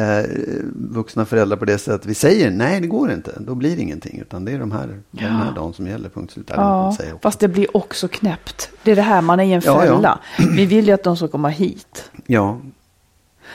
vuxna 0.76 1.26
föräldrar 1.26 1.58
på 1.58 1.66
det 1.66 1.78
sättet. 1.78 2.06
Vi 2.06 2.14
säger 2.14 2.52
nej, 2.52 2.82
det 2.82 2.88
går 2.88 3.12
inte. 3.12 3.32
Då 3.40 3.56
blir 3.56 3.76
det 3.76 3.82
ingenting. 3.82 4.20
Utan 4.20 4.46
det 4.46 4.52
är 4.52 4.60
de 4.60 4.72
här, 4.72 5.00
den 5.12 5.32
här 5.32 5.52
dagen 5.56 5.74
som 5.74 5.88
gäller. 5.88 6.10
Punkt 6.10 6.34
slut. 6.34 6.52
Ja, 6.56 6.98
fast 7.22 7.40
det 7.40 7.48
blir 7.48 7.78
också 7.78 8.08
knäppt. 8.08 8.70
Det 8.84 8.92
är 8.92 8.96
det 8.96 9.02
här, 9.02 9.22
man 9.22 9.40
är 9.40 9.44
i 9.44 9.54
en 9.54 9.62
Ja, 9.66 9.86
ja. 9.86 9.96
fälla. 9.96 10.20
Vi 10.56 10.66
vill 10.66 10.88
ju 10.88 10.94
att 10.94 11.04
de 11.04 11.18
ska 11.18 11.28
komma 11.28 11.50
hit. 11.50 12.12
Ja, 12.28 12.60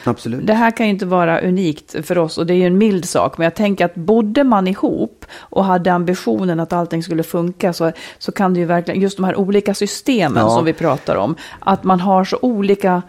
absolut. 0.04 0.46
Det 0.46 0.54
här 0.54 0.70
kan 0.70 0.86
ju 0.86 0.92
inte 0.92 1.06
vara 1.06 1.40
unikt 1.40 2.06
för 2.06 2.18
oss 2.18 2.38
och 2.38 2.46
det 2.46 2.54
är 2.54 2.56
ju 2.56 2.66
en 2.66 2.78
mild 2.78 3.04
sak. 3.04 3.38
Men 3.38 3.44
jag 3.44 3.54
tänker 3.54 3.84
att 3.84 3.94
bodde 3.94 4.44
man 4.44 4.68
ihop 4.68 5.24
och 5.38 5.64
hade 5.64 5.92
ambitionen 5.92 6.60
att 6.60 6.72
allting 6.72 7.02
skulle 7.02 7.22
funka 7.22 7.72
så, 7.72 7.92
så 8.18 8.32
kan 8.32 8.54
det 8.54 8.60
ju 8.60 8.66
verkligen, 8.66 9.00
just 9.00 9.16
de 9.16 9.24
här 9.24 9.36
olika 9.36 9.74
systemen 9.74 10.42
Ja. 10.42 10.50
som 10.50 10.64
vi 10.64 10.72
pratar 10.72 11.16
om, 11.16 11.34
att 11.58 11.84
man 11.84 12.00
har 12.00 12.24
så 12.24 12.38
olika 12.42 13.02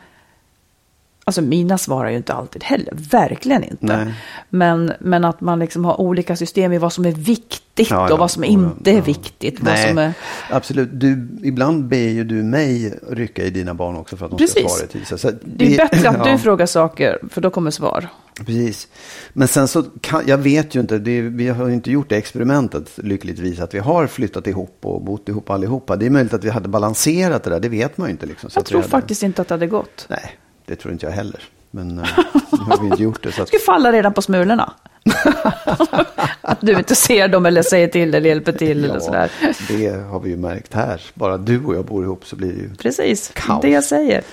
Alltså 1.28 1.42
mina 1.42 1.78
svarar 1.78 2.10
ju 2.10 2.18
inte 2.18 2.34
alltid 2.34 2.64
heller, 2.64 2.94
verkligen 3.12 3.64
inte. 3.64 3.78
Nej. 3.86 4.14
Men, 4.50 4.94
men 5.00 5.26
att 5.26 5.42
man 5.42 5.60
liksom 5.60 5.86
har 5.86 6.02
olika 6.02 6.36
system 6.36 6.74
i 6.74 6.78
vad 6.78 6.94
som 6.94 7.06
är 7.06 7.12
viktigt 7.12 7.90
Ja, 7.90 8.04
och 8.06 8.12
ja. 8.12 8.16
vad 8.18 8.32
som 8.32 8.44
Ja, 8.44 8.50
inte 8.50 8.92
ja. 8.92 8.98
är 8.98 9.02
viktigt. 9.02 9.60
Vad 9.60 9.74
Nej, 9.74 9.98
är... 9.98 10.14
absolut. 10.50 10.90
Du, 10.92 11.28
ibland 11.44 11.88
ber 11.88 11.98
ju 11.98 12.24
du 12.24 12.44
mig 12.44 13.00
rycka 13.10 13.44
i 13.44 13.50
dina 13.50 13.74
barn 13.74 13.96
också 13.96 14.18
för 14.18 14.26
att 14.26 14.32
de 14.32 14.38
Precis. 14.38 14.60
ska 14.60 14.70
svara 14.70 14.86
i 14.86 14.88
tid. 14.88 15.08
Så, 15.08 15.18
så 15.18 15.32
Det 15.44 15.74
är 15.74 15.78
bättre 15.78 16.10
att 16.10 16.18
ja. 16.28 16.32
du 16.32 16.38
frågar 16.38 16.66
saker, 16.66 17.20
för 17.30 17.42
då 17.42 17.50
kommer 17.50 17.72
svar. 17.72 18.08
Precis. 18.46 18.88
Men 19.34 19.48
sen 19.48 19.68
så 19.68 19.84
kan, 20.02 20.22
jag 20.26 20.38
vet 20.38 20.76
ju 20.76 20.80
inte, 20.80 20.98
det, 20.98 21.22
vi 21.22 21.48
har 21.50 21.68
ju 21.68 21.74
inte 21.74 21.92
gjort 21.92 22.10
det 22.10 22.18
experimentet 22.18 22.92
lyckligtvis, 22.96 23.60
att 23.60 23.74
vi 23.74 23.80
har 23.80 24.08
flyttat 24.08 24.48
ihop 24.48 24.78
och 24.82 25.02
bott 25.02 25.30
ihop 25.30 25.50
allihopa. 25.50 25.96
Det 25.96 26.06
är 26.06 26.10
möjligt 26.10 26.34
att 26.34 26.44
vi 26.44 26.50
hade 26.50 26.70
balanserat 26.70 27.44
det 27.44 27.50
där, 27.50 27.60
det 27.60 27.70
vet 27.70 27.98
man 27.98 28.08
ju 28.08 28.12
inte. 28.12 28.26
Liksom, 28.26 28.50
Jag 28.56 28.66
tror 28.66 28.80
hade, 28.80 28.90
faktiskt 28.90 29.24
inte 29.24 29.42
att 29.42 29.48
det 29.48 29.54
hade 29.54 29.68
gått. 29.68 30.06
Nej, 30.10 30.38
det 30.66 30.76
tror 30.76 30.94
inte 30.94 31.06
jag 31.06 31.14
heller. 31.14 31.40
Men 31.72 32.00
eh, 32.00 32.06
nu 32.52 32.58
har 32.58 32.82
vi 32.82 32.88
inte 32.88 33.04
gjort 33.04 33.24
det. 33.24 33.32
Så 33.32 33.42
att, 33.42 33.48
skulle 33.48 33.60
falla 33.62 33.92
redan 33.92 34.14
på 34.14 34.22
smulorna. 34.22 34.74
att 36.42 36.62
du 36.62 36.72
inte 36.74 36.96
ser 36.96 37.28
dem 37.28 37.46
eller 37.46 37.64
säger 37.64 37.88
till 37.88 38.16
eller 38.16 38.30
hjälper 38.30 38.52
till 38.52 38.84
eller 38.86 39.00
sådär. 39.00 39.32
det 39.68 39.88
har 40.10 40.20
vi 40.20 40.30
ju 40.30 40.38
märkt 40.38 40.74
här. 40.74 41.02
Bara 41.14 41.38
du 41.38 41.66
och 41.66 41.76
jag 41.76 41.86
bor 41.86 42.04
ihop 42.04 42.26
så 42.28 42.36
blir 42.36 42.48
det 42.54 42.60
ju... 42.60 42.76
Precis, 42.76 43.32
Kaos. 43.36 43.62
det 43.62 43.70
jag 43.70 43.84
säger. 43.84 44.24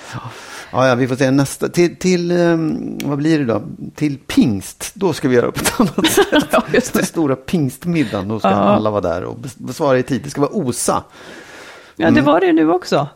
Ja, 0.73 0.89
ja, 0.89 0.95
vi 0.95 1.09
får 1.09 1.17
se 1.17 1.31
nästa. 1.31 1.69
Till, 1.69 1.97
till 1.97 2.31
ehm, 2.31 2.99
vad 3.05 3.19
blir 3.19 3.39
det 3.39 3.45
då? 3.45 3.63
Till 3.95 4.19
pingst. 4.19 4.91
Då 4.95 5.13
ska 5.13 5.29
vi 5.29 5.37
göra 5.37 5.53
på 5.53 5.61
ett 5.61 5.81
annat 5.81 6.07
sätt. 6.13 6.45
Ja, 6.51 6.63
just 6.73 6.93
det. 6.93 6.99
Den 6.99 7.07
stora 7.07 7.37
pingstmiddagen. 7.37 8.29
Då 8.29 8.39
ska 8.39 8.49
Ja. 8.51 8.55
alla 8.55 8.91
vara 8.91 9.01
där 9.01 9.25
och 9.25 9.37
bes- 9.39 9.55
besvara 9.67 9.99
i 9.99 10.03
tid. 10.03 10.21
Det 10.25 10.31
ska 10.31 10.41
vara 10.41 10.51
OSA. 10.53 11.03
Ja, 11.97 12.11
det 12.11 12.21
var 12.21 12.41
det 12.41 12.53
nu 12.53 12.71
också. 12.71 13.09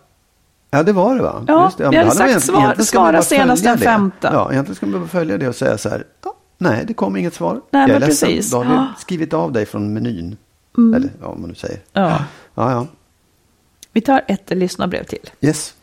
Ja, 0.70 0.82
det 0.82 0.92
var 0.92 1.16
det 1.16 1.22
va? 1.22 1.44
Ja, 1.48 1.64
Just 1.64 1.78
det. 1.78 1.84
vi 1.84 1.90
men 1.96 1.98
hade 2.08 2.10
sagt 2.18 2.42
svar- 2.44 2.58
egentligen 2.58 2.86
svara 2.86 3.22
senast 3.22 3.64
den 3.64 3.78
femte. 3.78 4.30
Ja, 4.32 4.52
egentligen 4.52 4.76
ska 4.76 4.86
man 4.86 5.00
bara 5.00 5.08
följa 5.08 5.38
det 5.38 5.48
och 5.48 5.54
säga 5.56 5.78
så 5.78 5.88
här. 5.88 6.04
Ja, 6.24 6.34
nej, 6.58 6.84
det 6.86 6.94
kom 6.94 7.16
inget 7.16 7.34
svar. 7.34 7.60
Nej, 7.70 7.88
jag 7.88 7.96
är 7.96 8.00
ledsen. 8.00 8.28
precis. 8.28 8.50
Då 8.50 8.56
har 8.62 8.74
Ja. 8.74 8.86
skrivit 8.98 9.32
av 9.34 9.52
dig 9.52 9.66
från 9.66 9.92
menyn. 9.94 10.36
Eller 10.96 11.10
ja, 11.20 11.28
vad 11.28 11.38
man 11.38 11.48
nu 11.48 11.54
säger. 11.54 11.78
Ja. 11.92 12.18
Ja, 12.54 12.70
ja. 12.72 12.86
Vi 13.92 14.00
tar 14.00 14.22
ett 14.28 14.50
lyssnarbrev 14.50 15.04
till. 15.04 15.30
Yes. 15.40 15.74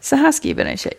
Så 0.00 0.16
här 0.16 0.32
skriver 0.32 0.64
en 0.64 0.76
tjej. 0.76 0.94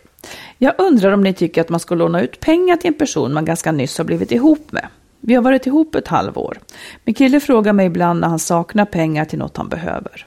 Jag 0.58 0.74
undrar 0.78 1.12
om 1.12 1.20
ni 1.20 1.34
tycker 1.34 1.60
att 1.60 1.68
man 1.68 1.80
ska 1.80 1.94
låna 1.94 2.20
ut 2.22 2.40
pengar 2.40 2.76
till 2.76 2.88
en 2.88 2.94
person 2.98 3.32
man 3.34 3.44
ganska 3.44 3.72
nyss 3.72 3.98
har 3.98 4.04
blivit 4.04 4.32
ihop 4.32 4.72
med. 4.72 4.86
Vi 5.20 5.34
har 5.34 5.42
varit 5.42 5.66
ihop 5.66 5.94
ett 5.94 6.08
halvår. 6.08 6.58
Min 7.04 7.14
kille 7.14 7.40
frågar 7.40 7.72
mig 7.72 7.86
ibland 7.86 8.20
när 8.20 8.28
han 8.28 8.38
saknar 8.38 8.84
pengar 8.84 9.24
till 9.24 9.38
något 9.38 9.56
han 9.56 9.68
behöver. 9.68 10.26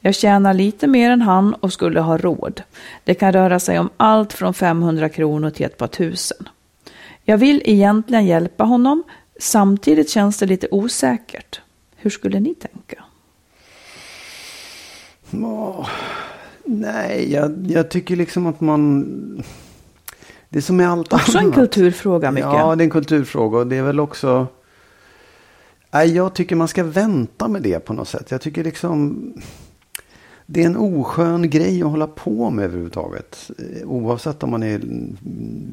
Jag 0.00 0.14
tjänar 0.14 0.54
lite 0.54 0.86
mer 0.86 1.10
än 1.10 1.22
han 1.22 1.54
och 1.54 1.72
skulle 1.72 2.00
ha 2.00 2.16
råd. 2.16 2.62
Det 3.04 3.14
kan 3.14 3.32
röra 3.32 3.60
sig 3.60 3.78
om 3.78 3.90
allt 3.96 4.32
från 4.32 4.54
500 4.54 5.08
kronor 5.08 5.50
till 5.50 5.66
ett 5.66 5.76
par 5.76 5.86
tusen. 5.86 6.48
Jag 7.24 7.38
vill 7.38 7.62
egentligen 7.64 8.26
hjälpa 8.26 8.64
honom, 8.64 9.02
samtidigt 9.40 10.10
känns 10.10 10.38
det 10.38 10.46
lite 10.46 10.68
osäkert. 10.70 11.60
Hur 11.96 12.10
skulle 12.10 12.40
ni 12.40 12.54
tänka? 12.54 13.04
Åh, 15.32 15.88
nej, 16.64 17.32
jag, 17.32 17.66
jag 17.68 17.90
tycker 17.90 18.16
liksom 18.16 18.46
att 18.46 18.60
man... 18.60 19.42
Det 20.48 20.58
är 20.58 20.62
som 20.62 20.76
med 20.76 20.90
allt 20.90 21.12
Också 21.12 21.38
en 21.38 21.44
annat. 21.44 21.54
kulturfråga 21.54 22.30
mycket. 22.30 22.50
Ja, 22.50 22.76
det 22.76 22.82
är 22.82 22.84
en 22.84 22.90
kulturfråga 22.90 23.58
och 23.58 23.66
det 23.66 23.76
är 23.76 23.82
väl 23.82 24.00
också... 24.00 24.46
Nej, 25.90 26.16
jag 26.16 26.34
tycker 26.34 26.56
man 26.56 26.68
ska 26.68 26.84
vänta 26.84 27.48
med 27.48 27.62
det 27.62 27.80
på 27.80 27.92
något 27.92 28.08
sätt. 28.08 28.30
Jag 28.30 28.40
tycker 28.40 28.64
liksom... 28.64 29.32
Det 30.52 30.62
är 30.62 30.66
en 30.66 30.76
oskön 30.76 31.50
grej 31.50 31.82
att 31.82 31.88
hålla 31.90 32.06
på 32.06 32.50
med 32.50 32.64
överhuvudtaget. 32.64 33.50
Eh, 33.58 33.88
Oavsett 33.88 34.42
om 34.42 34.50
man 34.50 34.62
är 34.62 34.80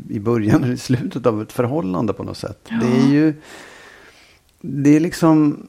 i 0.09 0.19
början 0.19 0.63
eller 0.63 0.73
i 0.73 0.77
slutet 0.77 1.25
av 1.25 1.41
ett 1.41 1.51
förhållande 1.51 2.13
på 2.13 2.23
något 2.23 2.37
sätt. 2.37 2.69
Det 2.81 3.01
är 3.01 3.07
ju... 3.11 3.33
Det 4.61 4.95
är 4.95 4.99
liksom... 4.99 5.67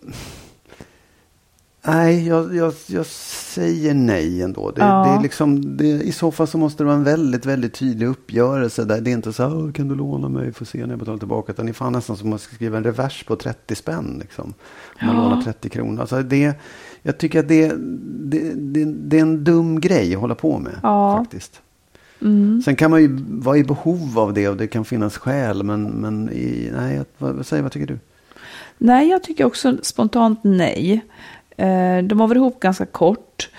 Nej, 1.86 2.26
jag, 2.28 2.54
jag, 2.56 2.74
jag 2.86 3.06
säger 3.06 3.94
nej 3.94 4.42
ändå. 4.42 4.70
Det, 4.70 4.80
Ja. 4.80 5.04
det 5.04 5.18
är 5.18 5.22
liksom, 5.22 5.76
det, 5.76 5.84
I 5.86 6.12
så 6.12 6.30
fall 6.30 6.46
så 6.46 6.58
måste 6.58 6.82
det 6.82 6.86
vara 6.86 6.96
en 6.96 7.04
väldigt, 7.04 7.46
väldigt 7.46 7.74
tydlig 7.74 8.06
uppgörelse. 8.06 8.84
Där 8.84 9.00
det 9.00 9.10
är 9.10 9.12
inte 9.12 9.32
så 9.32 9.42
här, 9.42 9.56
"Åh, 9.56 9.72
kan 9.72 9.88
du 9.88 9.94
låna 9.94 10.28
mig, 10.28 10.52
får 10.52 10.64
se 10.64 10.78
när 10.78 10.88
jag 10.88 10.98
betalar 10.98 11.18
tillbaka. 11.18 11.52
Utan 11.52 11.66
det 11.66 11.72
är 11.72 11.74
fan 11.74 11.92
nästan 11.92 12.16
som 12.16 12.32
att 12.32 12.40
skriva 12.40 12.76
en 12.78 12.84
revers 12.84 13.24
på 13.24 13.36
30 13.36 13.74
spänn. 13.74 14.18
Liksom, 14.20 14.54
om 15.00 15.06
man 15.06 15.16
lånar 15.16 15.42
30 15.42 15.68
kronor. 15.68 16.00
Alltså 16.00 16.22
det, 16.22 16.54
jag 17.08 17.18
tycker 17.18 17.40
att 17.40 17.48
det, 17.48 17.72
det, 18.30 18.52
det, 18.54 18.84
det 18.84 19.18
är 19.18 19.22
en 19.22 19.44
dum 19.44 19.80
grej 19.80 20.14
att 20.14 20.20
hålla 20.20 20.34
på 20.34 20.58
med. 20.58 20.72
Ja. 20.82 21.18
faktiskt. 21.18 21.60
Sen 22.64 22.76
kan 22.76 22.90
man 22.90 23.00
ju 23.02 23.18
vara 23.28 23.56
i 23.56 23.64
behov 23.64 24.18
av 24.18 24.32
det 24.34 24.48
och 24.48 24.56
det 24.56 24.66
kan 24.66 24.84
finnas 24.84 25.18
skäl. 25.18 25.62
Men, 25.62 25.82
men 25.84 26.30
i, 26.32 26.70
nej, 26.76 27.00
vad, 27.18 27.34
vad 27.34 27.46
säger 27.46 27.62
vad 27.62 27.72
tycker 27.72 27.86
du? 27.86 27.98
Nej, 28.78 29.08
jag 29.08 29.22
tycker 29.22 29.44
också 29.44 29.76
spontant 29.82 30.40
nej. 30.42 31.00
Eh, 31.56 32.02
De 32.04 32.20
har 32.20 32.28
varit 32.28 32.36
ihop 32.36 32.60
ganska 32.60 32.86
kort. 32.86 33.50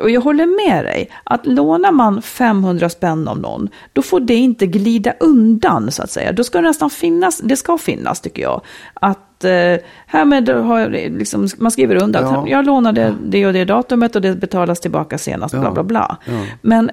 Och 0.00 0.10
jag 0.10 0.20
håller 0.20 0.46
med 0.66 0.84
dig, 0.84 1.10
att 1.24 1.46
lånar 1.46 1.92
man 1.92 2.22
500 2.22 2.88
spänn 2.88 3.28
av 3.28 3.38
någon, 3.38 3.68
då 3.92 4.02
får 4.02 4.20
det 4.20 4.34
inte 4.34 4.66
glida 4.66 5.14
undan 5.20 5.90
så 5.92 6.02
att 6.02 6.10
säga. 6.10 6.32
Då 6.32 6.44
ska 6.44 6.60
det 6.60 6.66
nästan 6.68 6.90
finnas, 6.90 7.38
det 7.38 7.56
ska 7.56 7.78
finnas 7.78 8.20
tycker 8.20 8.42
jag, 8.42 8.60
att 8.94 9.44
eh, 9.44 9.76
härmed 10.06 10.48
har 10.48 10.88
liksom, 11.18 11.48
man 11.58 11.70
skriver 11.70 12.02
under 12.02 12.20
Ja. 12.22 12.42
att 12.42 12.48
jag 12.50 12.66
lånade 12.66 13.14
det 13.26 13.46
och 13.46 13.52
det 13.52 13.64
datumet 13.64 14.16
och 14.16 14.22
det 14.22 14.34
betalas 14.34 14.80
tillbaka 14.80 15.18
senast, 15.18 15.54
bla 15.54 15.64
Ja. 15.64 15.70
bla 15.70 15.82
bla. 15.82 16.16
Ja. 16.26 16.32
Men 16.62 16.90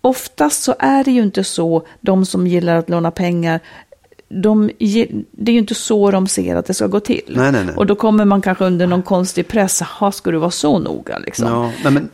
oftast 0.00 0.62
så 0.62 0.74
är 0.78 1.04
det 1.04 1.10
ju 1.10 1.22
inte 1.22 1.44
så, 1.44 1.86
de 2.00 2.26
som 2.26 2.46
gillar 2.46 2.76
att 2.76 2.90
låna 2.90 3.10
pengar, 3.10 3.60
de, 4.28 4.70
det 5.32 5.50
är 5.50 5.52
ju 5.52 5.58
inte 5.58 5.74
så 5.74 6.10
de 6.10 6.26
ser 6.26 6.56
att 6.56 6.66
det 6.66 6.74
ska 6.74 6.86
gå 6.86 7.00
till. 7.00 7.34
Nej, 7.36 7.52
nej, 7.52 7.64
nej. 7.64 7.74
Och 7.76 7.86
då 7.86 7.94
kommer 7.94 8.24
man 8.24 8.42
kanske 8.42 8.64
under 8.64 8.86
någon 8.86 9.02
konstig 9.02 9.48
press, 9.48 9.80
ha 9.80 10.12
ska 10.12 10.30
du 10.30 10.38
vara 10.38 10.50
så 10.50 10.78
noga 10.78 11.18
liksom? 11.18 11.48
Ja, 11.48 11.70
nej, 11.84 11.92
men 11.92 12.08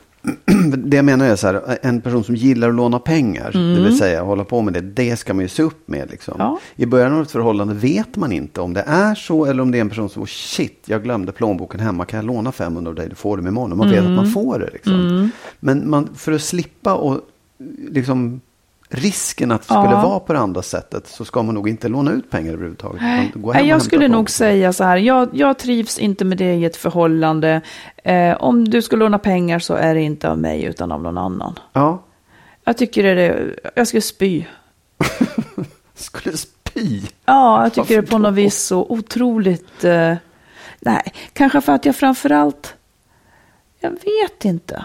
det 0.77 0.97
jag 0.97 1.05
menar 1.05 1.27
är 1.27 1.37
så 1.37 1.47
här, 1.47 1.79
en 1.83 2.01
person 2.01 2.25
som 2.25 2.35
gillar 2.37 2.69
att 2.69 2.75
låna 2.75 2.99
pengar, 2.99 3.51
det 3.53 3.83
vill 3.85 3.99
säga 3.99 4.23
hålla 4.23 4.45
på 4.45 4.63
med 4.63 4.73
det, 4.75 4.81
det 4.81 5.17
ska 5.17 5.35
man 5.35 5.43
ju 5.43 5.49
se 5.49 5.63
upp 5.63 5.89
med. 5.89 6.11
Liksom. 6.11 6.35
Mm. 6.35 6.47
Ja. 6.47 6.59
I 6.77 6.87
början 6.87 7.13
av 7.15 7.23
ett 7.23 7.31
förhållande 7.31 7.75
vet 7.75 8.17
man 8.17 8.33
inte 8.33 8.61
om 8.61 8.75
det 8.75 8.85
är 8.87 9.15
så 9.15 9.45
eller 9.47 9.63
om 9.63 9.71
det 9.71 9.79
är 9.79 9.81
en 9.81 9.89
person 9.89 10.09
som, 10.09 10.23
oh, 10.23 10.27
shit, 10.27 10.83
jag 10.87 11.03
glömde 11.03 11.33
plånboken 11.33 11.81
hemma, 11.81 12.05
kan 12.05 12.17
jag 12.17 12.27
låna 12.27 12.53
500 12.53 12.89
av 12.89 12.95
dig, 12.95 13.09
du 13.09 13.15
får 13.15 13.37
det 13.37 13.49
imorgon. 13.49 13.79
Man 13.79 13.89
vet 13.91 13.99
att 13.99 14.05
Mm. 14.05 14.17
man 14.17 14.31
får 14.31 14.59
det. 14.59 14.71
Liksom. 14.73 15.31
Men 15.61 15.91
man, 15.91 16.09
för 16.15 16.33
att 16.33 16.43
slippa 16.43 16.95
och 16.95 17.21
liksom 17.91 18.41
risken 18.91 19.53
att 19.53 19.61
det 19.61 19.65
skulle 19.65 19.79
Ja. 19.95 20.03
vara 20.03 20.21
på 20.21 20.33
det 20.33 20.39
andra 20.39 20.63
sättet 20.63 21.07
så 21.09 21.25
ska 21.25 21.43
man 21.43 21.55
nog 21.55 21.69
inte 21.69 21.89
låna 21.89 22.11
ut 22.13 22.31
pengar 22.31 22.53
överhuvudtaget. 22.53 23.03
Nej, 23.35 23.69
jag 23.69 23.83
skulle 23.83 24.09
nog 24.09 24.31
säga 24.31 24.73
så 24.73 24.85
här, 24.85 24.97
jag, 24.97 25.29
jag 25.33 25.59
trivs 25.59 25.99
inte 25.99 26.25
med 26.25 26.39
det 26.39 26.55
i 26.55 26.65
ett 26.65 26.77
förhållande. 26.77 27.61
Eh, 28.05 28.37
om 28.43 28.69
du 28.69 28.83
ska 28.83 28.97
låna 28.97 29.19
pengar 29.19 29.59
så 29.59 29.75
är 29.75 29.95
det 29.95 30.01
inte 30.01 30.31
av 30.31 30.39
mig 30.39 30.65
utan 30.65 30.93
av 30.93 31.03
någon 31.03 31.19
annan. 31.19 31.59
Ja, 31.73 32.03
Jag 32.65 32.77
tycker 32.77 33.03
det 33.03 33.23
är, 33.23 33.61
jag 33.75 33.87
skulle 33.89 34.01
spy. 34.03 34.45
skulle 35.95 36.37
spy. 36.37 37.03
Ja, 37.25 37.63
jag 37.63 37.73
tycker 37.73 37.89
det 37.89 37.95
Varför 38.01 38.07
är 38.07 38.11
på 38.11 38.19
något 38.19 38.35
vis 38.35 38.59
så 38.63 38.87
otroligt... 38.89 39.85
Eh, 39.85 40.15
nej, 40.81 41.13
kanske 41.33 41.61
för 41.61 41.73
att 41.73 41.85
jag 41.85 41.97
framförallt... 41.97 42.75
Jag 43.81 43.91
vet 43.91 44.45
inte. 44.45 44.85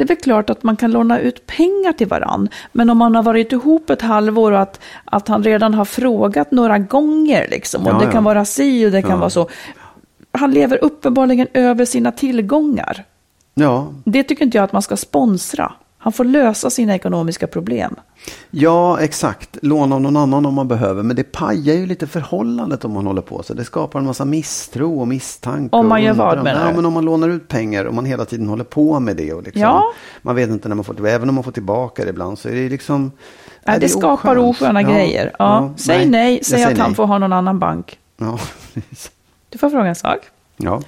Det 0.00 0.04
är 0.04 0.08
väl 0.08 0.16
klart 0.16 0.50
att 0.50 0.62
man 0.62 0.76
kan 0.76 0.90
låna 0.90 1.18
ut 1.20 1.46
pengar 1.46 1.92
till 1.92 2.06
varann. 2.06 2.48
Men 2.72 2.90
om 2.90 2.98
man 2.98 3.14
har 3.14 3.22
varit 3.22 3.52
ihop 3.52 3.90
ett 3.90 4.02
halvår 4.02 4.52
och 4.52 4.60
att, 4.60 4.80
att 5.04 5.28
han 5.28 5.44
redan 5.44 5.74
har 5.74 5.84
frågat 5.84 6.50
några 6.50 6.78
gånger. 6.78 7.46
Liksom, 7.50 7.82
och 7.86 7.92
Ja, 7.92 7.98
det 7.98 8.04
ja. 8.04 8.10
kan 8.10 8.24
vara 8.24 8.44
si 8.44 8.86
och 8.86 8.90
det 8.90 9.02
kan 9.02 9.10
Ja. 9.10 9.16
vara 9.16 9.30
så. 9.30 9.48
Han 10.32 10.50
lever 10.50 10.84
uppenbarligen 10.84 11.46
över 11.54 11.84
sina 11.84 12.12
tillgångar. 12.12 13.04
Ja, 13.54 13.88
Det 14.04 14.22
tycker 14.22 14.44
inte 14.44 14.56
jag 14.58 14.64
att 14.64 14.72
man 14.72 14.82
ska 14.82 14.96
sponsra. 14.96 15.72
Han 16.02 16.12
får 16.12 16.24
lösa 16.24 16.70
sina 16.70 16.94
ekonomiska 16.94 17.46
problem. 17.46 17.94
Ja, 18.50 19.00
exakt. 19.00 19.56
Låna 19.62 19.94
av 19.94 20.00
någon 20.00 20.16
annan 20.16 20.46
om 20.46 20.54
man 20.54 20.68
behöver. 20.68 21.02
Men 21.02 21.16
det 21.16 21.22
pajar 21.32 21.74
ju 21.74 21.86
lite 21.86 22.06
förhållandet 22.06 22.84
om 22.84 22.92
man 22.92 23.06
håller 23.06 23.22
på 23.22 23.42
så. 23.42 23.54
Det 23.54 23.64
skapar 23.64 23.98
en 23.98 24.06
massa 24.06 24.24
misstro 24.24 25.00
och 25.00 25.08
misstanke. 25.08 25.76
Om 25.76 25.88
man 25.88 26.02
gör 26.02 26.14
vad, 26.14 26.44
menar 26.44 26.66
Ja, 26.66 26.72
men 26.76 26.86
om 26.86 26.92
man 26.92 27.04
lånar 27.04 27.28
ut 27.28 27.48
pengar 27.48 27.84
och 27.84 27.94
man 27.94 28.04
hela 28.04 28.24
tiden 28.24 28.48
håller 28.48 28.64
på 28.64 29.00
med 29.00 29.16
det. 29.16 29.32
Och 29.32 29.42
liksom, 29.42 29.62
Ja. 29.62 29.92
Man 30.22 30.34
vet 30.36 30.50
inte 30.50 30.68
när 30.68 30.76
man 30.76 30.84
får 30.84 30.94
tillbaka. 30.94 31.14
Även 31.14 31.28
om 31.28 31.34
man 31.34 31.44
får 31.44 31.52
tillbaka 31.52 32.02
det 32.04 32.10
ibland 32.10 32.38
så 32.38 32.48
är 32.48 32.52
det 32.54 32.68
liksom. 32.68 33.12
Ja, 33.64 33.72
är 33.72 33.80
det 33.80 33.88
skapar 33.88 34.36
oskönt. 34.36 34.56
osköna 34.62 34.82
Ja, 34.82 34.88
grejer. 34.90 35.32
Ja, 35.38 35.72
säg 35.76 36.06
nej, 36.06 36.36
jag 36.36 36.44
säg 36.46 36.64
att 36.64 36.78
han 36.78 36.90
nej. 36.90 36.94
får 36.96 37.06
ha 37.06 37.18
någon 37.18 37.32
annan 37.32 37.58
bank. 37.58 37.98
Ja. 38.16 38.38
Du 39.48 39.58
får 39.58 39.70
fråga 39.70 39.86
en 39.88 39.94
sak. 39.94 40.18
ja. 40.56 40.82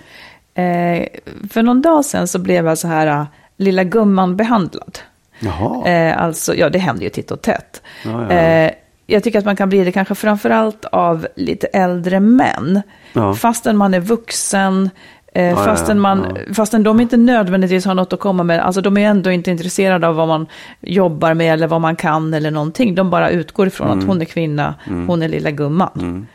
Eh, 0.62 1.07
för 1.51 1.62
någon 1.62 1.83
dag 1.83 2.05
sedan 2.05 2.29
så 2.29 2.38
blev 2.38 2.66
jag 2.66 2.79
så 2.79 2.88
här 2.88 3.27
lilla 3.62 3.85
gumman 3.85 4.37
behandlad. 4.37 4.98
Jaha. 5.40 5.88
Eh, 5.88 6.22
alltså, 6.22 6.55
ja 6.55 6.68
det 6.68 6.79
händer 6.79 7.03
ju 7.05 7.11
titt 7.11 7.31
och 7.31 7.42
tätt. 7.42 7.83
Ja. 8.05 8.31
Eh, 8.31 8.70
jag 9.07 9.22
tycker 9.25 9.38
att 9.38 9.44
man 9.44 9.57
kan 9.57 9.68
bli 9.68 9.85
det 9.85 9.92
kanske 9.92 10.14
framförallt 10.14 10.85
av 10.85 11.27
lite 11.37 11.66
äldre 11.66 12.20
män. 12.20 12.83
Ja. 13.12 13.35
Fastän 13.35 13.77
man 13.77 13.94
är 13.94 14.01
vuxen, 14.01 14.90
eh, 15.35 15.64
fastän, 15.64 16.01
man, 16.01 16.38
fastän 16.55 16.83
de 16.83 17.01
inte 17.01 17.16
nödvändigtvis 17.16 17.85
har 17.85 17.94
något 17.94 18.12
att 18.12 18.20
komma 18.20 18.42
med. 18.42 18.61
Alltså 18.61 18.81
de 18.81 18.96
är 18.96 19.07
ändå 19.07 19.31
inte 19.31 19.51
intresserade 19.51 20.09
av 20.09 20.14
vad 20.14 20.29
man 20.29 20.46
jobbar 20.81 21.35
med 21.35 21.53
eller 21.53 21.66
vad 21.66 21.81
man 21.81 21.96
kan 21.96 22.35
eller 22.35 22.51
någonting. 22.51 22.94
De 22.94 23.11
bara 23.11 23.31
utgår 23.31 23.66
ifrån 23.66 23.87
Mm. 23.87 23.98
att 23.98 24.05
hon 24.07 24.20
är 24.20 24.25
kvinna, 24.25 24.75
hon 25.07 25.22
är 25.22 25.29
lilla 25.29 25.51
gumman. 25.51 26.27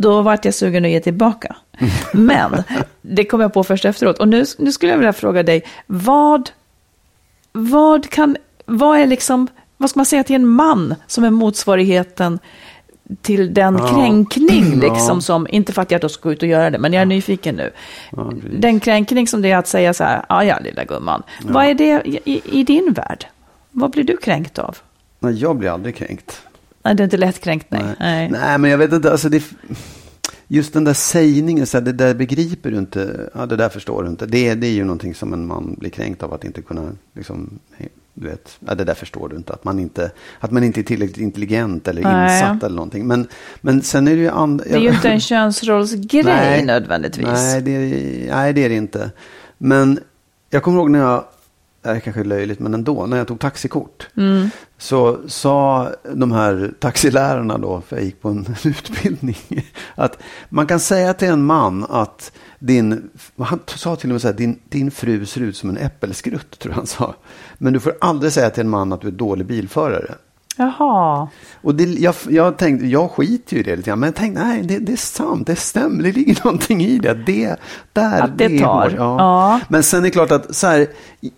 Då 0.00 0.22
vart 0.22 0.44
jag 0.44 0.54
sugen 0.54 0.84
att 0.84 0.90
ge 0.90 1.00
tillbaka. 1.00 1.56
Men 2.12 2.62
det 3.02 3.24
kom 3.24 3.40
jag 3.40 3.52
på 3.52 3.64
först 3.64 3.84
efteråt. 3.84 4.18
Och 4.18 4.28
nu, 4.28 4.44
nu 4.58 4.72
skulle 4.72 4.92
jag 4.92 4.98
vilja 4.98 5.12
fråga 5.12 5.42
dig, 5.42 5.62
vad, 5.86 6.50
vad, 7.52 8.10
kan, 8.10 8.36
vad 8.66 8.98
är 8.98 9.06
liksom, 9.06 9.48
vad 9.76 9.90
ska 9.90 9.98
man 9.98 10.06
säga 10.06 10.24
till 10.24 10.36
en 10.36 10.46
man 10.48 10.94
som 11.06 11.24
är 11.24 11.30
motsvarigheten 11.30 12.38
till 13.22 13.54
den 13.54 13.78
kränkning, 13.78 14.80
liksom, 14.80 15.16
Ja. 15.16 15.20
som, 15.20 15.46
inte 15.50 15.72
för 15.72 15.82
att 15.82 15.90
jag 15.90 16.00
då 16.00 16.08
ska 16.08 16.28
gå 16.28 16.32
ut 16.32 16.42
och 16.42 16.48
göra 16.48 16.70
det, 16.70 16.78
men 16.78 16.92
jag 16.92 17.02
är 17.02 17.06
nyfiken 17.06 17.54
nu. 17.54 17.70
Ja, 18.12 18.32
den 18.58 18.80
kränkning 18.80 19.26
som 19.28 19.42
det 19.42 19.50
är 19.50 19.56
att 19.56 19.68
säga 19.68 19.94
så 19.94 20.04
här, 20.04 20.24
ja 20.28 20.44
ja 20.44 20.58
lilla 20.58 20.84
gumman. 20.84 21.22
Vad 21.42 21.64
är 21.66 21.74
det 21.74 22.02
i, 22.04 22.20
i, 22.24 22.60
i 22.60 22.64
din 22.64 22.92
värld? 22.92 23.26
Vad 23.70 23.90
blir 23.90 24.04
du 24.04 24.16
kränkt 24.16 24.58
av? 24.58 24.76
Nej, 25.20 25.34
jag 25.34 25.56
blir 25.56 25.70
aldrig 25.70 25.96
kränkt. 25.96 26.42
Nej, 26.82 26.94
du 26.94 27.02
är 27.02 27.04
inte 27.04 27.16
lättkränkt, 27.16 27.66
nej. 27.68 27.82
nej. 28.00 28.28
Nej, 28.30 28.58
men 28.58 28.70
jag 28.70 28.78
vet 28.78 28.92
inte. 28.92 29.10
Alltså 29.10 29.28
det, 29.28 29.44
just 30.48 30.72
den 30.72 30.84
där 30.84 30.94
sägningen, 30.94 31.66
så 31.66 31.78
här, 31.78 31.84
det 31.84 31.92
där 31.92 32.14
begriper 32.14 32.70
du 32.70 32.78
inte. 32.78 33.30
Ja, 33.34 33.46
det 33.46 33.56
där 33.56 33.68
förstår 33.68 34.02
du 34.02 34.08
inte. 34.08 34.26
Det, 34.26 34.54
det 34.54 34.66
är 34.66 34.72
ju 34.72 34.84
någonting 34.84 35.14
som 35.14 35.32
en 35.32 35.46
man 35.46 35.74
blir 35.78 35.90
kränkt 35.90 36.22
av 36.22 36.34
att 36.34 36.44
inte 36.44 36.62
kunna, 36.62 36.92
liksom, 37.14 37.58
du 38.14 38.28
vet, 38.28 38.58
ja, 38.66 38.74
det 38.74 38.84
där 38.84 38.94
förstår 38.94 39.28
du 39.28 39.36
inte. 39.36 39.52
Att 39.52 39.64
man 39.64 39.78
inte, 39.78 40.10
att 40.40 40.50
man 40.50 40.64
inte 40.64 40.80
är 40.80 40.82
tillräckligt 40.82 41.18
intelligent 41.18 41.88
eller 41.88 42.02
Nej. 42.02 42.34
insatt 42.34 42.62
eller 42.62 42.76
någonting. 42.76 43.06
Men, 43.06 43.28
men 43.60 43.82
sen 43.82 44.08
är 44.08 44.16
det 44.16 44.22
ju 44.22 44.28
andra. 44.28 44.64
Det 44.64 44.74
är 44.74 44.78
ju 44.78 44.88
inte 44.88 45.08
en 45.08 45.20
könsrollsgrej 45.30 46.64
nödvändigtvis. 46.64 47.26
Nej 47.26 47.62
det, 47.62 47.70
är, 47.70 48.30
nej, 48.30 48.52
det 48.52 48.64
är 48.64 48.68
det 48.68 48.74
inte. 48.74 49.10
Men 49.58 50.00
jag 50.50 50.62
kommer 50.62 50.78
ihåg 50.78 50.90
när 50.90 50.98
jag 50.98 51.24
det 51.82 51.88
är 51.90 52.00
kanske 52.00 52.24
löjligt, 52.24 52.58
men 52.58 52.74
ändå, 52.74 53.06
när 53.06 53.16
jag 53.16 53.28
tog 53.28 53.40
taxikort. 53.40 54.08
Så 54.78 55.18
sa 55.26 55.88
de 56.14 56.32
här 56.32 56.74
taxilärarna 56.80 57.58
då, 57.58 57.80
för 57.80 57.96
jag 57.96 58.04
gick 58.04 58.20
på 58.20 58.28
en 58.28 58.46
utbildning, 58.64 59.36
att 59.94 60.18
man 60.48 60.66
kan 60.66 60.80
säga 60.80 61.14
till 61.14 61.28
en 61.28 61.44
man 61.44 61.86
att 61.88 62.32
din, 62.58 63.10
han 63.38 63.60
sa 63.66 63.96
till 63.96 64.10
och 64.10 64.12
med 64.12 64.22
så 64.22 64.28
här, 64.28 64.34
din, 64.34 64.58
din 64.68 64.90
fru 64.90 65.26
ser 65.26 65.40
ut 65.40 65.56
som 65.56 65.70
en 65.70 65.76
äppelskrutt, 65.78 66.58
tror 66.58 66.72
jag 66.72 66.76
han 66.76 66.86
sa. 66.86 67.14
Men 67.58 67.72
du 67.72 67.80
får 67.80 67.96
aldrig 68.00 68.32
säga 68.32 68.50
till 68.50 68.60
en 68.60 68.68
man 68.68 68.92
att 68.92 69.00
du 69.00 69.08
är 69.08 69.12
dålig 69.12 69.46
bilförare. 69.46 70.14
Jaha. 70.58 71.28
Och 71.62 71.74
det, 71.74 71.84
jag, 71.84 72.14
jag 72.28 72.56
tänkte, 72.56 72.86
jag 72.86 73.10
skiter 73.10 73.54
ju 73.54 73.60
i 73.60 73.62
det 73.62 73.76
lite 73.76 73.90
grann, 73.90 73.98
men 74.00 74.06
jag 74.06 74.14
tänkte, 74.14 74.44
nej, 74.44 74.62
det, 74.62 74.78
det 74.78 74.92
är 74.92 74.96
sant, 74.96 75.46
det 75.46 75.56
stämmer, 75.56 76.02
det 76.02 76.12
ligger 76.12 76.38
någonting 76.44 76.80
i 76.84 76.98
det. 76.98 77.14
det 77.14 77.56
där, 77.92 78.20
Att 78.22 78.38
det 78.38 78.44
är 78.44 78.58
tar. 78.58 78.94
Ja. 78.96 79.16
Ja. 79.18 79.60
Men 79.68 79.82
sen 79.82 79.98
är 80.00 80.02
det 80.02 80.10
klart 80.10 80.30
att 80.30 80.54
så 80.56 80.66
här, 80.66 80.86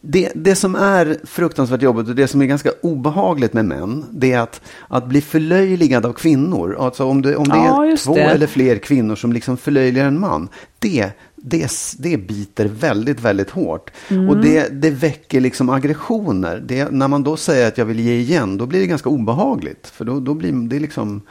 det, 0.01 0.33
det 0.35 0.55
som 0.55 0.75
är 0.75 1.17
fruktansvärt 1.25 1.83
jobbigt 1.83 2.09
och 2.09 2.15
det 2.15 2.29
som 2.29 2.43
är 2.43 2.47
ganska 2.47 2.71
obehagligt 2.83 3.53
med 3.53 3.65
män, 3.65 4.05
det 4.11 4.33
är 4.33 4.41
att, 4.41 4.61
att 4.89 5.07
bli 5.07 5.21
förlöjligad 5.21 6.07
av 6.07 6.13
kvinnor. 6.13 6.77
Alltså 6.81 7.05
om 7.05 7.23
det, 7.23 7.37
om 7.37 7.49
det 7.49 7.57
Ja, 7.57 7.87
är 7.87 7.97
två 7.97 8.15
det. 8.15 8.21
eller 8.23 8.47
fler 8.47 8.77
kvinnor 8.77 9.17
som 9.17 9.33
liksom 9.33 9.57
förlöjligar 9.57 10.07
en 10.07 10.21
man, 10.21 10.49
det, 10.79 11.11
det, 11.43 11.71
det 11.99 12.17
biter 12.17 12.65
väldigt, 12.67 13.21
väldigt 13.21 13.51
hårt. 13.51 13.91
Mm. 14.09 14.29
Och 14.29 14.37
det, 14.37 14.83
det 14.83 14.91
väcker 14.91 15.41
liksom 15.41 15.69
aggressioner. 15.69 16.63
Det, 16.67 16.91
när 16.91 17.09
man 17.09 17.23
då 17.23 17.37
säger 17.37 17.69
att 17.69 17.79
jag 17.79 17.85
vill 17.85 18.01
ge 18.01 18.15
igen, 18.15 18.57
då 18.57 18.67
blir 18.67 18.81
det 18.81 18.87
ganska 18.87 19.09
obehagligt. 19.09 19.87
För 19.87 20.05
då, 20.05 20.21
då 20.21 20.35
blir 20.35 20.53
det 20.69 20.79
liksom... 20.79 21.23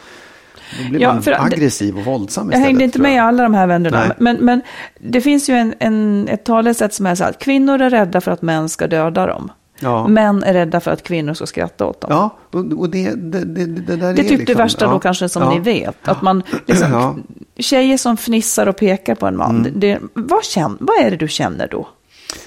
Då 0.84 0.90
blir 0.90 1.02
Ja, 1.02 1.14
man 1.14 1.24
aggressiv 1.34 1.98
och 1.98 2.06
våldsam 2.06 2.46
Jag 2.46 2.52
istället. 2.52 2.68
hängde 2.68 2.84
inte 2.84 3.00
med 3.00 3.12
i 3.14 3.16
jag. 3.16 3.26
alla 3.28 3.44
de 3.44 3.54
här 3.54 3.68
vännerna. 3.68 4.00
Nej. 4.00 4.16
Men, 4.20 4.38
men 4.38 4.62
det 5.00 5.22
finns 5.22 5.50
ju 5.50 5.54
en, 5.54 5.74
en, 5.80 6.28
ett 6.28 6.44
talesätt 6.46 6.94
som 6.94 7.06
är 7.06 7.16
så 7.16 7.24
här 7.24 7.32
att 7.32 7.40
kvinnor 7.40 7.82
är 7.82 7.90
rädda 7.90 8.22
för 8.22 8.32
att 8.32 8.42
män 8.42 8.70
ska 8.70 8.88
döda 8.88 9.26
dem. 9.26 9.52
Ja. 9.80 10.08
Män 10.08 10.44
är 10.44 10.54
rädda 10.54 10.80
för 10.80 10.92
att 10.92 11.04
kvinnor 11.04 11.34
ska 11.34 11.46
skratta 11.46 11.86
åt 11.86 12.02
dem. 12.02 12.12
Ja, 12.12 12.38
och, 12.78 12.90
det, 12.90 13.14
det, 13.16 13.46
det, 13.46 13.66
det 13.66 13.96
där 13.96 13.98
Det 13.98 14.06
är 14.06 14.12
är 14.12 14.16
typ 14.16 14.30
liksom, 14.30 14.46
det 14.46 14.54
värsta 14.54 14.86
ja, 14.86 14.92
då 14.92 15.00
kanske 15.00 15.30
som 15.30 15.44
ja. 15.44 15.50
ni 15.50 15.60
vet. 15.60 16.08
Att 16.08 16.22
man 16.22 16.44
liksom, 16.66 16.92
Ja. 16.92 17.16
Tjejer 17.58 17.98
som 17.98 18.18
fnissar 18.18 18.68
och 18.68 18.78
pekar 18.78 19.16
på 19.16 19.28
en 19.28 19.38
man. 19.38 19.56
Mm. 19.56 19.80
Det, 19.80 20.00
vad, 20.14 20.44
känn, 20.44 20.78
vad 20.80 21.06
är 21.06 21.12
det 21.12 21.18
du 21.18 21.28
känner 21.28 21.68
då? 21.68 21.88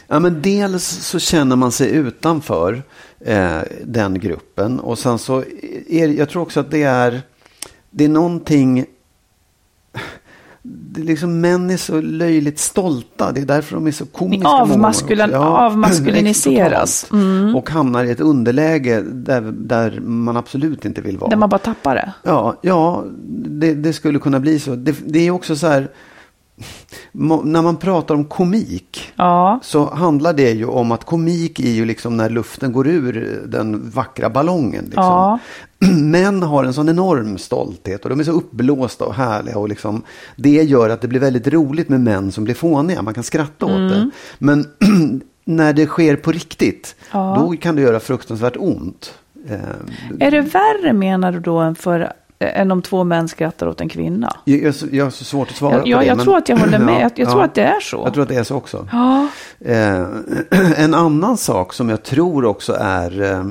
Ja, 0.06 0.18
men 0.18 0.42
dels 0.42 0.84
så 0.84 1.18
känner 1.18 1.56
man 1.56 1.72
sig 1.72 1.90
utanför 1.90 2.82
eh, 3.20 3.58
den 3.84 4.20
gruppen. 4.20 4.80
Och 4.80 4.98
sen 4.98 5.18
så 5.18 5.44
är 5.88 6.08
jag 6.08 6.28
tror 6.28 6.42
också 6.42 6.60
att 6.60 6.70
det 6.70 6.82
är, 6.82 7.22
det 7.90 8.04
är 8.04 8.08
någonting, 8.08 8.78
är 8.78 8.86
liksom 10.96 11.40
män 11.40 11.70
är 11.70 11.76
så 11.76 12.00
löjligt 12.00 12.58
stolta. 12.58 13.32
Det 13.32 13.40
är 13.40 13.46
därför 13.46 13.74
de 13.74 13.86
är 13.86 13.90
så 13.90 14.06
komiska. 14.06 14.48
Avmaskulin- 14.48 15.26
också. 15.28 15.36
avmaskuliniseras. 15.38 17.02
totalt. 17.10 17.56
Och 17.56 17.70
hamnar 17.70 18.04
i 18.04 18.10
ett 18.10 18.20
underläge 18.20 19.00
där, 19.02 19.40
där 19.40 20.00
man 20.00 20.36
absolut 20.36 20.84
inte 20.84 21.00
vill 21.00 21.18
vara. 21.18 21.30
Där 21.30 21.36
man 21.36 21.48
bara 21.48 21.58
tappar 21.58 21.94
det. 21.94 22.12
Ja, 22.22 22.56
ja 22.62 23.04
det, 23.46 23.74
det 23.74 23.92
skulle 23.92 24.18
kunna 24.18 24.40
bli 24.40 24.58
så. 24.58 24.74
Det, 24.74 24.96
det 25.06 25.26
är 25.26 25.30
också 25.30 25.56
så 25.56 25.66
här, 25.66 25.88
när 27.12 27.62
man 27.62 27.76
pratar 27.76 28.14
om 28.14 28.24
komik 28.24 29.12
Ja. 29.16 29.60
så 29.62 29.90
handlar 29.94 30.32
det 30.32 30.50
ju 30.50 30.64
om 30.64 30.92
att 30.92 31.04
komik 31.04 31.60
är 31.60 31.70
ju 31.70 31.84
liksom 31.84 32.16
när 32.16 32.30
luften 32.30 32.72
går 32.72 32.88
ur 32.88 33.40
den 33.46 33.90
vackra 33.90 34.30
ballongen. 34.30 34.84
Liksom. 34.84 35.02
Ja. 35.04 35.38
Män 35.98 36.42
har 36.42 36.64
en 36.64 36.74
sån 36.74 36.88
enorm 36.88 37.38
stolthet 37.38 38.04
och 38.04 38.10
de 38.10 38.20
är 38.20 38.24
så 38.24 38.32
uppblåsta 38.32 39.04
och 39.04 39.14
härliga. 39.14 39.58
Och 39.58 39.68
liksom, 39.68 40.02
det 40.36 40.62
gör 40.62 40.88
att 40.90 41.00
det 41.00 41.08
blir 41.08 41.20
väldigt 41.20 41.46
roligt 41.48 41.88
med 41.88 42.00
män 42.00 42.32
som 42.32 42.44
blir 42.44 42.54
fåniga. 42.54 43.02
Man 43.02 43.14
kan 43.14 43.24
skratta 43.24 43.66
åt 43.66 43.90
det. 43.90 44.10
Men 44.38 44.66
när 45.44 45.72
det 45.72 45.86
sker 45.86 46.16
på 46.16 46.32
riktigt, 46.32 46.94
Ja. 47.12 47.36
då 47.40 47.56
kan 47.56 47.76
det 47.76 47.82
göra 47.82 48.00
fruktansvärt 48.00 48.56
ont. 48.58 49.14
Eh, 49.48 50.26
Är 50.26 50.30
det 50.30 50.40
värre 50.40 50.92
menar 50.92 51.32
du 51.32 51.40
då 51.40 51.58
än, 51.58 51.74
för, 51.74 52.12
än 52.48 52.70
om 52.70 52.82
två 52.82 53.04
män 53.04 53.28
skrattar 53.28 53.66
åt 53.66 53.80
en 53.80 53.88
kvinna? 53.88 54.36
Jag, 54.44 54.62
jag, 54.62 54.74
jag 54.92 55.04
har 55.04 55.10
så 55.10 55.24
svårt 55.24 55.50
att 55.50 55.56
svara 55.56 55.74
Ja, 55.74 55.80
på 55.82 55.88
ja, 55.88 55.98
det. 55.98 56.04
jag 56.06 56.16
men- 56.16 56.24
tror 56.24 56.36
att 56.36 56.48
jag 56.48 56.56
håller 56.56 56.78
med. 56.78 56.94
Ja, 56.94 57.00
Jag- 57.00 57.12
jag 57.16 57.30
tror 57.30 57.42
att 57.42 57.54
det 57.54 57.62
är 57.62 57.80
så. 57.80 58.02
Jag 58.04 58.12
tror 58.14 58.22
att 58.22 58.28
det 58.28 58.34
är 58.36 58.42
så 58.44 58.56
också. 58.56 58.88
Ja. 58.92 59.28
Eh, 59.64 60.06
en 60.84 60.94
annan 60.94 61.36
sak 61.36 61.72
som 61.72 61.88
jag 61.88 62.02
tror 62.02 62.44
också 62.44 62.76
är, 62.80 63.22
eh, 63.22 63.44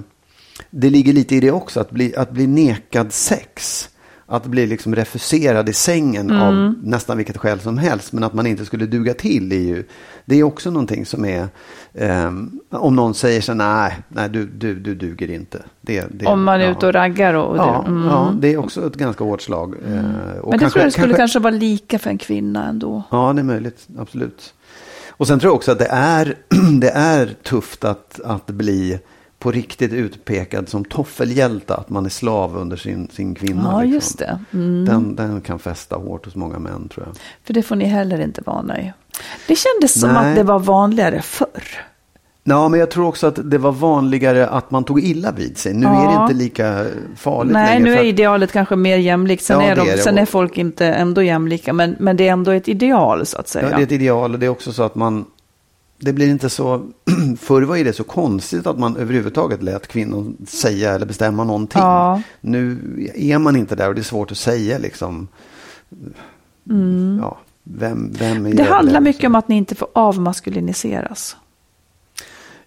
det 0.70 0.90
ligger 0.90 1.14
lite 1.14 1.36
i 1.36 1.40
det 1.40 1.52
också, 1.52 1.80
att 1.80 1.92
bli, 1.92 2.16
att 2.16 2.32
bli 2.32 2.48
nekad 2.48 3.14
sex. 3.14 3.90
Att 4.32 4.46
bli 4.46 4.68
liksom 4.68 4.96
refuserad 4.96 5.70
i 5.70 5.74
sängen 5.74 6.30
Mm. 6.30 6.42
av 6.42 6.74
nästan 6.84 7.18
vilket 7.18 7.38
skäl 7.38 7.60
som 7.60 7.78
helst. 7.78 8.14
Men 8.14 8.24
att 8.24 8.34
man 8.34 8.48
inte 8.48 8.66
skulle 8.66 8.86
duga 8.86 9.14
till 9.14 9.52
är 9.52 9.56
ju, 9.56 9.84
det 10.26 10.36
är 10.36 10.44
också 10.44 10.72
någonting 10.72 11.06
som 11.06 11.26
är, 11.26 11.48
eh, 11.94 12.32
om 12.70 12.96
någon 12.96 13.14
säger 13.14 13.42
så 13.42 13.54
nej, 13.54 13.98
nej 14.08 14.30
du, 14.30 14.46
du, 14.46 14.76
du 14.76 14.96
duger 14.96 15.32
inte. 15.32 15.62
Det, 15.82 16.06
det, 16.12 16.26
Om 16.26 16.44
man 16.44 16.62
är 16.62 16.66
ja. 16.66 16.72
ute 16.72 16.88
och 16.88 16.94
raggar 16.94 17.34
och... 17.34 17.50
och 17.52 17.58
Ja, 17.58 17.82
det, 17.86 17.92
mm. 17.92 18.04
ja, 18.08 18.34
det 18.40 18.54
är 18.54 18.58
också 18.58 18.88
ett 18.88 18.96
ganska 18.96 19.24
hårt 19.24 19.42
slag. 19.42 19.76
Eh, 19.88 20.40
och 20.42 20.50
Men 20.50 20.60
det 20.60 20.70
tror 20.70 20.84
jag 20.84 20.92
skulle 20.94 21.08
kanske- 21.08 21.18
kanske 21.18 21.40
vara 21.40 21.54
lika 21.54 22.00
för 22.00 22.10
en 22.10 22.18
kvinna 22.18 22.68
ändå. 22.70 23.04
Ja, 23.12 23.34
det 23.34 23.42
är 23.42 23.44
möjligt. 23.44 23.88
Absolut. 24.00 24.54
Och 25.10 25.28
sen 25.28 25.40
tror 25.40 25.50
jag 25.50 25.56
också 25.56 25.72
att 25.72 25.80
det 25.80 25.90
är, 25.92 26.36
det 26.80 26.90
är 26.90 27.36
tufft 27.44 27.84
att, 27.84 28.20
att 28.26 28.48
bli 28.48 29.00
på 29.42 29.52
riktigt 29.52 29.94
utpekad 29.94 30.70
som 30.70 30.86
toffelhjälte. 30.86 31.76
Att 31.76 31.90
man 31.90 32.06
är 32.06 32.10
slav 32.10 32.58
under 32.58 32.78
sin, 32.78 33.08
sin 33.12 33.36
kvinna. 33.36 33.70
Ja, 33.72 33.80
liksom. 33.82 33.94
just 33.94 34.18
det. 34.20 34.40
Mm. 34.54 34.86
Den, 34.86 35.16
den 35.16 35.42
kan 35.42 35.60
fästa 35.60 35.96
hårt 35.96 36.26
hos 36.26 36.36
många 36.36 36.60
män 36.60 36.90
tror 36.90 37.06
jag. 37.08 37.16
För 37.44 37.54
det 37.54 37.62
får 37.64 37.76
ni 37.76 37.86
heller 37.86 38.22
inte 38.22 38.42
vana 38.46 38.80
i. 38.82 38.94
Det 39.48 39.56
kändes 39.56 40.00
som 40.00 40.10
Nej. 40.14 40.30
att 40.30 40.36
det 40.36 40.44
var 40.44 40.60
vanligare 40.60 41.22
förr. 41.22 41.64
Ja, 42.44 42.70
men 42.70 42.80
jag 42.80 42.92
tror 42.92 43.08
också 43.08 43.28
att 43.28 43.40
det 43.52 43.58
var 43.58 43.72
vanligare 43.72 44.48
att 44.48 44.72
man 44.72 44.84
tog 44.84 45.04
illa 45.04 45.32
vid 45.32 45.58
sig. 45.58 45.74
Nu 45.74 45.86
är 45.88 45.92
det 45.92 45.98
Ja. 46.14 46.24
inte 46.24 46.34
lika 46.36 46.86
farligt 47.16 47.54
Nej, 47.54 47.66
längre. 47.80 47.84
nu 47.84 47.92
för 47.92 47.98
är 47.98 48.00
att- 48.00 48.06
idealet 48.14 48.52
kanske 48.52 48.76
mer 48.76 48.98
jämlikt. 48.98 49.44
Sen, 49.44 49.60
Ja, 49.60 49.66
är, 49.68 49.76
de, 49.76 49.90
är 49.90 49.98
sen 49.98 50.18
är 50.18 50.26
folk 50.26 50.58
inte 50.58 50.86
ändå 50.86 51.24
jämlika, 51.24 51.74
men, 51.74 51.96
men 52.00 52.18
det 52.18 52.28
är 52.28 52.32
ändå 52.32 52.52
ett 52.52 52.68
ideal 52.68 53.26
så 53.26 53.38
att 53.38 53.48
säga. 53.48 53.70
Ja, 53.70 53.76
det 53.78 53.82
är 53.82 53.86
ett 53.86 53.92
ideal 53.92 54.34
och 54.34 54.40
det 54.40 54.46
är 54.46 54.50
också 54.50 54.74
så 54.74 54.84
att 54.84 54.96
man 54.96 55.26
det 56.02 56.14
blir 56.14 56.30
inte 56.30 56.50
så, 56.50 56.86
förr 57.40 57.62
var 57.62 57.76
ju 57.76 57.84
det 57.84 57.94
så 57.94 58.04
konstigt 58.04 58.68
att 58.68 58.80
man 58.80 58.98
överhuvudtaget 58.98 59.64
lät 59.64 59.88
kvinnor 59.88 60.34
säga 60.48 60.92
eller 60.94 61.06
bestämma 61.06 61.44
någonting. 61.44 61.82
Ja. 61.82 62.22
Nu 62.42 62.78
är 63.16 63.38
man 63.38 63.56
inte 63.56 63.76
där 63.76 63.88
och 63.90 63.96
det 63.96 64.02
är 64.02 64.04
svårt 64.04 64.32
att 64.32 64.38
säga 64.38 64.78
liksom. 64.78 65.28
Ja, 67.22 67.38
vem, 67.64 68.12
vem 68.20 68.38
Mm. 68.38 68.56
det 68.56 68.64
handlar 68.64 69.02
mycket 69.02 69.20
liksom? 69.20 69.32
om 69.32 69.36
att 69.36 69.48
ni 69.48 69.56
inte 69.56 69.76
får 69.76 69.88
avmaskuliniseras. 69.94 71.36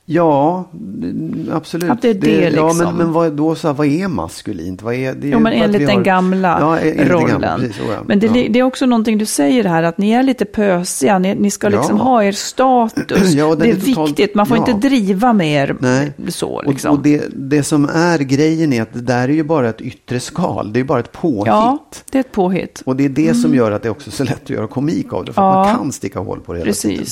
Ja, 0.06 0.64
mm, 0.74 1.48
absolut. 1.52 1.90
Att 1.90 2.02
det 2.02 2.10
är 2.10 2.14
det, 2.14 2.40
Ja, 2.40 2.48
liksom. 2.68 2.78
men, 2.78 2.96
men 2.96 3.12
vad, 3.12 3.32
då 3.32 3.54
så 3.54 3.68
här, 3.68 3.74
vad 3.74 3.86
är 3.86 4.08
maskulint? 4.08 4.82
Vad 4.82 4.94
är, 4.94 5.14
det 5.14 5.28
är 5.28 5.32
Jo, 5.32 5.38
men 5.38 5.52
enligt 5.52 5.80
vi 5.80 5.84
den 5.86 5.96
har- 5.96 6.02
gamla 6.04 6.56
Ja, 6.60 6.78
enligt 6.78 6.98
den 6.98 7.08
rollen. 7.08 7.28
gamla, 7.28 7.56
precis, 7.58 7.76
så, 7.76 7.82
ja. 7.92 7.98
Men 8.06 8.18
det, 8.20 8.26
ja. 8.26 8.32
det 8.50 8.58
är 8.58 8.62
också 8.62 8.86
någonting 8.86 9.18
du 9.18 9.26
säger 9.26 9.64
här, 9.64 9.82
att 9.82 9.98
ni 9.98 10.10
är 10.10 10.22
lite 10.22 10.44
pösiga. 10.44 11.18
Ni, 11.18 11.34
ni 11.34 11.50
ska 11.50 11.68
liksom 11.68 11.96
Ja. 11.96 12.02
ha 12.02 12.24
er 12.24 12.32
status. 12.32 13.32
Ja, 13.34 13.48
den 13.48 13.58
det 13.58 13.70
är, 13.70 13.74
totalt- 13.76 14.08
viktigt. 14.08 14.34
Man 14.34 14.46
får 14.46 14.56
ja. 14.56 14.66
inte 14.70 14.88
driva 14.88 15.32
med 15.32 15.48
er 15.52 15.76
Nej. 15.80 16.12
så. 16.28 16.48
Och, 16.48 16.70
Liksom. 16.70 16.96
och 16.96 17.02
det, 17.02 17.22
det 17.34 17.62
som 17.62 17.84
är 17.94 18.18
grejen 18.18 18.72
är 18.72 18.82
att 18.82 18.92
det 18.92 19.00
där 19.00 19.28
är 19.28 19.32
ju 19.32 19.44
bara 19.44 19.68
ett 19.68 19.80
yttre 19.80 20.20
skal. 20.20 20.72
Det 20.72 20.76
är 20.78 20.80
ju 20.80 20.86
bara 20.86 21.00
ett 21.00 21.12
påhitt. 21.12 21.46
ja, 21.46 21.84
det 22.10 22.18
är 22.18 22.20
ett 22.20 22.32
påhitt. 22.32 22.82
Och 22.86 22.96
det 22.96 23.04
är 23.04 23.08
det 23.08 23.34
som 23.34 23.54
gör 23.54 23.70
att 23.72 23.82
det 23.82 23.90
också 23.90 24.10
är 24.10 24.12
så 24.12 24.24
lätt 24.24 24.42
att 24.42 24.50
göra 24.50 24.66
komik 24.66 25.12
av 25.12 25.24
det. 25.24 25.32
För 25.32 25.42
att 25.42 25.66
Ja. 25.66 25.72
man 25.72 25.76
kan 25.76 25.92
sticka 25.92 26.18
hål 26.18 26.40
på 26.40 26.52
det 26.52 26.58
hela 26.58 26.72
tiden. 26.72 27.04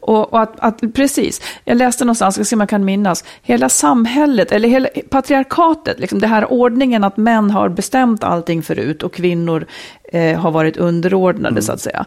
Och, 0.00 0.32
och 0.32 0.42
att, 0.42 0.60
att, 0.60 0.94
precis, 0.94 1.42
jag 1.64 1.76
läste 1.76 2.04
någonstans, 2.04 2.34
ska 2.34 2.44
se 2.44 2.56
om 2.56 2.60
jag 2.60 2.68
kan 2.68 2.84
minnas, 2.84 3.24
hela 3.42 3.68
samhället, 3.68 4.52
eller 4.52 4.68
hela 4.68 4.88
patriarkatet, 5.10 5.98
liksom 6.00 6.18
det 6.18 6.26
här 6.26 6.52
ordningen 6.52 7.04
att 7.04 7.16
män 7.16 7.50
har 7.50 7.68
bestämt 7.68 8.24
allting 8.24 8.62
förut 8.62 9.02
och 9.02 9.12
kvinnor 9.14 9.66
eh, 10.12 10.40
har 10.40 10.50
varit 10.50 10.76
underordnade 10.76 11.48
Mm. 11.48 11.62
så 11.62 11.72
att 11.72 11.80
säga. 11.80 12.04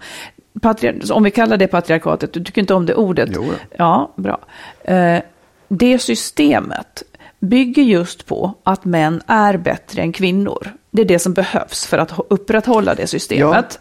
Patriar- 0.61 1.11
om 1.11 1.23
vi 1.23 1.31
kallar 1.31 1.57
det 1.57 1.67
patriarkatet, 1.67 2.33
du 2.33 2.43
tycker 2.43 2.61
inte 2.61 2.73
om 2.73 2.85
det 2.85 2.93
ordet? 2.95 3.29
Jo. 3.33 3.45
Ja, 3.77 4.11
bra. 4.15 4.39
Eh, 4.83 5.19
det 5.67 5.99
systemet 5.99 7.03
bygger 7.39 7.83
just 7.83 8.25
på 8.25 8.53
att 8.63 8.85
män 8.85 9.21
är 9.27 9.57
bättre 9.57 10.01
än 10.01 10.11
kvinnor. 10.11 10.71
Det 10.91 11.01
är 11.01 11.05
det 11.05 11.19
som 11.19 11.33
behövs 11.33 11.85
för 11.85 11.97
att 11.97 12.13
upprätthålla 12.29 12.95
det 12.95 13.07
systemet. 13.07 13.79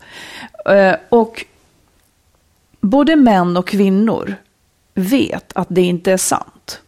Eh, 0.66 0.94
och 1.08 1.44
både 2.80 3.16
män 3.16 3.56
och 3.56 3.68
kvinnor 3.68 4.34
vet 4.94 5.52
att 5.52 5.66
det 5.70 5.82
inte 5.82 6.12
är 6.12 6.16
sant. 6.16 6.80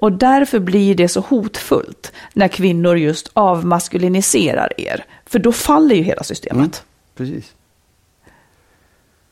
Och 0.00 0.12
därför 0.12 0.58
blir 0.58 0.94
det 0.94 1.08
så 1.08 1.20
hotfullt 1.20 2.12
när 2.32 2.48
kvinnor 2.48 2.98
just 2.98 3.30
avmaskuliniserar 3.32 4.80
er. 4.80 5.04
För 5.26 5.38
då 5.38 5.52
faller 5.52 5.94
ju 5.94 6.02
hela 6.02 6.22
systemet. 6.22 6.84
Precis. 7.16 7.52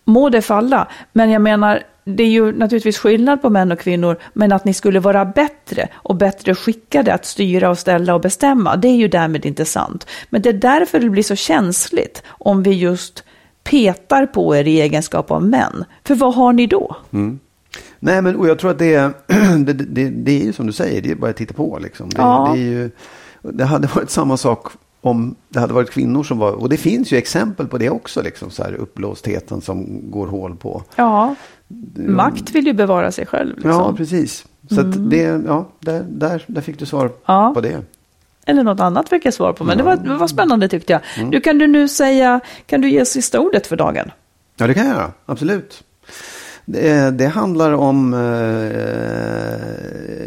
Må 0.05 0.29
det 0.29 0.43
falla. 0.43 0.89
Men 1.13 1.31
jag 1.31 1.43
menar, 1.43 1.83
det 2.05 2.23
är 2.23 2.29
ju 2.29 2.53
naturligtvis 2.53 2.99
skillnad 2.99 3.43
på 3.43 3.51
män 3.51 3.73
och 3.73 3.79
kvinnor, 3.79 4.19
men 4.33 4.53
att 4.53 4.65
ni 4.65 4.75
skulle 4.75 5.01
vara 5.01 5.25
bättre 5.25 5.89
och 5.95 6.17
bättre 6.17 6.55
skickade 6.55 7.15
att 7.15 7.27
styra 7.27 7.71
och 7.71 7.79
ställa 7.79 8.15
och 8.15 8.21
bestämma, 8.21 8.77
det 8.77 8.89
är 8.89 8.97
ju 8.97 9.09
därmed 9.09 9.47
inte 9.47 9.65
sant. 9.65 10.07
Men 10.31 10.43
det 10.43 10.49
är 10.49 10.53
därför 10.53 11.01
det 11.01 11.11
blir 11.11 11.23
så 11.23 11.37
känsligt 11.37 12.23
om 12.27 12.63
vi 12.63 12.71
just 12.71 13.25
petar 13.65 14.27
på 14.27 14.57
er 14.57 14.69
i 14.69 14.81
egenskap 14.81 15.31
av 15.31 15.43
män. 15.45 15.85
För 16.05 16.15
vad 16.15 16.35
har 16.35 16.53
ni 16.53 16.67
då? 16.67 16.97
Nej, 18.01 18.23
men 18.23 18.37
och 18.37 18.49
jag 18.49 18.59
tror 18.59 18.71
att 18.71 18.79
det 18.79 18.95
är, 18.95 19.13
det, 19.65 19.73
det, 19.73 20.09
det 20.11 20.41
är 20.41 20.45
ju 20.45 20.53
som 20.53 20.67
du 20.67 20.73
säger, 20.73 21.03
det 21.03 21.11
är 21.11 21.15
bara 21.15 21.31
att 21.31 21.37
titta 21.37 21.55
på 21.55 21.79
liksom. 21.83 22.09
Det, 22.09 22.17
Ja. 22.19 22.51
det, 22.55 22.61
är 22.61 22.65
ju, 22.65 22.91
det 23.43 23.65
hade 23.65 23.87
varit 23.95 24.11
samma 24.11 24.37
sak 24.37 24.67
om 25.01 25.35
det 25.49 25.61
hade 25.61 25.75
varit 25.75 25.91
kvinnor 25.91 26.23
som 26.23 26.39
var, 26.39 26.53
och 26.53 26.69
det 26.69 26.77
finns 26.77 27.13
ju 27.13 27.17
exempel 27.17 27.67
på 27.67 27.79
det 27.79 27.91
också, 27.91 28.23
liksom 28.23 28.51
så 28.51 28.63
här 28.63 28.73
uppblåstheten 28.75 29.61
som 29.61 30.11
går 30.11 30.27
hål 30.27 30.57
på. 30.57 30.83
Ja, 30.97 31.35
makt 31.95 32.51
vill 32.51 32.67
ju 32.67 32.73
bevara 32.73 33.13
sig 33.13 33.27
själv. 33.27 33.55
Liksom. 33.55 33.71
Ja, 33.71 33.95
precis. 33.97 34.47
Så 34.71 34.81
att 34.81 35.11
det, 35.11 35.43
ja, 35.47 35.69
där, 35.81 36.05
där, 36.09 36.45
där 36.47 36.61
fick 36.61 36.79
du 36.79 36.87
svar 36.87 37.11
Ja. 37.27 37.53
på 37.55 37.61
det. 37.61 37.81
Eller 38.47 38.63
något 38.63 38.81
annat 38.81 39.09
fick 39.09 39.25
jag 39.25 39.35
svar 39.35 39.53
på, 39.53 39.65
men 39.65 39.79
det, 39.79 39.85
var, 39.85 39.97
det 39.97 40.15
var 40.15 40.27
spännande 40.27 40.69
tyckte 40.69 40.93
jag. 40.93 41.03
Mm. 41.17 41.31
Du, 41.31 41.41
kan 41.41 41.59
du 41.59 41.67
nu 41.67 41.89
säga, 41.89 42.41
kan 42.67 42.81
du 42.81 42.91
ge 42.91 43.05
sista 43.05 43.41
ordet 43.41 43.67
för 43.67 43.77
dagen? 43.77 44.11
Ja, 44.57 44.67
det 44.67 44.75
kan 44.75 44.87
jag 44.87 44.97
göra. 44.97 45.13
Absolut. 45.27 45.85
Det, 46.65 47.11
det 47.11 47.27
handlar 47.27 47.73
om 47.73 48.15
eh, 48.15 48.19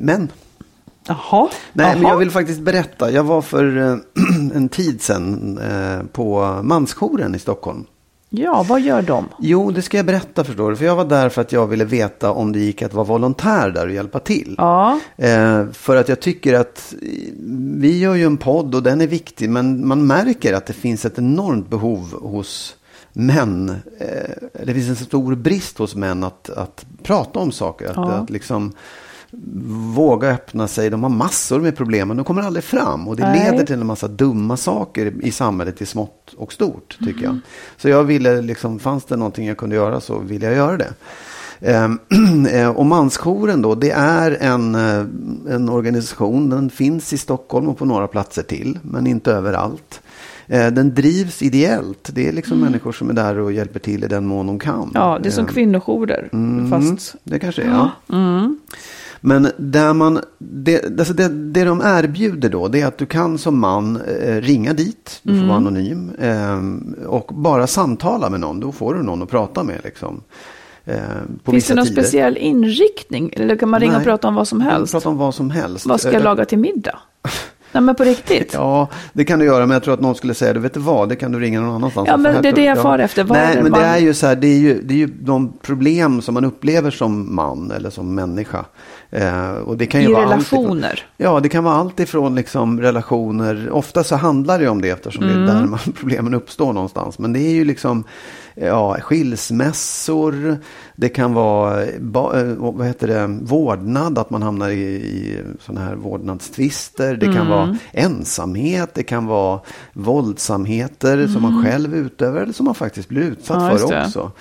män. 0.01 0.31
Jaha. 1.07 1.49
Nej, 1.73 1.93
men 1.93 2.01
Jaha. 2.01 2.11
jag 2.11 2.17
vill 2.17 2.31
faktiskt 2.31 2.59
berätta. 2.59 3.11
Jag 3.11 3.23
var 3.23 3.41
för 3.41 3.77
eh, 3.77 3.97
en 4.55 4.69
tid 4.69 5.01
sedan 5.01 5.57
eh, 5.57 6.05
på 6.11 6.59
mansjouren 6.63 7.35
i 7.35 7.39
Stockholm. 7.39 7.85
Ja, 8.29 8.65
vad 8.69 8.81
gör 8.81 9.01
de? 9.01 9.25
Jo, 9.39 9.71
det 9.71 9.81
ska 9.81 9.97
jag 9.97 10.05
berätta 10.05 10.43
förstår 10.43 10.69
du. 10.69 10.75
För 10.75 10.85
jag 10.85 10.95
var 10.95 11.05
där 11.05 11.29
för 11.29 11.41
att 11.41 11.51
jag 11.51 11.67
ville 11.67 11.85
veta 11.85 12.31
om 12.31 12.51
det 12.51 12.59
gick 12.59 12.81
att 12.81 12.93
vara 12.93 13.05
volontär 13.05 13.69
där 13.71 13.85
och 13.87 13.93
hjälpa 13.93 14.19
till. 14.19 14.55
Ja, 14.57 14.99
Eh, 15.17 15.65
för 15.71 15.95
att 15.95 16.09
jag 16.09 16.19
tycker 16.19 16.53
att 16.53 16.93
eh, 17.01 17.07
vi 17.77 17.99
gör 17.99 18.15
ju 18.15 18.25
en 18.25 18.37
podd 18.37 18.75
och 18.75 18.83
den 18.83 19.01
är 19.01 19.07
viktig. 19.07 19.49
Men 19.49 19.87
man 19.87 20.07
märker 20.07 20.53
att 20.53 20.65
det 20.65 20.73
finns 20.73 21.05
ett 21.05 21.17
enormt 21.17 21.69
behov 21.69 22.13
hos 22.21 22.75
män. 23.13 23.69
Eh, 23.99 24.63
det 24.65 24.73
finns 24.73 24.89
en 24.89 24.95
stor 25.05 25.35
brist 25.35 25.77
hos 25.77 25.95
män 25.95 26.23
att, 26.23 26.49
att 26.49 26.85
prata 27.03 27.39
om 27.39 27.51
saker. 27.51 27.85
Att, 27.89 27.95
Ja. 27.95 28.11
att 28.11 28.29
liksom 28.29 28.73
våga 29.95 30.29
öppna 30.29 30.67
sig. 30.67 30.89
De 30.89 31.03
har 31.03 31.09
massor 31.09 31.59
med 31.61 31.75
problem 31.77 32.07
men 32.07 32.17
de 32.17 32.23
kommer 32.23 32.41
aldrig 32.41 32.63
fram. 32.63 33.07
Och 33.07 33.15
det 33.15 33.23
Nej. 33.23 33.51
leder 33.51 33.65
till 33.65 33.75
en 33.81 33.85
massa 33.87 34.07
dumma 34.07 34.57
saker 34.57 35.13
i 35.21 35.31
samhället 35.31 35.81
i 35.81 35.85
smått 35.85 36.33
och 36.37 36.53
stort 36.53 36.97
tycker 36.99 37.23
Mm. 37.23 37.23
jag. 37.23 37.37
Så 37.81 37.89
jag 37.89 38.03
ville 38.03 38.41
liksom, 38.41 38.79
fanns 38.79 39.05
det 39.05 39.15
någonting 39.15 39.47
jag 39.47 39.57
kunde 39.57 39.75
göra 39.75 40.01
så 40.01 40.19
ville 40.19 40.45
jag 40.45 40.55
göra 40.55 40.77
det. 40.77 40.93
Ehm, 41.61 41.99
eh, 42.51 42.69
Och 42.69 42.85
Mansjouren 42.85 43.61
då, 43.61 43.75
det 43.75 43.91
är 43.91 44.37
en, 44.41 44.75
eh, 44.75 45.05
en 45.55 45.69
organisation. 45.69 46.49
Den 46.49 46.69
finns 46.69 47.13
i 47.13 47.17
Stockholm 47.17 47.67
och 47.69 47.77
på 47.77 47.85
några 47.85 48.07
platser 48.07 48.43
till, 48.43 48.79
men 48.81 49.07
inte 49.07 49.31
överallt. 49.31 50.01
Eh, 50.47 50.67
Den 50.67 50.93
drivs 50.95 51.41
ideellt. 51.41 52.09
Det 52.13 52.27
är 52.27 52.31
liksom 52.31 52.59
människor 52.59 52.91
som 52.91 53.09
är 53.09 53.13
där 53.13 53.39
och 53.39 53.51
hjälper 53.51 53.79
till 53.79 54.03
i 54.03 54.07
den 54.07 54.25
mån 54.25 54.47
de 54.47 54.59
kan. 54.59 54.75
Mm. 54.81 54.91
ja 54.93 55.19
det 55.23 55.29
är 55.29 55.31
som 55.31 55.45
Ehm, 55.45 55.53
kvinnojourer. 55.53 56.29
Fast, 56.69 57.15
det 57.23 57.39
kanske 57.39 57.61
är, 57.61 57.67
ja. 57.67 57.91
Men 59.25 59.51
där 59.57 59.93
man, 59.93 60.19
det, 60.37 60.99
alltså 60.99 61.13
det, 61.13 61.27
det 61.27 61.63
de 61.63 61.81
erbjuder 61.85 62.49
då, 62.49 62.67
det 62.67 62.81
är 62.81 62.87
att 62.87 62.97
du 62.97 63.05
kan 63.05 63.37
som 63.37 63.59
man 63.59 64.01
eh, 64.01 64.41
ringa 64.41 64.73
dit, 64.73 65.19
du 65.23 65.39
får 65.39 65.45
vara 65.45 65.57
anonym, 65.57 66.11
eh, 66.19 67.07
och 67.07 67.31
bara 67.33 67.67
samtala 67.67 68.29
med 68.29 68.39
någon. 68.39 68.59
Då 68.59 68.71
får 68.71 68.93
du 68.93 69.03
någon 69.03 69.21
att 69.21 69.29
prata 69.29 69.63
med. 69.63 69.81
Liksom, 69.83 70.23
eh, 70.85 70.97
finns 71.45 71.67
det 71.67 71.75
någon 71.75 71.85
tider. 71.85 72.01
speciell 72.01 72.37
inriktning? 72.37 73.29
Eller 73.33 73.55
kan 73.55 73.69
man 73.69 73.79
ringa 73.79 73.91
och 73.93 73.97
Nej. 73.97 74.05
prata 74.05 74.27
om 74.27 74.35
vad 74.35 74.47
som 74.47 74.61
helst? 74.61 74.93
Prata 74.93 75.09
om 75.09 75.17
vad 75.17 75.35
som 75.35 75.51
helst. 75.51 75.85
Vad 75.85 75.99
ska 75.99 76.09
jag 76.11 76.15
Eh, 76.19 76.23
laga 76.23 76.45
till 76.45 76.59
middag? 76.59 76.99
Nej 77.71 77.81
men 77.83 77.95
på 77.95 78.03
riktigt. 78.03 78.53
Ja, 78.53 78.87
det 79.13 79.25
kan 79.25 79.39
du 79.39 79.45
göra, 79.45 79.65
men 79.65 79.73
jag 79.75 79.83
tror 79.83 79.93
att 79.93 80.01
någon 80.01 80.15
skulle 80.15 80.33
säga, 80.33 80.53
du 80.53 80.59
vet 80.59 80.73
du 80.73 80.79
vad, 80.79 81.09
det 81.09 81.15
kan 81.15 81.31
du 81.31 81.39
ringa 81.39 81.61
någon 81.61 81.75
annanstans. 81.75 82.07
Ja, 82.07 82.17
men 82.17 82.41
det 82.41 82.49
är 82.49 82.53
det 82.53 82.63
jag 82.63 82.81
far 82.81 82.99
efter. 82.99 83.23
Vad 83.23 83.37
är 83.37 83.45
Nej, 83.45 83.55
det 83.55 83.61
men 83.63 83.71
det 83.71 83.81
är 83.85 83.97
ju 83.97 84.13
så 84.13 84.27
här, 84.27 84.35
det 84.35 84.47
är 84.47 84.57
ju, 84.59 84.81
det 84.81 84.93
är 84.93 84.97
ju 84.97 85.07
de 85.07 85.53
problem 85.61 86.21
som 86.21 86.33
man 86.33 86.45
upplever 86.45 86.91
som 86.91 87.35
man 87.35 87.71
eller 87.71 87.89
som 87.89 88.15
människa. 88.15 88.65
Eh, 89.09 89.49
och 89.51 89.77
det 89.77 89.85
kan 89.85 90.01
ju 90.01 90.09
I 90.09 90.13
vara 90.13 90.25
allt 90.33 90.41
ifrån- 90.43 90.59
relationer. 90.63 91.05
Ja, 91.17 91.39
det 91.39 91.49
kan 91.49 91.63
vara 91.63 91.75
allt 91.75 91.99
ifrån 91.99 92.35
liksom 92.35 92.81
relationer. 92.81 93.69
Ofta 93.71 94.03
så 94.03 94.15
handlar 94.15 94.59
det 94.59 94.67
om 94.67 94.81
det 94.81 94.89
eftersom 94.89 95.23
det 95.27 95.31
är 95.33 95.35
Mm. 95.37 95.47
där 95.47 95.65
man, 95.65 95.79
problemen 95.99 96.33
uppstår 96.33 96.73
någonstans. 96.73 97.19
Men 97.19 97.33
det 97.33 97.39
är 97.39 97.51
ju 97.53 97.65
liksom 97.65 98.03
ja, 98.55 98.97
skilsmässor. 99.01 100.57
Det 100.95 101.09
kan 101.09 101.33
vara 101.33 101.83
eh, 101.83 101.99
vad 102.57 102.85
heter 102.87 103.07
det, 103.07 103.27
vårdnad, 103.41 104.17
att 104.17 104.29
man 104.29 104.41
hamnar 104.41 104.69
i, 104.69 104.81
i 104.83 105.37
sådana 105.59 105.85
här 105.85 105.95
vårdnadstvister. 105.95 107.15
Det 107.15 107.25
kan 107.25 107.35
Mm. 107.35 107.47
vara 107.47 107.77
ensamhet. 107.91 108.93
Det 108.93 109.03
kan 109.03 109.25
vara 109.25 109.59
våldsamheter 109.93 111.27
som 111.27 111.41
man 111.41 111.63
själv 111.65 111.95
utövar 111.95 112.41
eller 112.41 112.53
som 112.53 112.65
man 112.65 112.75
faktiskt 112.75 113.09
blir 113.09 113.21
utsatt 113.21 113.57
Mm. 113.61 113.71
Ja, 113.71 113.77
för 113.77 113.87
det. 113.87 113.95
Mm. 113.95 114.05
också. 114.07 114.31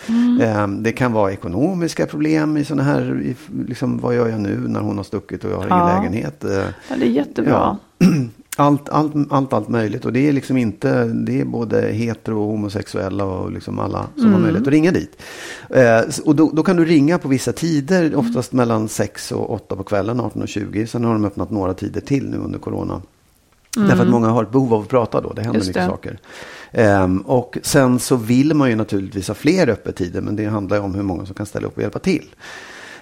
Eh, 0.44 0.68
Det 0.82 0.92
kan 0.92 1.12
vara 1.12 1.32
ekonomiska 1.32 2.06
problem 2.06 2.56
i 2.56 2.64
sådana 2.64 2.82
här, 2.82 3.20
i, 3.22 3.36
liksom, 3.68 3.98
vad 3.98 4.14
gör 4.14 4.28
jag 4.28 4.40
nu 4.40 4.56
när 4.68 4.80
hon 4.80 4.96
har 4.96 5.04
stuckit 5.04 5.44
och 5.44 5.50
jag 5.50 5.56
har 5.56 5.64
ingen 5.66 5.78
Ja. 5.78 5.96
lägenhet. 6.00 6.44
Eh, 6.44 6.50
Ja, 6.90 6.96
det 6.98 7.04
är 7.06 7.10
jättebra. 7.10 7.50
Ja. 7.98 8.06
Allt, 8.56 8.88
allt, 8.88 9.12
allt, 9.30 9.52
allt 9.52 9.68
möjligt. 9.68 10.04
Och 10.04 10.12
det 10.12 10.28
är 10.28 10.32
liksom 10.32 10.56
inte, 10.56 11.04
det 11.04 11.40
är 11.40 11.44
både 11.44 11.80
hetero 11.80 12.42
och 12.42 12.46
homosexuella 12.50 13.24
och 13.24 13.52
liksom 13.52 13.78
alla 13.78 14.06
som 14.16 14.32
har 14.32 14.40
möjlighet 14.40 14.66
att 14.66 14.72
ringa 14.72 14.92
dit. 14.92 15.22
Eh, 15.70 16.00
och 16.24 16.36
då, 16.36 16.50
då 16.52 16.62
kan 16.62 16.76
du 16.76 16.84
ringa 16.84 17.18
på 17.18 17.28
vissa 17.28 17.52
tider, 17.52 18.14
oftast 18.14 18.52
mellan 18.52 18.88
6 18.88 19.32
och 19.32 19.52
8 19.52 19.76
på 19.76 19.82
kvällen, 19.82 20.20
18 20.20 20.42
och 20.42 20.48
20. 20.48 20.86
Sen 20.86 21.04
har 21.04 21.12
de 21.12 21.24
öppnat 21.24 21.50
några 21.50 21.74
tider 21.74 22.00
till 22.00 22.30
nu 22.30 22.36
under 22.36 22.58
corona. 22.58 23.02
Därför 23.76 24.02
att 24.02 24.10
många 24.10 24.28
har 24.28 24.42
ett 24.42 24.52
behov 24.52 24.74
av 24.74 24.80
att 24.82 24.88
prata 24.88 25.20
då, 25.20 25.32
det 25.32 25.42
händer 25.42 25.58
Just 25.58 25.68
mycket 25.68 25.82
det. 25.82 25.88
saker. 25.88 26.18
Ehm, 26.72 27.18
och 27.18 27.58
sen 27.62 27.98
så 27.98 28.16
vill 28.16 28.54
man 28.54 28.70
ju 28.70 28.76
naturligtvis 28.76 29.28
ha 29.28 29.34
fler 29.34 29.68
öppettider, 29.68 30.20
men 30.20 30.36
det 30.36 30.44
handlar 30.44 30.76
ju 30.76 30.82
om 30.82 30.94
hur 30.94 31.02
många 31.02 31.26
som 31.26 31.34
kan 31.34 31.46
ställa 31.46 31.66
upp 31.66 31.76
och 31.76 31.82
hjälpa 31.82 31.98
till. 31.98 32.34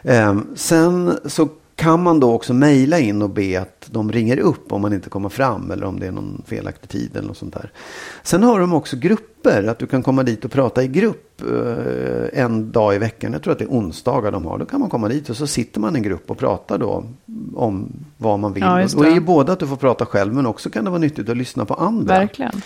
Ehm, 0.03 0.47
sen 0.55 1.19
så 1.27 1.49
kan 1.75 2.03
man 2.03 2.21
då 2.21 2.33
också 2.33 2.55
mejla 2.55 2.99
in 2.99 3.23
och 3.23 3.31
be 3.31 3.61
att 3.61 3.89
de 3.91 4.13
ringer 4.13 4.39
upp 4.39 4.73
om 4.73 4.83
man 4.83 4.93
inte 4.93 5.11
kommer 5.11 5.29
fram 5.29 5.71
eller 5.71 5.87
om 5.87 6.01
det 6.01 6.07
är 6.07 6.13
någon 6.13 6.43
felaktig 6.47 6.91
tid 6.91 7.17
eller 7.17 7.29
något 7.29 7.37
sånt 7.37 7.55
där. 7.55 7.71
Sen 8.23 8.43
har 8.43 8.61
de 8.61 8.73
också 8.73 8.97
grupper, 8.97 9.65
att 9.69 9.79
du 9.79 9.87
kan 9.87 10.03
komma 10.03 10.23
dit 10.23 10.45
och 10.45 10.51
prata 10.51 10.83
i 10.83 10.89
grupp 10.89 11.43
eh, 11.43 12.41
en 12.43 12.73
dag 12.73 12.95
i 12.95 12.99
veckan. 12.99 13.33
Jag 13.33 13.43
tror 13.43 13.53
att 13.53 13.59
det 13.59 13.65
är 13.65 13.69
onsdagar 13.69 14.33
de 14.33 14.47
har. 14.47 14.59
Då 14.59 14.65
kan 14.65 14.81
man 14.81 14.91
komma 14.91 15.09
dit 15.09 15.31
och 15.31 15.37
så 15.37 15.47
sitter 15.47 15.81
man 15.81 15.97
i 15.97 15.99
en 15.99 16.03
grupp 16.03 16.31
och 16.31 16.39
pratar 16.39 16.79
då 16.79 17.05
om 17.55 17.93
vad 18.17 18.39
man 18.39 18.53
vill. 18.53 18.63
Ja, 18.63 18.81
just 18.81 18.95
och 18.95 19.03
det 19.03 19.09
är 19.09 19.11
det. 19.11 19.15
ju 19.15 19.21
både 19.21 19.53
att 19.53 19.59
du 19.59 19.67
får 19.67 19.77
prata 19.77 20.07
själv 20.07 20.35
men 20.35 20.47
också 20.47 20.71
kan 20.71 20.85
det 20.85 20.91
vara 20.91 21.01
nyttigt 21.01 21.29
att 21.29 21.37
lyssna 21.37 21.65
på 21.65 21.75
andra. 21.75 22.15
Verkligen. 22.15 22.63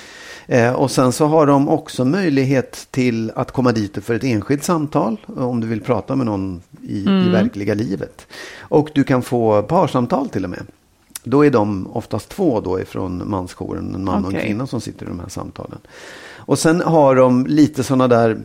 Eh, 0.47 0.73
och 0.73 0.91
sen 0.91 1.13
så 1.13 1.27
har 1.27 1.47
de 1.47 1.69
också 1.69 2.05
möjlighet 2.05 2.89
till 2.91 3.33
att 3.35 3.51
komma 3.53 3.73
dit 3.73 4.05
för 4.05 4.15
ett 4.15 4.25
enskilt 4.25 4.65
samtal. 4.65 5.17
Om 5.37 5.61
du 5.61 5.67
vill 5.67 5.81
prata 5.81 6.17
med 6.17 6.27
någon 6.27 6.63
i, 6.83 7.03
Mm. 7.07 7.27
i 7.29 7.31
verkliga 7.31 7.75
livet. 7.75 8.27
Och 8.61 8.91
du 8.95 9.05
kan 9.05 9.23
få 9.23 9.63
parsamtal 9.63 10.29
till 10.29 10.45
och 10.45 10.51
med. 10.51 10.63
Då 11.25 11.45
är 11.45 11.51
de 11.51 11.87
oftast 11.93 12.29
två 12.29 12.61
då 12.61 12.81
ifrån 12.81 13.23
mansjouren, 13.31 13.95
en 13.95 14.05
man 14.05 14.25
och 14.25 14.35
en 14.35 14.41
kvinna 14.41 14.67
som 14.67 14.81
sitter 14.81 15.07
i 15.07 15.09
de 15.09 15.21
här 15.21 15.29
samtalen. 15.29 15.79
Och 16.35 16.59
sen 16.59 16.81
har 16.81 17.17
de 17.17 17.47
lite 17.47 17.85
sådana 17.85 18.09
där 18.09 18.39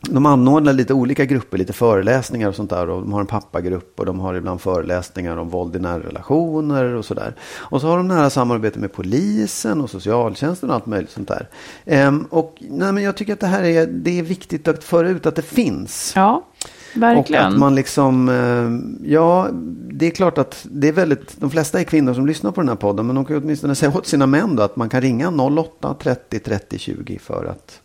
de 0.00 0.26
anordnar 0.26 0.72
lite 0.72 0.94
olika 0.94 1.24
grupper, 1.24 1.58
lite 1.58 1.72
föreläsningar 1.72 2.48
och 2.48 2.54
sånt 2.54 2.70
där. 2.70 2.90
Och 2.90 3.00
de 3.00 3.12
har 3.12 3.20
en 3.20 3.26
pappagrupp 3.26 4.00
och 4.00 4.06
de 4.06 4.20
har 4.20 4.34
ibland 4.34 4.60
föreläsningar 4.60 5.36
om 5.36 5.48
våld 5.48 5.76
i 5.76 5.78
nära 5.78 5.98
relationer 5.98 6.84
och 6.84 7.04
sådär. 7.04 7.34
Och 7.56 7.80
så 7.80 7.86
har 7.86 7.96
de 7.96 8.08
nära 8.08 8.30
samarbete 8.30 8.78
med 8.78 8.92
polisen 8.92 9.80
och 9.80 9.90
socialtjänsten 9.90 10.68
och 10.68 10.74
allt 10.74 10.86
möjligt 10.86 11.10
sånt 11.10 11.28
där. 11.28 11.48
Ehm, 11.84 12.22
och 12.30 12.56
nej, 12.60 12.92
men 12.92 13.02
jag 13.02 13.16
tycker 13.16 13.32
att 13.32 13.40
det 13.40 13.46
här 13.46 13.64
är, 13.64 13.86
det 13.86 14.18
är 14.18 14.22
viktigt 14.22 14.68
att 14.68 14.84
föra 14.84 15.08
ut 15.08 15.26
att 15.26 15.36
det 15.36 15.42
finns. 15.42 16.12
Ja, 16.16 16.44
verkligen. 16.94 17.42
Och 17.42 17.52
att 17.52 17.58
man 17.58 17.74
liksom, 17.74 18.28
eh, 18.28 19.10
ja, 19.10 19.48
det 19.90 20.06
är 20.06 20.10
klart 20.10 20.38
att 20.38 20.66
det 20.70 20.88
är 20.88 20.92
väldigt, 20.92 21.40
de 21.40 21.50
flesta 21.50 21.80
är 21.80 21.84
kvinnor 21.84 22.14
som 22.14 22.26
lyssnar 22.26 22.50
på 22.50 22.60
den 22.60 22.68
här 22.68 22.76
podden, 22.76 23.06
men 23.06 23.16
de 23.16 23.24
kan 23.24 23.36
åtminstone 23.36 23.74
säga 23.74 23.92
åt 23.96 24.06
sina 24.06 24.26
män 24.26 24.56
då 24.56 24.62
att 24.62 24.76
man 24.76 24.88
kan 24.88 25.00
ringa 25.00 25.30
08 25.30 25.94
30 26.00 26.38
30 26.38 26.78
20 26.78 27.18
för 27.18 27.44
att 27.44 27.80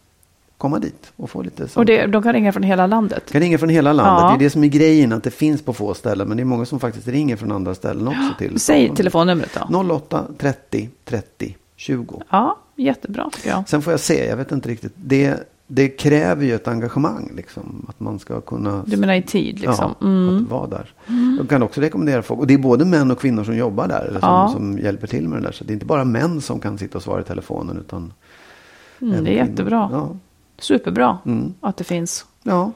komma 0.63 0.79
dit 0.79 1.11
och 1.15 1.29
få 1.29 1.41
lite 1.41 1.63
Och 1.63 1.69
samtal. 1.69 1.85
det, 1.95 2.05
de 2.07 2.23
kan 2.23 2.33
ringa 2.33 2.51
från 2.53 2.63
hela 2.63 2.87
landet. 2.87 3.31
kan 3.31 3.41
ringa 3.41 3.57
från 3.57 3.69
hela 3.69 3.93
landet. 3.93 4.21
Ja. 4.23 4.29
Det 4.29 4.35
är 4.35 4.39
det 4.39 4.49
som 4.49 4.63
är 4.63 4.67
grejen, 4.67 5.13
att 5.13 5.23
det 5.23 5.31
finns 5.31 5.61
på 5.61 5.73
få 5.73 5.93
ställen, 5.93 6.27
men 6.27 6.37
det 6.37 6.43
är 6.43 6.45
många 6.45 6.65
som 6.65 6.79
faktiskt 6.79 7.07
ringer 7.07 7.35
från 7.35 7.51
andra 7.51 7.75
ställen 7.75 8.07
också 8.07 8.33
till. 8.37 8.59
Säg 8.59 8.77
Stockholm. 8.79 8.95
telefonnumret 8.95 9.57
då. 9.69 9.95
08 9.95 10.23
30 10.37 10.89
30 11.05 11.55
20. 11.75 12.21
Ja, 12.29 12.57
jättebra 12.75 13.29
tycker 13.33 13.49
jag. 13.49 13.69
Sen 13.69 13.81
får 13.81 13.93
jag 13.93 13.99
se, 13.99 14.25
jag 14.29 14.37
vet 14.37 14.51
inte 14.51 14.69
riktigt. 14.69 14.93
Det, 14.95 15.49
det 15.67 15.87
kräver 15.89 16.45
ju 16.45 16.55
ett 16.55 16.67
engagemang, 16.67 17.31
liksom. 17.35 17.85
Att 17.89 17.99
man 17.99 18.19
ska 18.19 18.41
kunna 18.41 18.83
Du 18.85 18.97
menar 18.97 19.13
i 19.13 19.21
tid 19.23 19.59
liksom. 19.59 19.95
Ja, 19.99 20.07
Mm. 20.07 20.43
att 20.43 20.49
vara 20.51 20.67
där. 20.67 20.93
Jag 21.39 21.49
kan 21.49 21.63
också 21.63 21.81
rekommendera 21.81 22.21
folk, 22.21 22.39
och 22.39 22.47
det 22.47 22.53
är 22.53 22.57
både 22.57 22.85
män 22.85 23.11
och 23.11 23.19
kvinnor 23.19 23.43
som 23.43 23.57
jobbar 23.57 23.87
där, 23.87 24.01
eller 24.01 24.19
som, 24.19 24.29
Ja. 24.29 24.49
som 24.53 24.79
hjälper 24.79 25.07
till 25.07 25.27
med 25.27 25.39
det 25.39 25.43
där. 25.43 25.51
Så 25.51 25.63
det 25.63 25.71
är 25.71 25.73
inte 25.73 25.85
bara 25.85 26.03
män 26.05 26.41
som 26.41 26.59
kan 26.59 26.77
sitta 26.77 26.97
och 26.97 27.03
svara 27.03 27.21
i 27.21 27.23
telefonen, 27.23 27.77
utan 27.77 28.13
Mm, 29.01 29.23
det 29.23 29.29
är 29.31 29.45
jättebra. 29.47 29.89
Ja. 29.91 30.09
Superbra 30.59 31.17
Mm. 31.25 31.53
att 31.61 31.77
det 31.77 31.83
finns. 31.83 32.25
ja. 32.43 32.71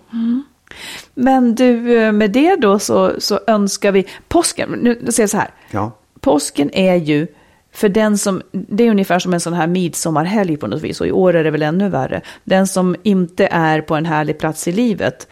Men 1.14 1.56
du, 1.56 1.98
eh, 2.00 2.12
med 2.12 2.32
det 2.32 2.56
då 2.56 2.80
så, 2.80 3.14
så 3.22 3.40
önskar 3.48 3.92
vi 3.92 4.06
påsken. 4.28 4.70
Nu 4.70 4.96
säger 4.96 5.22
jag 5.22 5.30
så 5.30 5.38
här. 5.38 5.50
ja. 5.72 5.92
Påsken 6.20 6.70
är 6.74 6.96
ju 6.96 7.28
för 7.72 7.90
den 7.90 8.18
som, 8.18 8.42
det 8.52 8.84
är 8.84 8.92
ungefär 8.92 9.20
som 9.20 9.34
en 9.34 9.40
sån 9.40 9.54
här 9.54 9.68
midsommarhelg 9.68 10.58
på 10.58 10.68
något 10.68 10.82
vis. 10.82 11.02
Och 11.02 11.08
i 11.08 11.12
år 11.12 11.36
är 11.36 11.44
det 11.44 11.52
väl 11.52 11.62
ännu 11.64 11.90
värre. 11.90 12.22
Den 12.44 12.68
som 12.68 12.96
inte 13.04 13.48
är 13.48 13.82
på 13.82 13.96
en 13.96 14.06
härlig 14.06 14.38
plats 14.40 14.68
i 14.68 14.72
livet, 14.72 15.28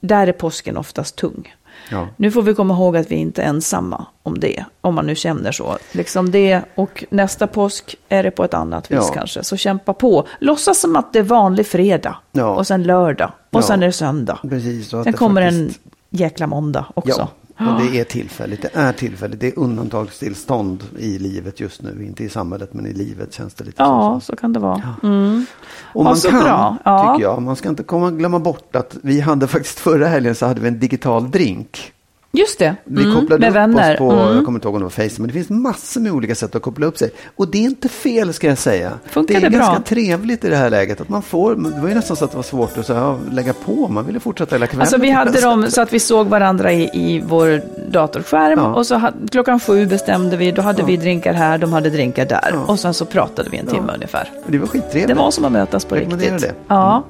där 0.00 0.26
är 0.26 0.32
påsken 0.32 0.76
oftast 0.76 1.16
tung. 1.16 1.54
Ja. 1.92 2.08
Nu 2.16 2.30
får 2.30 2.42
vi 2.42 2.54
komma 2.54 2.74
ihåg 2.74 2.96
att 2.96 3.10
vi 3.10 3.14
inte 3.14 3.42
är 3.42 3.46
ensamma 3.46 4.06
om 4.22 4.40
det, 4.40 4.64
om 4.80 4.94
man 4.94 5.06
nu 5.06 5.14
känner 5.14 5.52
så. 5.52 5.76
Liksom 5.92 6.30
det, 6.30 6.62
och 6.74 7.04
nästa 7.10 7.46
påsk 7.46 7.96
är 8.08 8.22
det 8.22 8.30
på 8.30 8.44
ett 8.44 8.54
annat 8.54 8.90
vis 8.90 8.98
Ja. 9.08 9.14
kanske. 9.14 9.44
Så 9.44 9.56
kämpa 9.56 9.92
på. 9.94 10.26
Låtsas 10.38 10.80
som 10.80 10.96
att 10.96 11.12
det 11.12 11.18
är 11.18 11.22
vanlig 11.22 11.66
fredag, 11.66 12.16
Ja. 12.32 12.46
och 12.46 12.66
sen 12.66 12.82
lördag, 12.82 13.30
och 13.50 13.64
sen 13.64 13.82
är 13.82 13.86
det 13.86 13.92
söndag. 13.92 14.38
Precis. 14.48 14.88
Sen 14.90 15.12
kommer 15.12 15.42
faktiskt- 15.42 15.80
en 15.84 16.18
jäkla 16.18 16.46
måndag 16.46 16.84
också. 16.94 17.28
Ja, 17.56 17.74
och 17.74 17.80
det 17.82 18.00
är 18.00 18.04
tillfälligt. 18.04 18.62
Det 18.62 18.70
är 18.72 18.92
tillfälligt. 18.92 19.40
Det 19.40 19.46
är 19.48 19.58
undantagstillstånd 19.58 20.84
i 20.98 21.18
livet 21.18 21.60
just 21.60 21.82
nu. 21.82 22.04
Inte 22.06 22.24
i 22.24 22.28
samhället, 22.28 22.74
men 22.74 22.86
i 22.86 22.92
livet 22.92 23.32
känns 23.34 23.54
det 23.54 23.64
lite 23.64 23.82
Ja, 23.82 24.20
så. 24.20 24.26
så 24.32 24.36
kan 24.36 24.52
det 24.52 24.60
vara. 24.60 24.94
Mm. 25.02 25.46
Och 25.92 26.00
Ja, 26.00 26.04
man 26.04 26.16
kan, 26.16 26.40
bra. 26.42 26.76
Ja. 26.84 27.14
tycker 27.14 27.28
jag, 27.28 27.42
man 27.42 27.56
ska 27.56 27.68
inte 27.68 27.82
komma, 27.82 28.10
glömma 28.10 28.38
bort 28.38 28.76
att 28.76 28.96
vi 29.02 29.20
hade 29.20 29.46
faktiskt 29.46 29.78
förra 29.78 30.06
helgen 30.06 30.34
så 30.34 30.46
hade 30.46 30.60
vi 30.60 30.68
en 30.68 30.78
digital 30.80 31.30
drink. 31.30 31.92
Just 32.34 32.58
det, 32.58 32.74
Vi 32.84 33.02
mm, 33.02 33.14
kopplade 33.14 33.40
med 33.40 33.48
upp 33.50 33.56
vänner. 33.56 33.92
oss 33.92 33.98
på, 33.98 34.10
Mm. 34.12 34.36
jag 34.36 34.44
kommer 34.44 34.58
inte 34.58 34.68
ihåg 34.68 34.74
om 34.74 34.80
det 34.80 34.84
var 34.84 34.90
Facebook, 34.90 35.18
men 35.18 35.26
det 35.26 35.32
finns 35.32 35.50
massor 35.50 36.00
med 36.00 36.12
olika 36.12 36.34
sätt 36.34 36.54
att 36.54 36.62
koppla 36.62 36.86
upp 36.86 36.98
sig. 36.98 37.10
Och 37.36 37.48
det 37.48 37.58
är 37.58 37.62
inte 37.62 37.88
fel 37.88 38.32
ska 38.32 38.46
jag 38.46 38.58
säga. 38.58 38.92
Funkar 39.06 39.34
det 39.34 39.40
är 39.46 39.50
det 39.50 39.56
bra? 39.56 39.66
ganska 39.66 39.82
trevligt 39.82 40.44
i 40.44 40.48
det 40.48 40.56
här 40.56 40.70
läget 40.70 41.00
att 41.00 41.08
man 41.08 41.22
får, 41.22 41.54
det 41.54 41.80
var 41.80 41.88
ju 41.88 41.94
nästan 41.94 42.16
så 42.16 42.24
att 42.24 42.30
det 42.30 42.36
var 42.36 42.42
svårt 42.42 42.78
att 42.78 42.86
så 42.86 42.94
här, 42.94 43.18
lägga 43.32 43.52
på, 43.52 43.88
man 43.88 44.06
ville 44.06 44.20
fortsätta 44.20 44.54
hela 44.54 44.66
kvällen. 44.66 44.80
Alltså 44.82 44.96
vi 44.96 45.10
hade 45.10 45.40
dem 45.40 45.70
så 45.70 45.80
att 45.82 45.92
vi 45.92 46.00
såg 46.00 46.26
varandra 46.26 46.72
i, 46.72 46.82
i 46.94 47.22
vår 47.26 47.62
datorskärm 47.90 48.58
Ja. 48.58 48.74
och 48.74 48.86
så 48.86 48.94
ha, 48.98 49.10
klockan 49.30 49.60
sju 49.60 49.86
bestämde 49.86 50.36
vi, 50.36 50.50
då 50.52 50.62
hade 50.62 50.82
vi 50.82 50.96
drinkar 50.96 51.32
här, 51.32 51.58
de 51.58 51.72
hade 51.72 51.90
drinkar 51.90 52.24
där. 52.26 52.50
Ja. 52.52 52.58
Och 52.66 52.78
sen 52.80 52.94
så 52.94 53.04
pratade 53.04 53.50
vi 53.50 53.56
en 53.58 53.66
timme 53.66 53.92
ungefär. 53.94 54.30
Det 54.46 54.58
var 54.58 54.66
skittrevligt. 54.66 55.08
Det 55.08 55.14
var 55.14 55.30
som 55.30 55.44
att 55.44 55.52
mötas 55.52 55.84
på 55.84 55.94
riktigt. 55.94 56.18
det. 56.20 56.26
Mm. 56.28 56.54
Ja. 56.68 57.02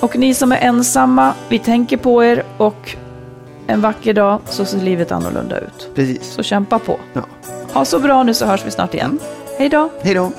Och 0.00 0.16
ni 0.18 0.34
som 0.34 0.52
är 0.52 0.56
ensamma, 0.56 1.32
vi 1.48 1.58
tänker 1.58 1.96
på 1.96 2.24
er 2.24 2.42
och 2.56 2.96
en 3.66 3.80
vacker 3.80 4.14
dag 4.14 4.40
så 4.46 4.64
ser 4.64 4.78
livet 4.78 5.12
annorlunda 5.12 5.58
ut. 5.58 5.90
Precis. 5.94 6.22
Så 6.22 6.42
kämpa 6.42 6.78
på. 6.78 6.98
Ja. 7.12 7.22
Ha 7.72 7.84
så 7.84 7.98
bra 7.98 8.22
nu 8.22 8.34
så 8.34 8.46
hörs 8.46 8.66
vi 8.66 8.70
snart 8.70 8.94
igen. 8.94 9.18
Hej 9.58 9.68
då! 9.68 9.90
Hej 10.02 10.14
då. 10.14 10.32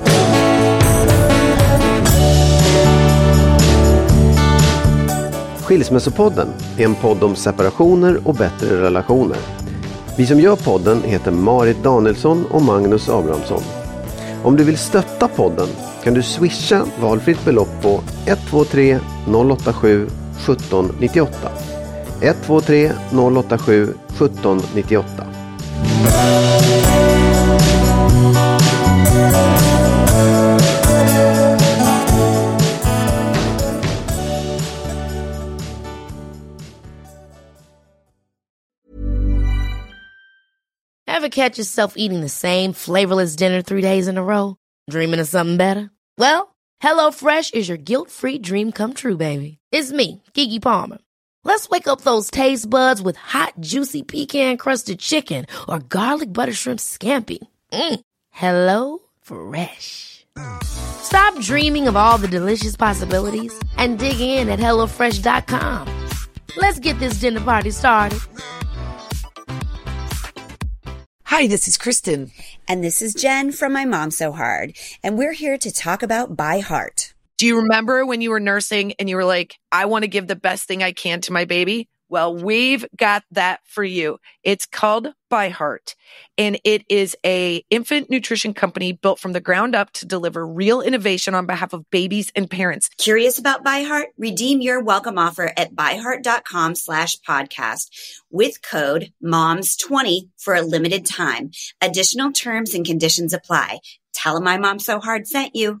Skilsmässopodden 5.64 6.48
är 6.78 6.84
en 6.84 6.94
podd 6.94 7.22
om 7.22 7.36
separationer 7.36 8.28
och 8.28 8.34
bättre 8.34 8.82
relationer. 8.82 9.36
Vi 10.16 10.26
som 10.26 10.40
gör 10.40 10.56
podden 10.56 11.02
heter 11.02 11.30
Marit 11.30 11.82
Danielsson 11.82 12.44
och 12.50 12.62
Magnus 12.62 13.08
Abrahamsson. 13.08 13.62
Om 14.42 14.56
du 14.56 14.64
vill 14.64 14.78
stötta 14.78 15.28
podden 15.28 15.68
kan 16.02 16.14
du 16.14 16.22
swisha 16.22 16.84
valfritt 17.00 17.44
belopp 17.44 17.82
på 17.82 18.00
123 18.26 18.98
087 19.26 20.06
1798. 20.06 21.63
123 22.24 22.86
087 22.86 23.94
1798. 24.18 25.04
Ever 41.06 41.28
catch 41.28 41.58
yourself 41.58 41.94
eating 41.96 42.20
the 42.20 42.28
same 42.28 42.72
flavorless 42.72 43.36
dinner 43.36 43.62
three 43.62 43.80
days 43.80 44.08
in 44.08 44.18
a 44.18 44.22
row? 44.22 44.56
Dreaming 44.90 45.20
of 45.20 45.28
something 45.28 45.56
better? 45.56 45.90
Well, 46.18 46.54
HelloFresh 46.82 47.54
is 47.54 47.68
your 47.68 47.78
guilt-free 47.78 48.38
dream 48.38 48.72
come 48.72 48.94
true, 48.94 49.16
baby. 49.16 49.58
It's 49.70 49.92
me, 49.92 50.22
Gigi 50.34 50.60
Palmer. 50.60 50.98
Let's 51.44 51.68
wake 51.68 51.86
up 51.86 52.00
those 52.00 52.30
taste 52.30 52.68
buds 52.68 53.00
with 53.00 53.16
hot, 53.16 53.52
juicy 53.60 54.02
pecan-crusted 54.02 54.98
chicken 54.98 55.46
or 55.68 55.78
garlic 55.78 56.32
butter 56.32 56.52
shrimp 56.52 56.80
scampi. 56.80 57.38
Mm. 57.72 58.00
Hello 58.30 58.98
Fresh. 59.22 60.26
Stop 60.64 61.38
dreaming 61.40 61.86
of 61.86 61.96
all 61.96 62.18
the 62.18 62.28
delicious 62.28 62.76
possibilities 62.76 63.52
and 63.76 63.98
dig 63.98 64.20
in 64.20 64.48
at 64.48 64.58
HelloFresh.com. 64.58 65.88
Let's 66.56 66.80
get 66.80 66.98
this 66.98 67.20
dinner 67.20 67.40
party 67.40 67.70
started. 67.70 68.18
Hi, 71.24 71.48
this 71.48 71.66
is 71.66 71.76
Kristen. 71.76 72.30
And 72.68 72.84
this 72.84 73.02
is 73.02 73.14
Jen 73.14 73.50
from 73.50 73.72
My 73.72 73.84
Mom 73.84 74.10
So 74.12 74.32
Hard. 74.32 74.76
And 75.02 75.18
we're 75.18 75.32
here 75.32 75.58
to 75.58 75.72
talk 75.72 76.02
about 76.02 76.36
By 76.36 76.60
Heart. 76.60 77.13
Do 77.36 77.46
you 77.46 77.60
remember 77.60 78.06
when 78.06 78.20
you 78.20 78.30
were 78.30 78.40
nursing 78.40 78.92
and 78.98 79.08
you 79.08 79.16
were 79.16 79.24
like, 79.24 79.56
I 79.72 79.86
want 79.86 80.04
to 80.04 80.08
give 80.08 80.26
the 80.26 80.36
best 80.36 80.66
thing 80.66 80.82
I 80.82 80.92
can 80.92 81.20
to 81.22 81.32
my 81.32 81.44
baby? 81.44 81.88
Well, 82.08 82.36
we've 82.36 82.86
got 82.96 83.24
that 83.32 83.60
for 83.64 83.82
you. 83.82 84.18
It's 84.44 84.66
called 84.66 85.08
By 85.30 85.48
Heart 85.48 85.96
and 86.38 86.60
it 86.62 86.84
is 86.88 87.16
a 87.26 87.64
infant 87.70 88.08
nutrition 88.08 88.54
company 88.54 88.92
built 88.92 89.18
from 89.18 89.32
the 89.32 89.40
ground 89.40 89.74
up 89.74 89.90
to 89.94 90.06
deliver 90.06 90.46
real 90.46 90.80
innovation 90.80 91.34
on 91.34 91.46
behalf 91.46 91.72
of 91.72 91.90
babies 91.90 92.30
and 92.36 92.48
parents. 92.48 92.88
Curious 92.98 93.38
about 93.38 93.64
By 93.64 93.82
Heart? 93.82 94.10
Redeem 94.16 94.60
your 94.60 94.80
welcome 94.80 95.18
offer 95.18 95.52
at 95.56 95.74
byheart.com 95.74 96.76
slash 96.76 97.16
podcast 97.28 97.88
with 98.30 98.62
code 98.62 99.12
MOMS20 99.24 100.28
for 100.36 100.54
a 100.54 100.62
limited 100.62 101.06
time. 101.06 101.50
Additional 101.80 102.30
terms 102.30 102.74
and 102.74 102.86
conditions 102.86 103.32
apply. 103.32 103.80
Tell 104.12 104.34
them 104.34 104.44
My 104.44 104.58
Mom 104.58 104.78
So 104.78 105.00
Hard 105.00 105.26
sent 105.26 105.56
you. 105.56 105.80